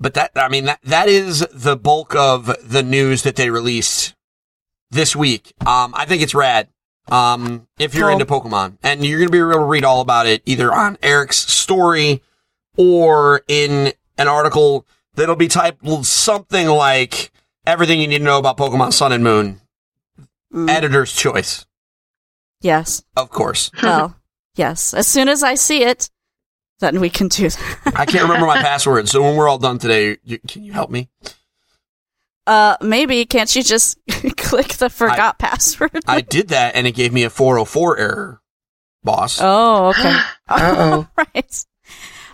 But 0.00 0.14
that, 0.14 0.32
I 0.36 0.48
mean, 0.48 0.64
that, 0.66 0.80
that 0.82 1.08
is 1.08 1.46
the 1.52 1.76
bulk 1.76 2.14
of 2.14 2.54
the 2.62 2.82
news 2.82 3.22
that 3.22 3.36
they 3.36 3.50
released 3.50 4.14
this 4.90 5.14
week. 5.16 5.52
Um, 5.60 5.94
I 5.96 6.04
think 6.04 6.22
it's 6.22 6.34
rad. 6.34 6.68
Um, 7.10 7.66
if 7.78 7.94
you're 7.94 8.08
Cool. 8.10 8.20
into 8.20 8.24
Pokemon 8.24 8.78
and 8.82 9.04
you're 9.04 9.18
going 9.18 9.28
to 9.28 9.32
be 9.32 9.38
able 9.38 9.52
to 9.52 9.58
read 9.58 9.84
all 9.84 10.00
about 10.00 10.26
it 10.26 10.42
either 10.46 10.72
on 10.72 10.96
Eric's 11.02 11.36
story 11.36 12.22
or 12.78 13.42
in 13.46 13.92
an 14.16 14.26
article 14.28 14.86
that'll 15.14 15.36
be 15.36 15.48
titled 15.48 16.06
something 16.06 16.66
like 16.66 17.30
everything 17.66 18.00
you 18.00 18.08
need 18.08 18.18
to 18.18 18.24
know 18.24 18.38
about 18.38 18.56
Pokemon 18.56 18.92
Sun 18.94 19.12
and 19.12 19.22
Moon. 19.22 19.60
Mm. 20.52 20.70
Editor's 20.70 21.12
choice, 21.12 21.66
yes. 22.60 23.04
of 23.16 23.28
course. 23.28 23.70
Well, 23.82 24.16
yes. 24.54 24.94
As 24.94 25.06
soon 25.06 25.28
as 25.28 25.42
I 25.42 25.56
see 25.56 25.82
it, 25.82 26.08
then 26.84 27.00
we 27.00 27.10
can 27.10 27.28
do 27.28 27.48
that. 27.48 27.92
I 27.96 28.04
can't 28.04 28.22
remember 28.22 28.46
my 28.46 28.60
password. 28.60 29.08
So 29.08 29.22
when 29.22 29.36
we're 29.36 29.48
all 29.48 29.58
done 29.58 29.78
today, 29.78 30.18
you, 30.22 30.38
can 30.46 30.62
you 30.62 30.72
help 30.72 30.90
me? 30.90 31.08
Uh, 32.46 32.76
maybe 32.82 33.24
can't 33.24 33.54
you 33.56 33.62
just 33.62 33.98
click 34.36 34.74
the 34.74 34.90
forgot 34.90 35.38
password? 35.38 36.04
I 36.06 36.20
did 36.20 36.48
that 36.48 36.76
and 36.76 36.86
it 36.86 36.92
gave 36.92 37.12
me 37.12 37.24
a 37.24 37.30
404 37.30 37.98
error, 37.98 38.42
boss. 39.02 39.38
oh, 39.40 39.88
okay. 39.98 40.18
Uh-oh. 40.48 41.08
right. 41.16 41.66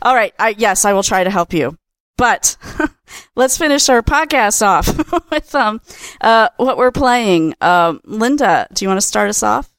All 0.02 0.14
right. 0.14 0.34
I, 0.38 0.54
yes, 0.58 0.84
I 0.84 0.92
will 0.94 1.02
try 1.04 1.22
to 1.22 1.30
help 1.30 1.52
you. 1.52 1.76
But 2.16 2.56
let's 3.36 3.56
finish 3.56 3.88
our 3.88 4.02
podcast 4.02 4.60
off 4.60 4.86
with 5.30 5.54
um 5.54 5.80
uh 6.20 6.50
what 6.58 6.76
we're 6.76 6.90
playing. 6.90 7.54
Um, 7.62 8.02
Linda, 8.04 8.66
do 8.74 8.84
you 8.84 8.90
want 8.90 9.00
to 9.00 9.06
start 9.06 9.30
us 9.30 9.42
off? 9.42 9.72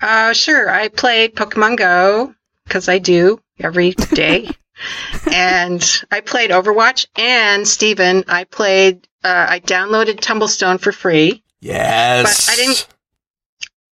Uh, 0.00 0.32
sure. 0.34 0.70
I 0.70 0.86
played 0.86 1.34
Pokemon 1.34 1.78
Go 1.78 2.32
because 2.64 2.88
I 2.88 2.98
do 2.98 3.40
every 3.60 3.90
day. 3.92 4.50
and 5.32 6.02
I 6.10 6.20
played 6.20 6.50
Overwatch. 6.50 7.06
And 7.16 7.66
Stephen, 7.66 8.24
I 8.28 8.44
played, 8.44 9.06
uh, 9.24 9.46
I 9.48 9.60
downloaded 9.60 10.16
Tumblestone 10.20 10.80
for 10.80 10.92
free. 10.92 11.42
Yes. 11.60 12.46
But 12.46 12.52
I 12.52 12.56
didn't- 12.56 12.86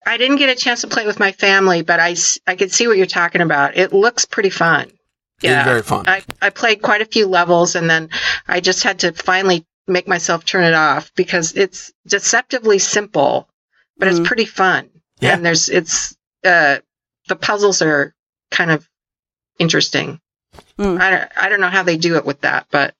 I 0.06 0.16
didn't 0.16 0.36
get 0.36 0.48
a 0.48 0.54
chance 0.58 0.80
to 0.80 0.86
play 0.86 1.04
with 1.04 1.20
my 1.20 1.32
family, 1.32 1.82
but 1.82 2.00
I, 2.00 2.16
I 2.46 2.56
could 2.56 2.72
see 2.72 2.86
what 2.86 2.96
you're 2.96 3.04
talking 3.04 3.42
about. 3.42 3.76
It 3.76 3.92
looks 3.92 4.24
pretty 4.24 4.48
fun. 4.48 4.90
Yeah. 5.42 5.64
very 5.64 5.82
fun. 5.82 6.08
I, 6.08 6.22
I 6.40 6.48
played 6.50 6.80
quite 6.80 7.02
a 7.02 7.04
few 7.04 7.26
levels 7.26 7.74
and 7.76 7.90
then 7.90 8.08
I 8.48 8.60
just 8.60 8.82
had 8.84 9.00
to 9.00 9.12
finally 9.12 9.66
make 9.86 10.08
myself 10.08 10.44
turn 10.46 10.64
it 10.64 10.72
off 10.74 11.12
because 11.14 11.54
it's 11.56 11.92
deceptively 12.06 12.78
simple, 12.78 13.48
but 13.98 14.08
Mhm. 14.08 14.10
it's 14.18 14.26
pretty 14.26 14.46
fun. 14.46 14.88
Yeah. 15.20 15.34
And 15.34 15.44
there's, 15.44 15.68
it's, 15.68 16.16
uh, 16.42 16.78
the 17.28 17.36
puzzles 17.36 17.82
are 17.82 18.14
kind 18.50 18.70
of 18.70 18.87
interesting. 19.58 20.20
Mm. 20.78 21.00
I, 21.00 21.10
don't, 21.10 21.30
I 21.36 21.48
don't 21.48 21.60
know 21.60 21.68
how 21.68 21.82
they 21.82 21.96
do 21.96 22.16
it 22.16 22.24
with 22.24 22.40
that, 22.40 22.66
but 22.70 22.94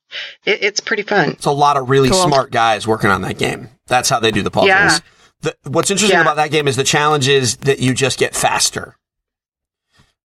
it, 0.44 0.62
it's 0.62 0.80
pretty 0.80 1.02
fun. 1.02 1.30
It's 1.30 1.46
a 1.46 1.50
lot 1.50 1.76
of 1.76 1.88
really 1.90 2.09
Cool. 2.11 2.22
smart 2.26 2.50
guys 2.52 2.86
working 2.86 3.11
on 3.11 3.22
that 3.22 3.38
game. 3.38 3.68
That's 3.86 4.09
how 4.09 4.20
they 4.20 4.30
do 4.30 4.42
the 4.42 4.50
puzzles. 4.50 4.68
Yeah. 4.68 4.98
The, 5.40 5.56
what's 5.70 5.90
interesting 5.90 6.16
Yeah. 6.16 6.22
about 6.22 6.36
that 6.36 6.50
game 6.50 6.68
is 6.68 6.76
the 6.76 6.84
challenge 6.84 7.26
is 7.28 7.56
that 7.59 7.78
you 7.80 7.94
just 7.94 8.18
get 8.18 8.34
faster. 8.34 8.96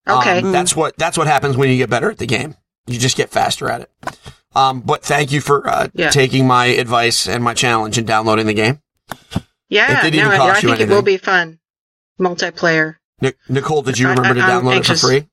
Okay. 0.08 0.40
Um, 0.40 0.50
That's 0.52 0.74
what 0.74 0.96
that's 0.96 1.16
what 1.16 1.26
happens 1.28 1.56
when 1.56 1.68
you 1.70 1.76
get 1.76 1.88
better 1.88 2.10
at 2.10 2.18
the 2.18 2.26
game. 2.26 2.56
You 2.86 2.98
just 2.98 3.16
get 3.16 3.30
faster 3.30 3.68
at 3.70 3.82
it. 3.82 3.90
Um, 4.54 4.80
but 4.80 5.02
thank 5.04 5.30
you 5.30 5.40
for 5.40 5.66
uh, 5.68 5.88
Yeah. 5.94 6.10
taking 6.10 6.46
my 6.46 6.66
advice 6.66 7.28
and 7.28 7.42
my 7.44 7.54
challenge 7.54 7.98
and 7.98 8.06
downloading 8.06 8.46
the 8.46 8.54
game. 8.54 8.80
yeah. 9.68 10.00
it 10.00 10.02
didn't 10.10 10.18
No, 10.20 10.26
even 10.26 10.32
I, 10.32 10.36
cost 10.38 10.64
I 10.64 10.68
you 10.68 10.76
think 10.76 10.90
it 10.90 10.92
will 10.92 11.02
be 11.02 11.16
fun. 11.18 11.60
Multiplayer. 12.20 12.96
Nic- 13.20 13.38
Nicole, 13.48 13.82
did 13.82 13.98
you 13.98 14.08
remember 14.08 14.34
to 14.34 14.40
I- 14.40 14.56
I'm 14.56 14.62
download 14.64 14.78
it 14.80 14.86
for 14.86 14.96
free? 14.96 15.28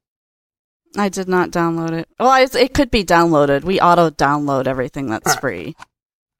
I 0.98 1.10
did 1.10 1.28
not 1.28 1.52
download 1.52 1.92
it. 1.92 2.10
Well, 2.20 2.30
I, 2.30 2.48
it 2.54 2.74
could 2.74 2.90
be 2.92 3.04
downloaded. 3.04 3.64
We 3.64 3.80
auto 3.80 4.10
download 4.10 4.66
everything 4.68 5.08
that's 5.10 5.28
Alright. 5.28 5.42
free. 5.42 5.76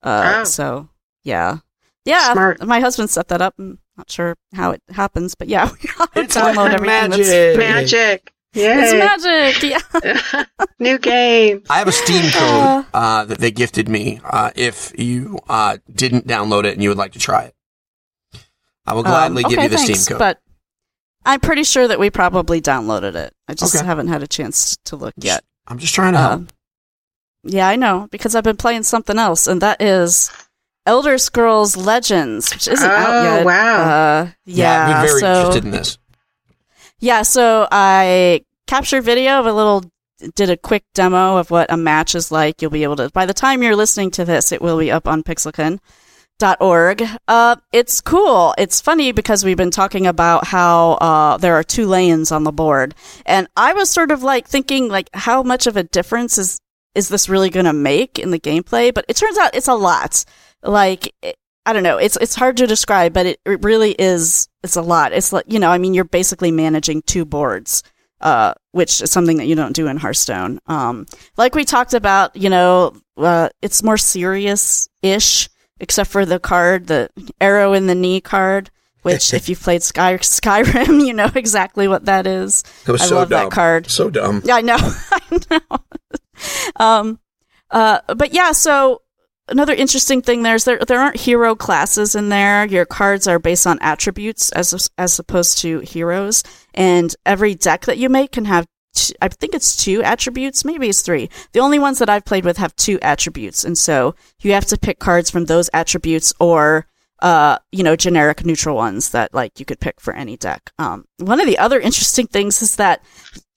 Uh, 0.02 0.38
Oh. 0.40 0.44
so 0.46 0.90
yeah, 1.24 1.58
yeah. 2.06 2.34
Smart. 2.34 2.66
My 2.66 2.80
husband 2.80 3.10
set 3.10 3.28
that 3.28 3.42
up. 3.42 3.54
I'm 3.60 3.80
not 3.98 4.10
sure 4.10 4.36
how 4.54 4.72
it 4.72 4.82
happens, 4.90 5.36
but 5.36 5.48
yeah, 5.48 5.70
we 5.84 5.90
auto 6.00 6.22
It's 6.22 6.36
download 6.36 6.56
like 6.56 6.74
everything 6.74 7.10
magic. 7.10 7.18
that's 7.26 7.56
free. 7.56 7.58
Magic. 7.58 8.34
It's 8.52 9.22
magic. 9.22 9.62
Yeah. 10.04 10.44
New 10.80 10.98
game. 10.98 11.62
I 11.70 11.78
have 11.78 11.88
a 11.88 11.92
Steam 11.92 12.32
code 12.32 12.86
uh, 12.94 13.26
that 13.26 13.38
they 13.38 13.52
gifted 13.52 13.88
me 13.88 14.20
uh, 14.24 14.50
if 14.56 14.98
you 14.98 15.38
uh, 15.48 15.78
didn't 15.94 16.26
download 16.26 16.64
it 16.64 16.74
and 16.74 16.82
you 16.82 16.90
would 16.90 16.98
like 16.98 17.12
to 17.12 17.20
try 17.20 17.44
it. 17.44 17.56
I 18.88 18.94
will 18.94 19.04
gladly 19.04 19.44
Um, 19.44 19.52
give 19.52 19.62
you 19.62 19.70
the 19.70 19.78
thanks, 19.78 20.00
Steam 20.02 20.14
code. 20.14 20.20
But 20.20 20.42
I'm 21.26 21.40
pretty 21.40 21.64
sure 21.64 21.88
that 21.88 22.00
we 22.00 22.10
probably 22.10 22.62
downloaded 22.62 23.16
it. 23.16 23.34
I 23.48 23.54
just 23.54 23.76
Okay. 23.76 23.86
haven't 23.86 24.08
had 24.08 24.24
a 24.24 24.28
chance 24.28 24.78
to 24.86 24.96
look 24.96 25.14
yet. 25.18 25.44
I'm 25.68 25.78
just 25.78 25.94
trying 25.94 26.14
to 26.14 26.20
help. 26.20 26.32
Um, 26.34 26.48
yeah, 27.44 27.68
I 27.68 27.76
know 27.76 28.08
because 28.12 28.36
I've 28.36 28.44
been 28.44 28.58
playing 28.58 28.84
something 28.84 29.18
else, 29.18 29.46
and 29.48 29.62
that 29.62 29.82
is 29.82 30.32
Elder 30.86 31.18
Scrolls 31.18 31.78
Legends, 31.78 32.52
which 32.54 32.68
isn't 32.68 32.90
out 32.90 33.10
Oh, 33.10 33.24
yet. 33.38 33.46
wow. 33.46 33.82
Uh, 33.84 34.28
yeah, 34.46 34.88
I'd 34.88 35.02
be 35.04 35.08
very 35.08 35.20
so 35.22 35.34
interested 35.40 35.66
in 35.66 35.72
this. 35.72 35.98
yeah, 37.00 37.22
so 37.22 37.68
I 37.72 38.44
captured 38.68 39.02
video 39.02 39.40
of 39.40 39.46
a 39.46 39.54
little, 39.54 39.84
did 40.36 40.50
a 40.50 40.58
quick 40.58 40.84
demo 40.94 41.38
of 41.38 41.52
what 41.52 41.72
a 41.72 41.78
match 41.78 42.16
is 42.16 42.32
like. 42.32 42.62
You'll 42.62 42.72
be 42.72 42.84
able 42.84 42.96
to. 42.98 43.10
By 43.12 43.26
the 43.26 43.34
time 43.34 43.62
you're 43.62 43.76
listening 43.76 44.12
to 44.12 44.26
this, 44.26 44.52
it 44.52 44.62
will 44.62 44.80
be 44.80 44.92
up 44.92 45.08
on 45.08 45.24
Pixelkin.org. 46.40 47.04
Uh, 47.28 47.56
it's 47.72 48.02
cool. 48.02 48.54
It's 48.58 48.82
funny 48.82 49.12
because 49.12 49.44
we've 49.44 49.58
been 49.58 49.72
talking 49.72 50.08
about 50.08 50.46
how 50.48 50.94
uh, 50.94 51.38
there 51.38 51.56
are 51.56 51.64
two 51.64 51.88
lanes 51.88 52.32
on 52.32 52.44
the 52.44 52.52
board, 52.52 52.96
and 53.26 53.48
I 53.56 53.74
was 53.74 53.90
sort 53.90 54.12
of 54.12 54.24
like 54.24 54.48
thinking 54.48 54.88
like 54.88 55.10
how 55.14 55.44
much 55.44 55.68
of 55.68 55.78
a 55.78 55.84
difference 55.84 56.38
is 56.38 56.60
is 56.96 57.10
this 57.10 57.30
really 57.30 57.50
going 57.50 57.66
to 57.66 57.74
make 57.74 58.18
in 58.18 58.32
the 58.32 58.40
gameplay? 58.40 58.94
But 58.94 59.06
it 59.08 59.16
turns 59.16 59.38
out 59.38 59.56
it's 59.56 59.68
a 59.68 59.76
lot. 59.76 60.26
Like 60.64 61.14
it, 61.22 61.36
I 61.66 61.74
don't 61.74 61.84
know. 61.84 61.98
It's 61.98 62.18
it's 62.18 62.36
hard 62.36 62.58
to 62.58 62.68
describe, 62.68 63.14
but 63.14 63.26
it, 63.26 63.40
it 63.46 63.64
really 63.64 63.92
is. 63.92 64.48
It's 64.64 64.76
a 64.76 64.82
lot. 64.82 65.14
It's 65.14 65.32
like 65.34 65.46
you 65.48 65.60
know. 65.60 65.70
I 65.70 65.78
mean, 65.78 65.94
you're 65.94 66.06
basically 66.06 66.52
managing 66.52 67.02
two 67.04 67.26
boards, 67.26 67.84
uh, 68.22 68.54
which 68.72 69.02
is 69.02 69.12
something 69.12 69.38
that 69.38 69.46
you 69.46 69.56
don't 69.56 69.76
do 69.76 69.88
in 69.88 69.98
Hearthstone. 69.98 70.60
Um, 70.68 71.06
like 71.38 71.56
we 71.56 71.66
talked 71.66 71.94
about, 71.94 72.36
you 72.36 72.50
know, 72.50 72.94
uh, 73.18 73.50
it's 73.62 73.84
more 73.84 73.98
serious 73.98 74.90
ish, 75.02 75.50
except 75.80 76.10
for 76.10 76.26
the 76.26 76.40
card, 76.40 76.88
the 76.88 77.10
arrow 77.40 77.74
in 77.74 77.88
the 77.88 77.96
knee 77.96 78.22
card. 78.22 78.70
Which, 79.02 79.34
if 79.34 79.48
you've 79.48 79.62
played 79.62 79.84
Sky 79.84 80.18
Skyrim, 80.18 81.06
you 81.08 81.14
know 81.14 81.32
exactly 81.34 81.88
what 81.88 82.06
that 82.06 82.28
is. 82.28 82.64
Was 82.88 83.02
I 83.02 83.06
so 83.06 83.16
love 83.16 83.30
dumb. 83.30 83.46
that 83.46 83.52
card. 83.52 83.90
So 83.90 84.10
dumb. 84.10 84.42
Yeah, 84.44 84.56
I 84.56 84.62
know. 84.62 84.78
I 85.12 85.40
know. 85.50 85.80
um, 86.76 87.20
uh, 87.72 88.00
but 88.16 88.34
yeah, 88.34 88.52
so 88.52 89.02
another 89.48 89.74
interesting 89.74 90.22
thing 90.22 90.44
there's 90.44 90.66
there 90.66 90.80
there 90.88 91.00
aren't 91.00 91.18
hero 91.18 91.56
classes 91.56 92.16
in 92.16 92.30
there. 92.30 92.66
Your 92.66 92.86
cards 92.86 93.28
are 93.28 93.40
based 93.40 93.68
on 93.68 93.80
attributes 93.82 94.52
as 94.52 94.90
as 94.98 95.20
opposed 95.20 95.60
to 95.60 95.80
heroes, 95.80 96.44
and 96.74 97.16
every 97.26 97.56
deck 97.56 97.86
that 97.86 97.98
you 97.98 98.10
make 98.10 98.32
can 98.32 98.46
have. 98.46 98.66
T- 99.08 99.16
I 99.22 99.28
think 99.28 99.54
it's 99.54 99.76
two 99.76 100.04
attributes, 100.04 100.66
maybe 100.66 100.90
it's 100.90 101.02
three. 101.02 101.30
The 101.54 101.60
only 101.60 101.80
ones 101.80 102.00
that 102.00 102.10
I've 102.10 102.26
played 102.26 102.46
with 102.46 102.58
have 102.58 102.76
two 102.76 103.00
attributes, 103.02 103.64
and 103.64 103.78
so 103.78 104.16
you 104.42 104.54
have 104.54 104.66
to 104.68 104.78
pick 104.78 105.00
cards 105.00 105.30
from 105.30 105.46
those 105.46 105.70
attributes 105.74 106.34
or 106.40 106.88
uh, 107.22 107.58
you 107.72 107.84
know, 107.84 107.96
generic 107.96 108.46
neutral 108.46 108.76
ones 108.76 109.12
that 109.12 109.34
like 109.34 109.60
you 109.60 109.66
could 109.66 109.80
pick 109.80 110.00
for 110.00 110.14
any 110.14 110.38
deck. 110.38 110.72
Um, 110.80 111.06
one 111.18 111.40
of 111.40 111.48
the 111.48 111.58
other 111.58 111.80
interesting 111.80 112.28
things 112.28 112.62
is 112.62 112.78
that 112.78 113.04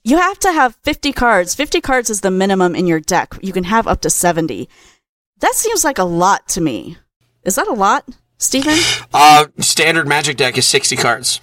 you 0.05 0.17
have 0.17 0.39
to 0.41 0.53
have 0.53 0.77
50 0.83 1.13
cards. 1.13 1.55
50 1.55 1.81
cards 1.81 2.11
is 2.11 2.23
the 2.23 2.31
minimum 2.31 2.75
in 2.75 2.87
your 2.87 3.01
deck. 3.01 3.35
You 3.41 3.53
can 3.53 3.65
have 3.65 3.87
up 3.87 4.01
to 4.01 4.11
70. 4.11 4.69
That 5.41 5.55
seems 5.55 5.85
like 5.85 5.99
a 5.99 6.05
lot 6.05 6.49
to 6.49 6.61
me. 6.61 6.97
Is 7.45 7.55
that 7.55 7.69
a 7.69 7.73
lot, 7.73 8.09
Stephen? 8.39 8.79
Uh, 9.13 9.47
standard 9.59 10.09
Magic 10.09 10.37
deck 10.37 10.59
is 10.59 10.67
60 10.67 10.97
cards. 10.97 11.41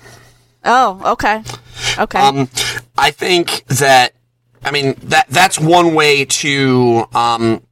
Oh, 0.65 1.13
okay. 1.13 1.43
Okay. 1.97 2.19
Um, 2.19 2.49
I 2.99 3.11
think 3.11 3.65
that, 3.67 4.13
I 4.63 4.71
mean, 4.71 4.95
that 5.03 5.27
that's 5.29 5.59
one 5.59 5.95
way 5.95 6.25
to, 6.25 7.05
um, 7.13 7.63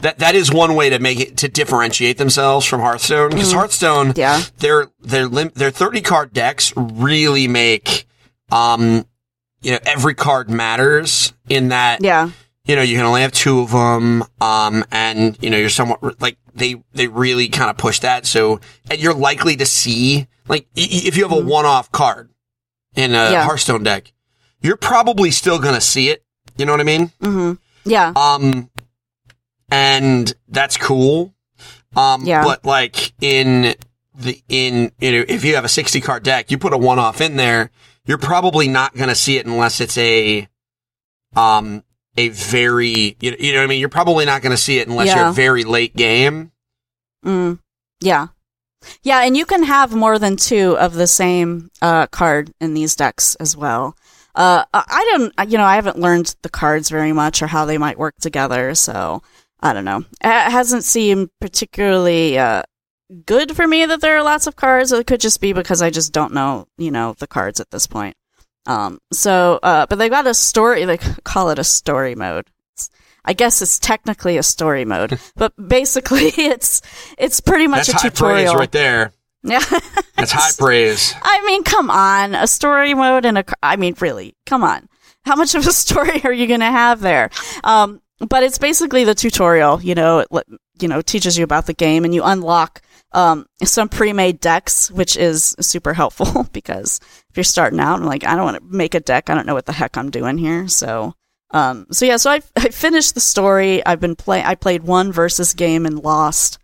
that 0.00 0.18
that 0.18 0.34
is 0.34 0.52
one 0.52 0.74
way 0.74 0.90
to 0.90 0.98
make 0.98 1.20
it 1.20 1.36
to 1.38 1.48
differentiate 1.48 2.18
themselves 2.18 2.66
from 2.66 2.80
Hearthstone 2.80 3.30
because 3.30 3.52
Hearthstone, 3.52 4.08
Mm-hmm. 4.08 4.18
Yeah. 4.20 4.42
their 4.58 4.88
their 5.00 5.26
lim- 5.26 5.52
their 5.54 5.70
thirty 5.70 6.02
card 6.02 6.32
decks 6.34 6.72
really 6.76 7.48
make, 7.48 8.06
um, 8.52 9.06
you 9.62 9.72
know, 9.72 9.78
every 9.86 10.14
card 10.14 10.50
matters 10.50 11.32
in 11.48 11.68
that 11.68 12.02
yeah. 12.02 12.30
you 12.66 12.76
know, 12.76 12.82
you 12.82 12.96
can 12.96 13.06
only 13.06 13.22
have 13.22 13.32
two 13.32 13.60
of 13.60 13.70
them, 13.70 14.22
um, 14.40 14.84
and 14.92 15.38
you 15.42 15.48
know, 15.48 15.56
you're 15.56 15.70
somewhat 15.70 16.20
like 16.20 16.36
they 16.54 16.76
they 16.92 17.06
really 17.08 17.48
kind 17.48 17.70
of 17.70 17.78
push 17.78 18.00
that. 18.00 18.26
So 18.26 18.60
and 18.90 19.00
you're 19.00 19.14
likely 19.14 19.56
to 19.56 19.64
see 19.66 20.26
like 20.46 20.66
if 20.76 21.16
you 21.16 21.22
have 21.26 21.32
a 21.32 21.40
Mhm. 21.40 21.46
one-off 21.46 21.90
card 21.90 22.28
in 22.94 23.12
a 23.12 23.30
Yeah. 23.30 23.44
Hearthstone 23.44 23.82
deck, 23.82 24.12
you're 24.66 24.76
probably 24.76 25.30
still 25.30 25.58
gonna 25.58 25.80
see 25.80 26.10
it. 26.10 26.22
You 26.56 26.66
know 26.66 26.72
what 26.72 26.80
I 26.80 26.84
mean? 26.84 27.12
hmm 27.20 27.52
Yeah. 27.84 28.12
Um, 28.16 28.70
and 29.70 30.32
that's 30.48 30.76
cool. 30.76 31.34
Um, 31.94 32.24
Yeah. 32.24 32.42
but 32.42 32.64
like 32.64 33.12
in 33.20 33.74
the, 34.14 34.40
in, 34.48 34.92
you 35.00 35.12
know, 35.12 35.24
if 35.28 35.44
you 35.44 35.54
have 35.56 35.64
a 35.64 35.68
60 35.68 36.00
card 36.00 36.22
deck, 36.22 36.50
you 36.50 36.58
put 36.58 36.72
a 36.72 36.78
one 36.78 36.98
off 36.98 37.20
in 37.20 37.36
there, 37.36 37.70
you're 38.06 38.18
probably 38.18 38.68
not 38.68 38.94
going 38.94 39.08
to 39.08 39.14
see 39.14 39.36
it 39.38 39.46
unless 39.46 39.80
it's 39.80 39.98
a, 39.98 40.48
um, 41.34 41.82
a 42.16 42.28
very, 42.28 43.16
you 43.20 43.30
know, 43.32 43.36
you 43.38 43.52
know 43.52 43.58
what 43.58 43.64
I 43.64 43.66
mean? 43.66 43.80
You're 43.80 43.88
probably 43.88 44.24
not 44.24 44.42
going 44.42 44.52
to 44.52 44.56
see 44.62 44.78
it 44.78 44.88
unless 44.88 45.08
you're 45.16 45.28
a 45.30 45.32
very 45.34 45.64
late 45.64 45.94
game. 45.96 46.52
Mm, 47.24 47.58
yeah. 48.00 48.28
Yeah, 49.02 49.22
and 49.22 49.36
you 49.36 49.44
can 49.44 49.64
have 49.64 49.94
more 49.94 50.18
than 50.18 50.36
two 50.36 50.78
of 50.78 50.94
the 50.94 51.06
same 51.06 51.70
uh, 51.82 52.06
card 52.06 52.52
in 52.60 52.74
these 52.74 52.94
decks 52.94 53.34
as 53.36 53.56
well. 53.56 53.96
Uh, 54.36 54.64
I 54.74 55.04
don't, 55.12 55.50
you 55.50 55.56
know, 55.56 55.64
I 55.64 55.76
haven't 55.76 55.98
learned 55.98 56.36
the 56.42 56.50
cards 56.50 56.90
very 56.90 57.12
much 57.12 57.40
or 57.42 57.46
how 57.46 57.64
they 57.64 57.78
might 57.78 57.98
work 57.98 58.14
together, 58.20 58.74
so 58.74 59.22
I 59.60 59.72
don't 59.72 59.86
know. 59.86 60.04
It 60.22 60.50
hasn't 60.50 60.84
seemed 60.84 61.30
particularly 61.40 62.38
uh, 62.38 62.62
good 63.24 63.56
for 63.56 63.66
me 63.66 63.86
that 63.86 64.02
there 64.02 64.16
are 64.18 64.22
lots 64.22 64.46
of 64.46 64.54
cards. 64.54 64.92
It 64.92 65.06
could 65.06 65.20
just 65.20 65.40
be 65.40 65.54
because 65.54 65.80
I 65.80 65.88
just 65.88 66.12
don't 66.12 66.34
know, 66.34 66.68
you 66.76 66.90
know, 66.90 67.14
the 67.18 67.26
cards 67.26 67.60
at 67.60 67.70
this 67.70 67.86
point. 67.86 68.14
Um, 68.66 68.98
so, 69.12 69.58
uh, 69.62 69.86
but 69.86 69.96
they 69.96 70.08
got 70.08 70.26
a 70.26 70.34
story. 70.34 70.84
They 70.84 70.98
call 70.98 71.50
it 71.50 71.58
a 71.58 71.64
story 71.64 72.14
mode. 72.14 72.50
It's, 72.74 72.90
I 73.24 73.32
guess 73.32 73.62
it's 73.62 73.78
technically 73.78 74.36
a 74.36 74.42
story 74.42 74.84
mode, 74.84 75.18
but 75.36 75.52
basically 75.56 76.26
it's 76.36 76.82
it's 77.16 77.40
pretty 77.40 77.68
much 77.68 77.86
That's 77.86 78.04
a 78.04 78.10
tutorial. 78.10 78.54
right 78.54 78.70
there. 78.70 79.12
Yeah. 79.46 79.64
That's 80.16 80.32
high 80.32 80.50
praise. 80.58 81.14
I 81.22 81.44
mean, 81.46 81.62
come 81.62 81.90
on, 81.90 82.34
a 82.34 82.46
story 82.46 82.94
mode 82.94 83.24
and 83.24 83.38
a. 83.38 83.44
I 83.62 83.76
mean, 83.76 83.94
really, 84.00 84.34
come 84.44 84.64
on. 84.64 84.88
How 85.24 85.36
much 85.36 85.54
of 85.54 85.66
a 85.66 85.72
story 85.84 86.22
are 86.24 86.32
you 86.32 86.46
going 86.46 86.60
to 86.60 86.66
have 86.66 87.00
there? 87.00 87.30
Um, 87.64 88.00
but 88.18 88.42
it's 88.42 88.58
basically 88.58 89.04
the 89.04 89.14
tutorial. 89.14 89.80
You 89.80 89.94
know, 89.94 90.18
it 90.20 90.28
you 90.80 90.88
know 90.88 91.00
teaches 91.00 91.38
you 91.38 91.44
about 91.44 91.66
the 91.66 91.74
game, 91.74 92.04
and 92.04 92.14
you 92.14 92.22
unlock 92.24 92.82
um, 93.12 93.46
some 93.62 93.88
pre-made 93.88 94.40
decks, 94.40 94.90
which 94.90 95.16
is 95.16 95.54
super 95.60 95.94
helpful 95.94 96.44
because 96.52 97.00
if 97.30 97.36
you're 97.36 97.44
starting 97.44 97.80
out, 97.80 98.00
I'm 98.00 98.06
like, 98.06 98.24
I 98.24 98.34
don't 98.34 98.44
want 98.44 98.58
to 98.58 98.76
make 98.76 98.94
a 98.94 99.00
deck. 99.00 99.30
I 99.30 99.34
don't 99.34 99.46
know 99.46 99.54
what 99.54 99.66
the 99.66 99.72
heck 99.72 99.96
I'm 99.96 100.10
doing 100.10 100.38
here. 100.38 100.68
So, 100.68 101.14
um, 101.50 101.86
so 101.92 102.04
yeah, 102.04 102.16
so 102.16 102.30
I, 102.30 102.42
I 102.56 102.68
finished 102.68 103.14
the 103.14 103.20
story. 103.20 103.84
I've 103.84 104.00
been 104.00 104.16
play. 104.16 104.42
I 104.42 104.54
played 104.54 104.82
one 104.82 105.12
versus 105.12 105.54
game 105.54 105.86
and 105.86 106.02
lost. 106.02 106.58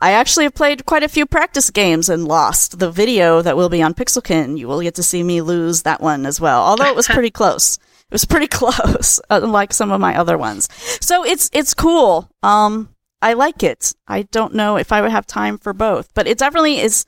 I 0.00 0.12
actually 0.12 0.44
have 0.44 0.54
played 0.54 0.84
quite 0.86 1.02
a 1.02 1.08
few 1.08 1.24
practice 1.24 1.70
games 1.70 2.08
and 2.08 2.26
lost. 2.26 2.78
The 2.78 2.90
video 2.90 3.40
that 3.42 3.56
will 3.56 3.68
be 3.68 3.82
on 3.82 3.94
Pixelkin, 3.94 4.58
you 4.58 4.68
will 4.68 4.82
get 4.82 4.96
to 4.96 5.02
see 5.02 5.22
me 5.22 5.40
lose 5.40 5.82
that 5.82 6.00
one 6.00 6.26
as 6.26 6.40
well. 6.40 6.62
Although 6.62 6.86
it 6.88 6.96
was 6.96 7.06
pretty 7.06 7.30
close. 7.40 7.76
It 7.76 8.12
was 8.12 8.24
pretty 8.24 8.46
close, 8.48 9.20
unlike 9.30 9.72
some 9.72 9.90
of 9.90 10.00
my 10.00 10.16
other 10.18 10.36
ones. 10.36 10.68
So 11.00 11.24
it's 11.24 11.48
it's 11.52 11.74
cool. 11.74 12.28
Um, 12.42 12.90
I 13.22 13.32
like 13.32 13.62
it. 13.62 13.94
I 14.06 14.22
don't 14.22 14.54
know 14.54 14.76
if 14.76 14.92
I 14.92 15.00
would 15.00 15.10
have 15.10 15.26
time 15.26 15.56
for 15.58 15.72
both, 15.72 16.12
but 16.12 16.26
it 16.26 16.38
definitely 16.38 16.80
is. 16.80 17.06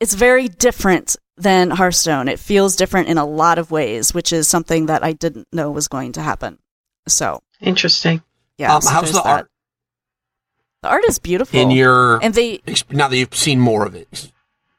It's 0.00 0.14
very 0.14 0.48
different 0.48 1.16
than 1.36 1.70
Hearthstone. 1.70 2.28
It 2.28 2.40
feels 2.40 2.76
different 2.76 3.08
in 3.08 3.18
a 3.18 3.24
lot 3.24 3.58
of 3.58 3.70
ways, 3.70 4.12
which 4.12 4.32
is 4.32 4.48
something 4.48 4.86
that 4.86 5.04
I 5.04 5.12
didn't 5.12 5.48
know 5.52 5.70
was 5.70 5.88
going 5.88 6.12
to 6.12 6.22
happen. 6.22 6.58
So 7.08 7.42
Interesting. 7.60 8.22
yeah, 8.58 8.74
um, 8.74 8.82
so 8.82 8.90
how's 8.90 9.12
the 9.12 9.22
that. 9.22 9.26
art 9.26 9.50
The 10.86 10.92
art 10.92 11.04
is 11.08 11.18
beautiful. 11.18 11.58
in 11.58 11.72
your, 11.72 12.22
and 12.22 12.32
they 12.32 12.60
now 12.90 13.08
that 13.08 13.16
you've 13.16 13.34
seen 13.34 13.58
more 13.58 13.84
of 13.84 13.96
it? 13.96 14.30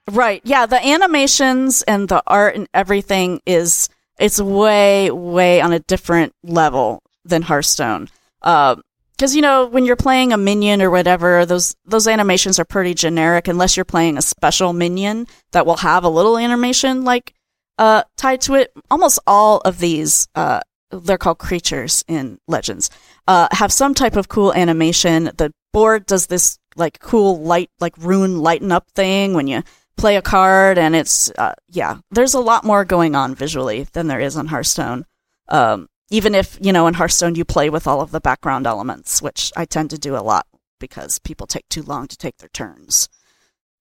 Right. 0.10 0.40
Yeah, 0.46 0.66
the 0.66 0.82
animations 0.88 1.82
and 1.82 2.08
the 2.08 2.24
art 2.26 2.56
and 2.56 2.70
everything 2.74 3.42
is 3.46 3.90
it's 4.18 4.40
way 4.40 5.12
way 5.12 5.60
on 5.60 5.74
a 5.74 5.80
different 5.80 6.34
level 6.44 7.04
than 7.26 7.42
Hearthstone. 7.42 8.08
Because 8.40 9.36
you 9.36 9.42
know 9.42 9.66
when 9.66 9.84
you're 9.84 9.98
playing 9.98 10.32
a 10.32 10.38
minion 10.38 10.82
or 10.82 10.90
whatever, 10.90 11.46
those 11.46 11.76
those 11.84 12.08
animations 12.08 12.58
are 12.58 12.64
pretty 12.64 12.94
generic 12.94 13.50
unless 13.50 13.76
you're 13.76 13.84
playing 13.84 14.18
a 14.18 14.22
special 14.22 14.72
minion 14.72 15.28
that 15.52 15.66
will 15.66 15.76
have 15.76 16.06
a 16.06 16.10
little 16.10 16.38
animation 16.38 17.04
like 17.04 17.34
uh, 17.78 18.04
tied 18.16 18.40
to 18.42 18.54
it. 18.56 18.72
Almost 18.90 19.20
all 19.28 19.58
of 19.66 19.80
these, 19.80 20.30
uh, 20.36 20.62
they're 20.90 21.18
called 21.18 21.40
creatures 21.40 22.06
in 22.08 22.40
Legends, 22.48 22.90
uh, 23.28 23.50
have 23.52 23.74
some 23.74 23.94
type 23.94 24.16
of 24.16 24.30
cool 24.30 24.54
animation. 24.54 25.26
The 25.36 25.52
board 25.78 26.08
does 26.08 26.26
this 26.26 26.58
like 26.76 26.98
cool 26.98 27.40
light, 27.40 27.70
like 27.80 27.96
rune 28.00 28.40
lighten 28.40 28.72
up 28.72 28.90
thing 28.96 29.36
when 29.36 29.46
you 29.46 29.62
play 29.96 30.16
a 30.16 30.24
card, 30.24 30.80
and 30.80 30.96
it's 30.96 31.30
uh, 31.38 31.54
yeah. 31.70 32.00
There's 32.10 32.34
a 32.34 32.40
lot 32.40 32.64
more 32.64 32.84
going 32.84 33.14
on 33.14 33.36
visually 33.36 33.84
than 33.94 34.08
there 34.08 34.20
is 34.20 34.36
on 34.36 34.48
Hearthstone. 34.48 35.06
Um, 35.50 35.88
even 36.10 36.34
if 36.34 36.58
you 36.60 36.74
know 36.74 36.88
in 36.88 36.96
Hearthstone 36.96 37.36
you 37.36 37.46
play 37.46 37.70
with 37.70 37.86
all 37.86 38.02
of 38.02 38.10
the 38.10 38.20
background 38.20 38.66
elements, 38.66 39.22
which 39.22 39.52
I 39.56 39.66
tend 39.66 39.92
to 39.92 40.00
do 40.00 40.16
a 40.16 40.26
lot 40.26 40.48
because 40.80 41.20
people 41.20 41.46
take 41.46 41.70
too 41.70 41.84
long 41.84 42.08
to 42.08 42.18
take 42.18 42.40
their 42.40 42.50
turns. 42.50 43.08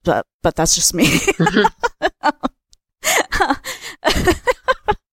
But 0.05 0.26
but 0.42 0.55
that's 0.55 0.74
just 0.74 0.92
me. 0.92 1.09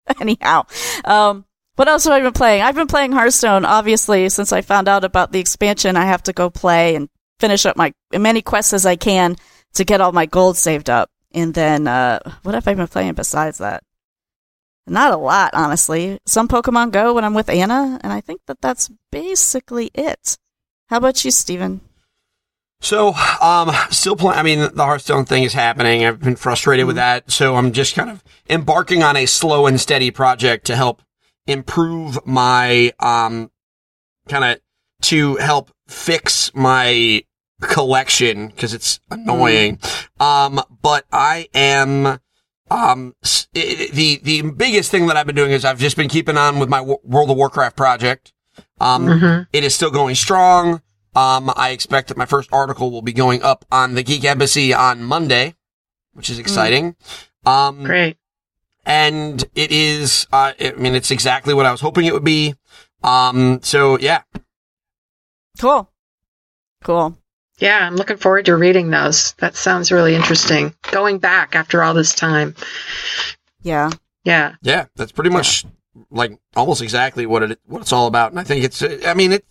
Anyhow, 0.20 0.66
um, 1.06 1.46
what 1.76 1.88
else 1.88 2.04
have 2.04 2.14
I 2.14 2.22
been 2.22 2.34
playing? 2.34 2.62
I've 2.62 2.76
been 2.76 2.88
playing 2.88 3.12
Hearthstone, 3.12 3.66
obviously, 3.66 4.30
since 4.30 4.52
I 4.52 4.62
found 4.62 4.88
out 4.88 5.04
about 5.04 5.32
the 5.32 5.40
expansion. 5.40 5.98
I 5.98 6.06
have 6.06 6.24
to 6.24 6.34
go 6.34 6.50
play 6.50 6.96
and 6.96 7.10
finish 7.40 7.66
up 7.66 7.76
my 7.76 7.94
as 8.12 8.20
many 8.20 8.42
quests 8.42 8.74
as 8.74 8.86
I 8.86 8.96
can 8.96 9.36
to 9.74 9.84
get 9.84 10.02
all 10.02 10.12
my 10.12 10.26
gold 10.26 10.58
saved 10.58 10.90
up. 10.90 11.10
And 11.34 11.54
then, 11.54 11.88
uh, 11.88 12.20
what 12.44 12.56
have 12.56 12.68
I 12.68 12.76
been 12.76 12.88
playing 12.88 13.14
besides 13.14 13.58
that? 13.58 13.84
Not 14.86 15.14
a 15.14 15.18
lot, 15.18 15.52
honestly. 15.54 16.20
Some 16.26 16.48
Pokemon 16.48 16.92
Go 16.92 17.14
when 17.14 17.24
I'm 17.24 17.34
with 17.34 17.50
Anna, 17.50 18.00
and 18.04 18.12
I 18.12 18.22
think 18.22 18.42
that 18.48 18.62
that's 18.62 18.92
basically 19.12 19.90
it. 19.94 20.38
How 20.90 20.98
about 20.98 21.24
you, 21.24 21.32
Stephen? 21.32 21.82
So, 22.82 23.14
um, 23.42 23.72
still 23.92 24.18
playing. 24.18 24.38
I 24.38 24.44
mean, 24.44 24.60
the 24.60 24.84
Hearthstone 24.84 25.24
thing 25.24 25.44
is 25.44 25.54
happening. 25.54 26.06
I've 26.06 26.20
been 26.20 26.36
frustrated 26.36 26.86
with 26.86 26.98
that. 26.98 27.32
So 27.32 27.56
I'm 27.56 27.72
just 27.72 27.96
kind 27.96 28.10
of 28.10 28.22
embarking 28.50 29.02
on 29.02 29.16
a 29.16 29.26
slow 29.26 29.68
and 29.68 29.80
steady 29.80 30.12
project 30.12 30.66
to 30.66 30.76
help 30.76 31.02
improve 31.48 32.20
my, 32.26 32.92
um, 33.00 33.52
kind 34.28 34.44
of 34.46 34.60
to 35.04 35.36
help 35.36 35.72
fix 35.88 36.52
my 36.54 37.24
collection 37.62 38.48
because 38.48 38.74
it's 38.74 39.00
annoying. 39.12 39.80
Um, 40.20 40.62
but 40.82 41.06
I 41.12 41.48
am, 41.54 42.20
um, 42.72 43.14
s- 43.24 43.48
i- 43.56 43.90
the, 43.94 44.20
the 44.24 44.42
biggest 44.52 44.92
thing 44.92 45.08
that 45.08 45.18
I've 45.18 45.26
been 45.28 45.36
doing 45.36 45.52
is 45.52 45.66
I've 45.66 45.80
just 45.80 45.98
been 45.98 46.10
keeping 46.10 46.38
on 46.38 46.60
with 46.60 46.70
my 46.70 46.82
Wo- 46.82 47.02
World 47.04 47.30
of 47.30 47.38
Warcraft 47.38 47.76
project. 47.76 48.34
Um, 48.80 49.08
Mhm. 49.08 49.48
it 49.54 49.64
is 49.64 49.74
still 49.76 49.92
going 49.92 50.16
strong. 50.16 50.82
Um, 51.16 51.52
I 51.56 51.70
expect 51.70 52.08
that 52.08 52.18
my 52.18 52.26
first 52.26 52.50
article 52.52 52.92
will 52.92 53.02
be 53.02 53.14
going 53.14 53.44
up 53.44 53.66
on 53.72 53.94
the 53.96 54.04
Geek 54.04 54.24
Embassy 54.26 54.74
on 54.74 55.04
Monday, 55.04 55.56
which 56.14 56.30
is 56.30 56.40
exciting. 56.40 56.96
Um, 57.46 57.84
Great. 57.84 58.18
And 58.86 59.44
it 59.56 59.72
is, 59.72 60.28
uh, 60.34 60.54
I 60.60 60.74
mean, 60.78 60.96
it's 60.96 61.12
exactly 61.12 61.54
what 61.54 61.66
I 61.66 61.72
was 61.72 61.82
hoping 61.82 62.06
it 62.06 62.14
would 62.14 62.24
be. 62.24 62.56
Um, 63.04 63.60
so 63.64 63.98
yeah, 64.00 64.22
Cool. 65.60 65.90
Cool. 66.84 67.18
Yeah, 67.60 67.86
I'm 67.86 67.96
looking 67.96 68.18
forward 68.18 68.46
to 68.46 68.56
reading 68.56 68.90
those. 68.90 69.34
That 69.34 69.56
sounds 69.56 69.92
really 69.92 70.16
interesting. 70.16 70.74
Going 70.92 71.20
back 71.20 71.56
after 71.56 71.84
all 71.84 71.94
this 71.94 72.16
time. 72.16 72.56
Yeah. 73.62 73.90
Yeah. 74.26 74.56
yeah, 74.62 74.86
that's 74.96 75.12
pretty 75.12 75.30
much 75.30 75.66
like 76.10 76.38
almost 76.56 76.82
exactly 76.82 77.26
what 77.26 77.44
it, 77.44 77.60
what 77.66 77.82
it's 77.82 77.92
all 77.92 78.08
about. 78.08 78.32
And 78.32 78.40
I 78.40 78.44
think 78.44 78.64
it's, 78.64 78.82
I 79.06 79.14
mean, 79.14 79.34
it, 79.34 79.46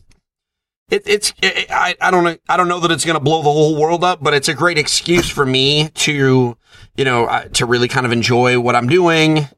it, 0.92 1.02
it's, 1.06 1.32
it, 1.42 1.70
I, 1.70 1.96
I 2.00 2.10
don't 2.10 2.22
know, 2.22 2.36
I 2.48 2.56
don't 2.58 2.68
know 2.68 2.80
that 2.80 2.90
it's 2.90 3.04
going 3.04 3.14
to 3.14 3.24
blow 3.24 3.38
the 3.38 3.50
whole 3.50 3.80
world 3.80 4.04
up, 4.04 4.22
but 4.22 4.34
it's 4.34 4.48
a 4.48 4.54
great 4.54 4.76
excuse 4.76 5.28
for 5.28 5.46
me 5.46 5.88
to, 5.88 6.56
you 6.96 7.04
know, 7.04 7.24
uh, 7.24 7.44
to 7.54 7.66
really 7.66 7.88
kind 7.88 8.04
of 8.04 8.12
enjoy 8.12 8.60
what 8.60 8.76
I'm 8.76 8.88
doing. 8.88 9.48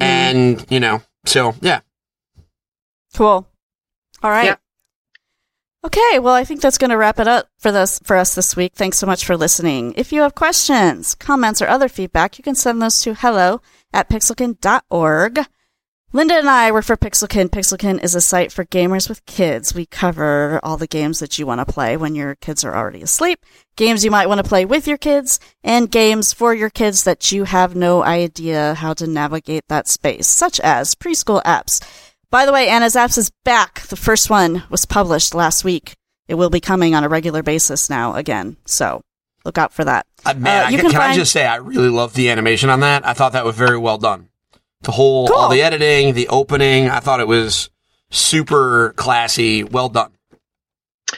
And, 0.00 0.64
you 0.70 0.78
know, 0.78 1.02
so 1.26 1.54
yeah. 1.60 1.80
Cool. 3.14 3.48
All 4.22 4.30
right. 4.30 4.44
Yeah. 4.44 4.56
Okay, 5.84 6.18
well, 6.18 6.34
I 6.34 6.44
think 6.44 6.60
that's 6.60 6.78
going 6.78 6.90
to 6.90 6.96
wrap 6.96 7.18
it 7.18 7.28
up 7.28 7.48
for 7.58 7.72
this 7.72 7.98
for 8.04 8.16
us 8.16 8.34
this 8.34 8.54
week. 8.54 8.74
Thanks 8.74 8.98
so 8.98 9.06
much 9.06 9.24
for 9.24 9.36
listening. 9.36 9.94
If 9.96 10.12
you 10.12 10.22
have 10.22 10.34
questions, 10.34 11.14
comments, 11.14 11.62
or 11.62 11.68
other 11.68 11.88
feedback, 11.88 12.38
you 12.38 12.44
can 12.44 12.54
send 12.54 12.82
those 12.82 13.00
to 13.02 13.14
hello 13.14 13.62
at 13.92 14.08
pixelkin.org. 14.08 15.40
Linda 16.10 16.34
and 16.34 16.48
I 16.48 16.72
work 16.72 16.86
for 16.86 16.96
Pixelkin. 16.96 17.50
Pixelkin 17.50 18.02
is 18.02 18.14
a 18.14 18.20
site 18.22 18.50
for 18.50 18.64
gamers 18.64 19.10
with 19.10 19.26
kids. 19.26 19.74
We 19.74 19.84
cover 19.84 20.58
all 20.62 20.78
the 20.78 20.86
games 20.86 21.18
that 21.18 21.38
you 21.38 21.46
want 21.46 21.60
to 21.60 21.70
play 21.70 21.98
when 21.98 22.14
your 22.14 22.34
kids 22.36 22.64
are 22.64 22.74
already 22.74 23.02
asleep, 23.02 23.44
games 23.76 24.04
you 24.06 24.10
might 24.10 24.26
want 24.26 24.38
to 24.42 24.48
play 24.48 24.64
with 24.64 24.88
your 24.88 24.96
kids, 24.96 25.38
and 25.62 25.90
games 25.90 26.32
for 26.32 26.54
your 26.54 26.70
kids 26.70 27.04
that 27.04 27.30
you 27.30 27.44
have 27.44 27.76
no 27.76 28.02
idea 28.02 28.72
how 28.74 28.94
to 28.94 29.06
navigate 29.06 29.64
that 29.68 29.86
space, 29.86 30.26
such 30.26 30.58
as 30.60 30.94
preschool 30.94 31.42
apps. 31.42 31.82
By 32.30 32.46
the 32.46 32.52
way, 32.52 32.68
Anna's 32.68 32.94
Apps 32.94 33.18
is 33.18 33.30
back. 33.44 33.82
The 33.82 33.96
first 33.96 34.30
one 34.30 34.62
was 34.70 34.86
published 34.86 35.34
last 35.34 35.62
week. 35.64 35.92
it 36.26 36.34
will 36.34 36.50
be 36.50 36.60
coming 36.60 36.94
on 36.94 37.04
a 37.04 37.08
regular 37.08 37.42
basis 37.42 37.88
now 37.88 38.14
again. 38.14 38.56
So 38.66 39.00
look 39.46 39.56
out 39.58 39.72
for 39.72 39.84
that. 39.84 40.06
Uh, 40.26 40.34
man, 40.34 40.62
Uh, 40.64 40.66
I, 40.66 40.70
can, 40.70 40.80
can 40.80 40.90
can 40.90 41.00
I 41.00 41.14
just 41.14 41.32
say 41.32 41.46
I 41.46 41.56
really 41.56 41.88
love 41.88 42.12
the 42.14 42.28
animation 42.30 42.68
on 42.70 42.80
that. 42.80 43.06
I 43.06 43.14
thought 43.14 43.32
that 43.32 43.46
was 43.46 43.56
very 43.56 43.78
well 43.78 43.96
done. 43.96 44.27
The 44.82 44.92
whole, 44.92 45.32
all 45.32 45.48
the 45.48 45.62
editing, 45.62 46.14
the 46.14 46.28
opening, 46.28 46.88
I 46.88 47.00
thought 47.00 47.20
it 47.20 47.26
was 47.26 47.68
super 48.10 48.92
classy. 48.96 49.64
Well 49.64 49.88
done. 49.88 50.12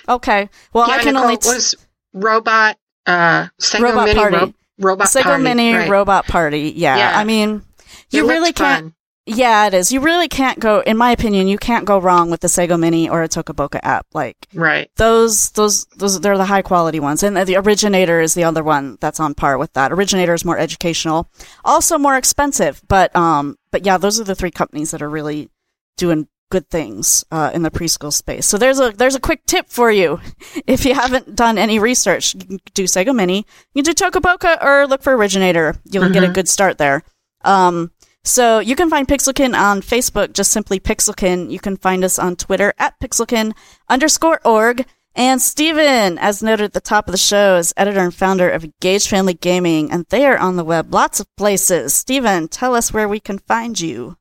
Okay. 0.09 0.49
Well, 0.73 0.89
yeah, 0.89 0.95
I 0.95 0.99
can 0.99 1.15
Nicole, 1.15 1.25
only. 1.25 1.37
T- 1.37 1.49
was 1.49 1.75
robot 2.13 2.77
uh 3.07 3.49
Sago 3.59 3.85
Robot 3.85 4.05
Mini 4.07 4.19
Party. 4.19 4.37
ro- 4.37 4.55
robot 4.79 5.09
Sago 5.09 5.25
Party, 5.25 5.45
Mini 5.45 5.75
right. 5.75 5.91
Robot 5.91 6.27
Party. 6.27 6.73
Yeah. 6.75 6.97
Yeah. 6.97 7.19
I 7.19 7.25
mean, 7.25 7.63
you 8.11 8.23
looked 8.23 8.33
really 8.33 8.53
can't. 8.53 8.95
Yeah, 9.37 9.66
it 9.66 9.74
is. 9.74 9.93
You 9.93 10.01
really 10.01 10.28
can't 10.28 10.59
go. 10.59 10.81
In 10.81 10.97
my 10.97 11.11
opinion, 11.12 11.49
you 11.49 11.59
can't 11.59 11.85
go 11.85 11.99
wrong 11.99 12.31
with 12.31 12.41
the 12.41 12.49
Sago 12.49 12.76
Mini 12.76 13.09
or 13.09 13.22
a 13.22 13.28
Toca 13.28 13.55
Boca 13.55 13.85
app. 13.85 14.07
Like 14.12 14.37
right 14.55 14.91
those, 14.97 15.51
those, 15.53 15.85
those. 15.97 16.20
They're 16.20 16.37
the 16.37 16.45
high 16.45 16.62
quality 16.62 17.01
ones, 17.01 17.22
and 17.22 17.37
the 17.37 17.57
Originator 17.57 18.20
is 18.20 18.35
the 18.35 18.45
other 18.45 18.64
one 18.64 18.99
that's 19.01 19.20
on 19.20 19.35
par 19.35 19.59
with 19.59 19.72
that. 19.74 19.93
Originator 19.93 20.35
is 20.35 20.45
more 20.45 20.59
educational, 20.59 21.31
also 21.64 21.99
more 21.99 22.16
expensive, 22.16 22.83
but 22.89 23.14
um, 23.14 23.57
but 23.70 23.87
yeah, 23.87 23.99
those 23.99 24.20
are 24.20 24.24
the 24.24 24.35
three 24.35 24.51
companies 24.51 24.91
that 24.91 25.03
are 25.03 25.11
really 25.11 25.49
doing 25.97 26.26
good 26.51 26.68
things 26.68 27.24
uh, 27.31 27.51
in 27.55 27.62
the 27.62 27.70
preschool 27.70 28.12
space. 28.12 28.47
So 28.47 28.59
there's 28.59 28.81
a 28.81 28.91
there's 28.91 29.14
a 29.14 29.20
quick 29.20 29.47
tip 29.47 29.68
for 29.68 29.91
you 29.91 30.20
if 30.66 30.85
you 30.85 30.95
haven't 30.95 31.35
done 31.35 31.57
any 31.57 31.78
research. 31.78 32.35
You 32.35 32.41
can 32.41 32.61
do 32.74 32.87
Sago 32.87 33.12
Mini, 33.12 33.47
you 33.74 33.83
can 33.83 33.95
do 33.95 34.05
Toca 34.05 34.20
Boca, 34.20 34.59
or 34.64 34.87
look 34.87 35.03
for 35.03 35.16
Originator. 35.16 35.76
You'll 35.85 36.11
get 36.11 36.24
a 36.24 36.28
good 36.28 36.49
start 36.49 36.78
there. 36.78 37.03
Um, 37.43 37.93
so 38.25 38.59
you 38.59 38.77
can 38.77 38.91
find 38.91 39.09
Pixelkin 39.09 39.59
on 39.59 39.81
Facebook, 39.81 40.33
just 40.33 40.51
simply 40.51 40.79
Pixelkin. 40.79 41.51
You 41.51 41.59
can 41.59 41.77
find 41.77 42.05
us 42.05 42.18
on 42.18 42.37
Twitter 42.37 42.75
at 42.79 42.99
Pixelkin 43.01 43.53
underscore 43.89 44.41
org. 44.45 44.87
And 45.16 45.43
Stephen, 45.43 46.18
as 46.18 46.43
noted 46.43 46.64
at 46.64 46.73
the 46.73 46.81
top 46.81 47.09
of 47.09 47.12
the 47.12 47.18
show, 47.18 47.57
is 47.57 47.75
editor 47.77 48.01
and 48.01 48.14
founder 48.14 48.49
of 48.49 48.64
Engage 48.64 49.09
Family 49.09 49.35
Gaming, 49.35 49.91
and 49.91 50.07
they 50.09 50.25
are 50.25 50.39
on 50.39 50.57
the 50.57 50.64
web 50.64 50.95
lots 50.95 51.18
of 51.18 51.27
places. 51.37 51.95
Stephen, 51.95 52.47
tell 52.47 52.77
us 52.77 52.93
where 52.93 53.09
we 53.09 53.18
can 53.18 53.39
find 53.39 53.81
you. 53.81 54.16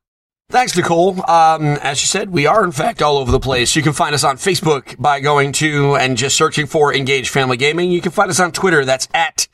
Thanks, 0.50 0.76
Nicole. 0.76 1.10
Um, 1.30 1.78
as 1.80 2.02
you 2.02 2.06
said, 2.06 2.30
we 2.30 2.46
are 2.46 2.64
in 2.64 2.72
fact 2.72 3.02
all 3.02 3.18
over 3.18 3.30
the 3.30 3.38
place. 3.38 3.76
You 3.76 3.82
can 3.82 3.92
find 3.92 4.16
us 4.16 4.24
on 4.24 4.36
Facebook 4.36 5.00
by 5.00 5.20
going 5.20 5.52
to 5.52 5.94
and 5.94 6.16
just 6.16 6.36
searching 6.36 6.66
for 6.66 6.92
Engage 6.92 7.28
Family 7.28 7.56
Gaming. 7.56 7.92
You 7.92 8.00
can 8.00 8.10
find 8.10 8.30
us 8.30 8.40
on 8.40 8.50
Twitter. 8.50 8.84
That's 8.84 9.06
at 9.14 9.46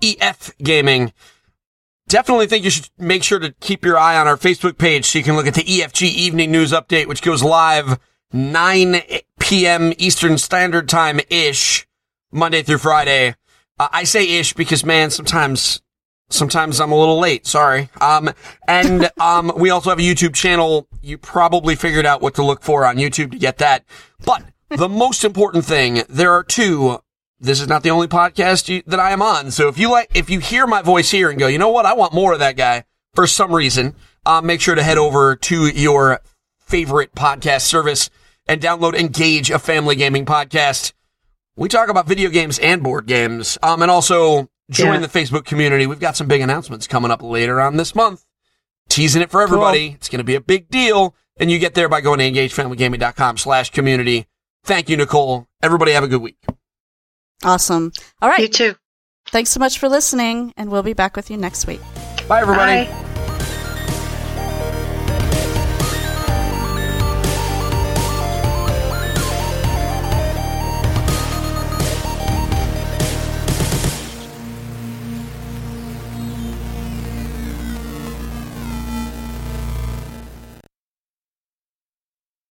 EF 0.00 0.56
Gaming. 0.58 1.12
Definitely 2.14 2.46
think 2.46 2.64
you 2.64 2.70
should 2.70 2.88
make 2.96 3.24
sure 3.24 3.40
to 3.40 3.52
keep 3.58 3.84
your 3.84 3.98
eye 3.98 4.16
on 4.16 4.28
our 4.28 4.36
Facebook 4.36 4.78
page 4.78 5.04
so 5.04 5.18
you 5.18 5.24
can 5.24 5.34
look 5.34 5.48
at 5.48 5.54
the 5.54 5.64
EFG 5.64 6.02
Evening 6.02 6.52
News 6.52 6.70
Update, 6.70 7.08
which 7.08 7.22
goes 7.22 7.42
live 7.42 7.98
9 8.32 9.00
p.m. 9.40 9.92
Eastern 9.98 10.38
Standard 10.38 10.88
Time 10.88 11.18
ish, 11.28 11.88
Monday 12.30 12.62
through 12.62 12.78
Friday. 12.78 13.34
Uh, 13.80 13.88
I 13.90 14.04
say 14.04 14.38
ish 14.38 14.52
because 14.52 14.84
man, 14.84 15.10
sometimes 15.10 15.82
Sometimes 16.30 16.80
I'm 16.80 16.92
a 16.92 16.96
little 16.96 17.18
late. 17.18 17.48
Sorry. 17.48 17.90
Um, 18.00 18.30
and, 18.68 19.10
um, 19.20 19.52
we 19.56 19.70
also 19.70 19.90
have 19.90 19.98
a 19.98 20.02
YouTube 20.02 20.34
channel. 20.34 20.86
You 21.02 21.18
probably 21.18 21.74
figured 21.74 22.06
out 22.06 22.22
what 22.22 22.36
to 22.36 22.44
look 22.44 22.62
for 22.62 22.86
on 22.86 22.96
YouTube 22.96 23.32
to 23.32 23.38
get 23.38 23.58
that. 23.58 23.84
But 24.24 24.44
the 24.68 24.88
most 24.88 25.24
important 25.24 25.64
thing, 25.64 26.04
there 26.08 26.32
are 26.32 26.44
two. 26.44 27.00
This 27.44 27.60
is 27.60 27.68
not 27.68 27.82
the 27.82 27.90
only 27.90 28.08
podcast 28.08 28.68
you, 28.68 28.82
that 28.86 28.98
I 28.98 29.10
am 29.10 29.20
on. 29.20 29.50
So 29.50 29.68
if 29.68 29.76
you 29.76 29.90
like, 29.90 30.10
if 30.14 30.30
you 30.30 30.40
hear 30.40 30.66
my 30.66 30.80
voice 30.80 31.10
here 31.10 31.28
and 31.28 31.38
go, 31.38 31.46
you 31.46 31.58
know 31.58 31.68
what? 31.68 31.84
I 31.84 31.92
want 31.92 32.14
more 32.14 32.32
of 32.32 32.38
that 32.38 32.56
guy 32.56 32.84
for 33.14 33.26
some 33.26 33.54
reason, 33.54 33.94
uh, 34.24 34.40
make 34.40 34.62
sure 34.62 34.74
to 34.74 34.82
head 34.82 34.96
over 34.96 35.36
to 35.36 35.66
your 35.66 36.20
favorite 36.60 37.14
podcast 37.14 37.60
service 37.62 38.08
and 38.48 38.62
download 38.62 38.94
Engage, 38.94 39.50
a 39.50 39.58
family 39.58 39.94
gaming 39.94 40.24
podcast. 40.24 40.94
We 41.54 41.68
talk 41.68 41.90
about 41.90 42.06
video 42.08 42.30
games 42.30 42.58
and 42.58 42.82
board 42.82 43.06
games. 43.06 43.58
Um, 43.62 43.82
and 43.82 43.90
also 43.90 44.48
join 44.70 44.94
Yeah. 45.02 45.06
the 45.06 45.08
Facebook 45.18 45.44
community. 45.44 45.86
We've 45.86 46.00
got 46.00 46.16
some 46.16 46.26
big 46.26 46.40
announcements 46.40 46.86
coming 46.86 47.10
up 47.10 47.22
later 47.22 47.60
on 47.60 47.76
this 47.76 47.94
month. 47.94 48.24
Teasing 48.88 49.20
it 49.20 49.30
for 49.30 49.42
everybody. 49.42 49.88
It's 49.96 50.08
going 50.08 50.18
to 50.18 50.24
be 50.24 50.34
a 50.34 50.40
big 50.40 50.70
deal. 50.70 51.14
And 51.36 51.50
you 51.50 51.58
get 51.58 51.74
there 51.74 51.90
by 51.90 52.00
going 52.00 52.20
to 52.20 52.30
engagefamilygaming.com 52.30 53.36
slash 53.36 53.68
community. 53.68 54.28
Thank 54.64 54.88
you, 54.88 54.96
Nicole. 54.96 55.46
Everybody 55.62 55.92
have 55.92 56.04
a 56.04 56.08
good 56.08 56.22
week. 56.22 56.38
Awesome. 57.42 57.92
All 58.22 58.28
right. 58.28 58.40
you 58.40 58.48
too 58.48 58.74
Thanks 59.28 59.50
so 59.50 59.58
much 59.58 59.78
for 59.78 59.88
listening, 59.88 60.52
and 60.56 60.70
we'll 60.70 60.82
be 60.82 60.92
back 60.92 61.16
with 61.16 61.30
you 61.30 61.36
next 61.36 61.66
week. 61.66 61.80
Bye, 62.28 62.42
everybody. 62.42 62.84
Bye. 62.84 63.00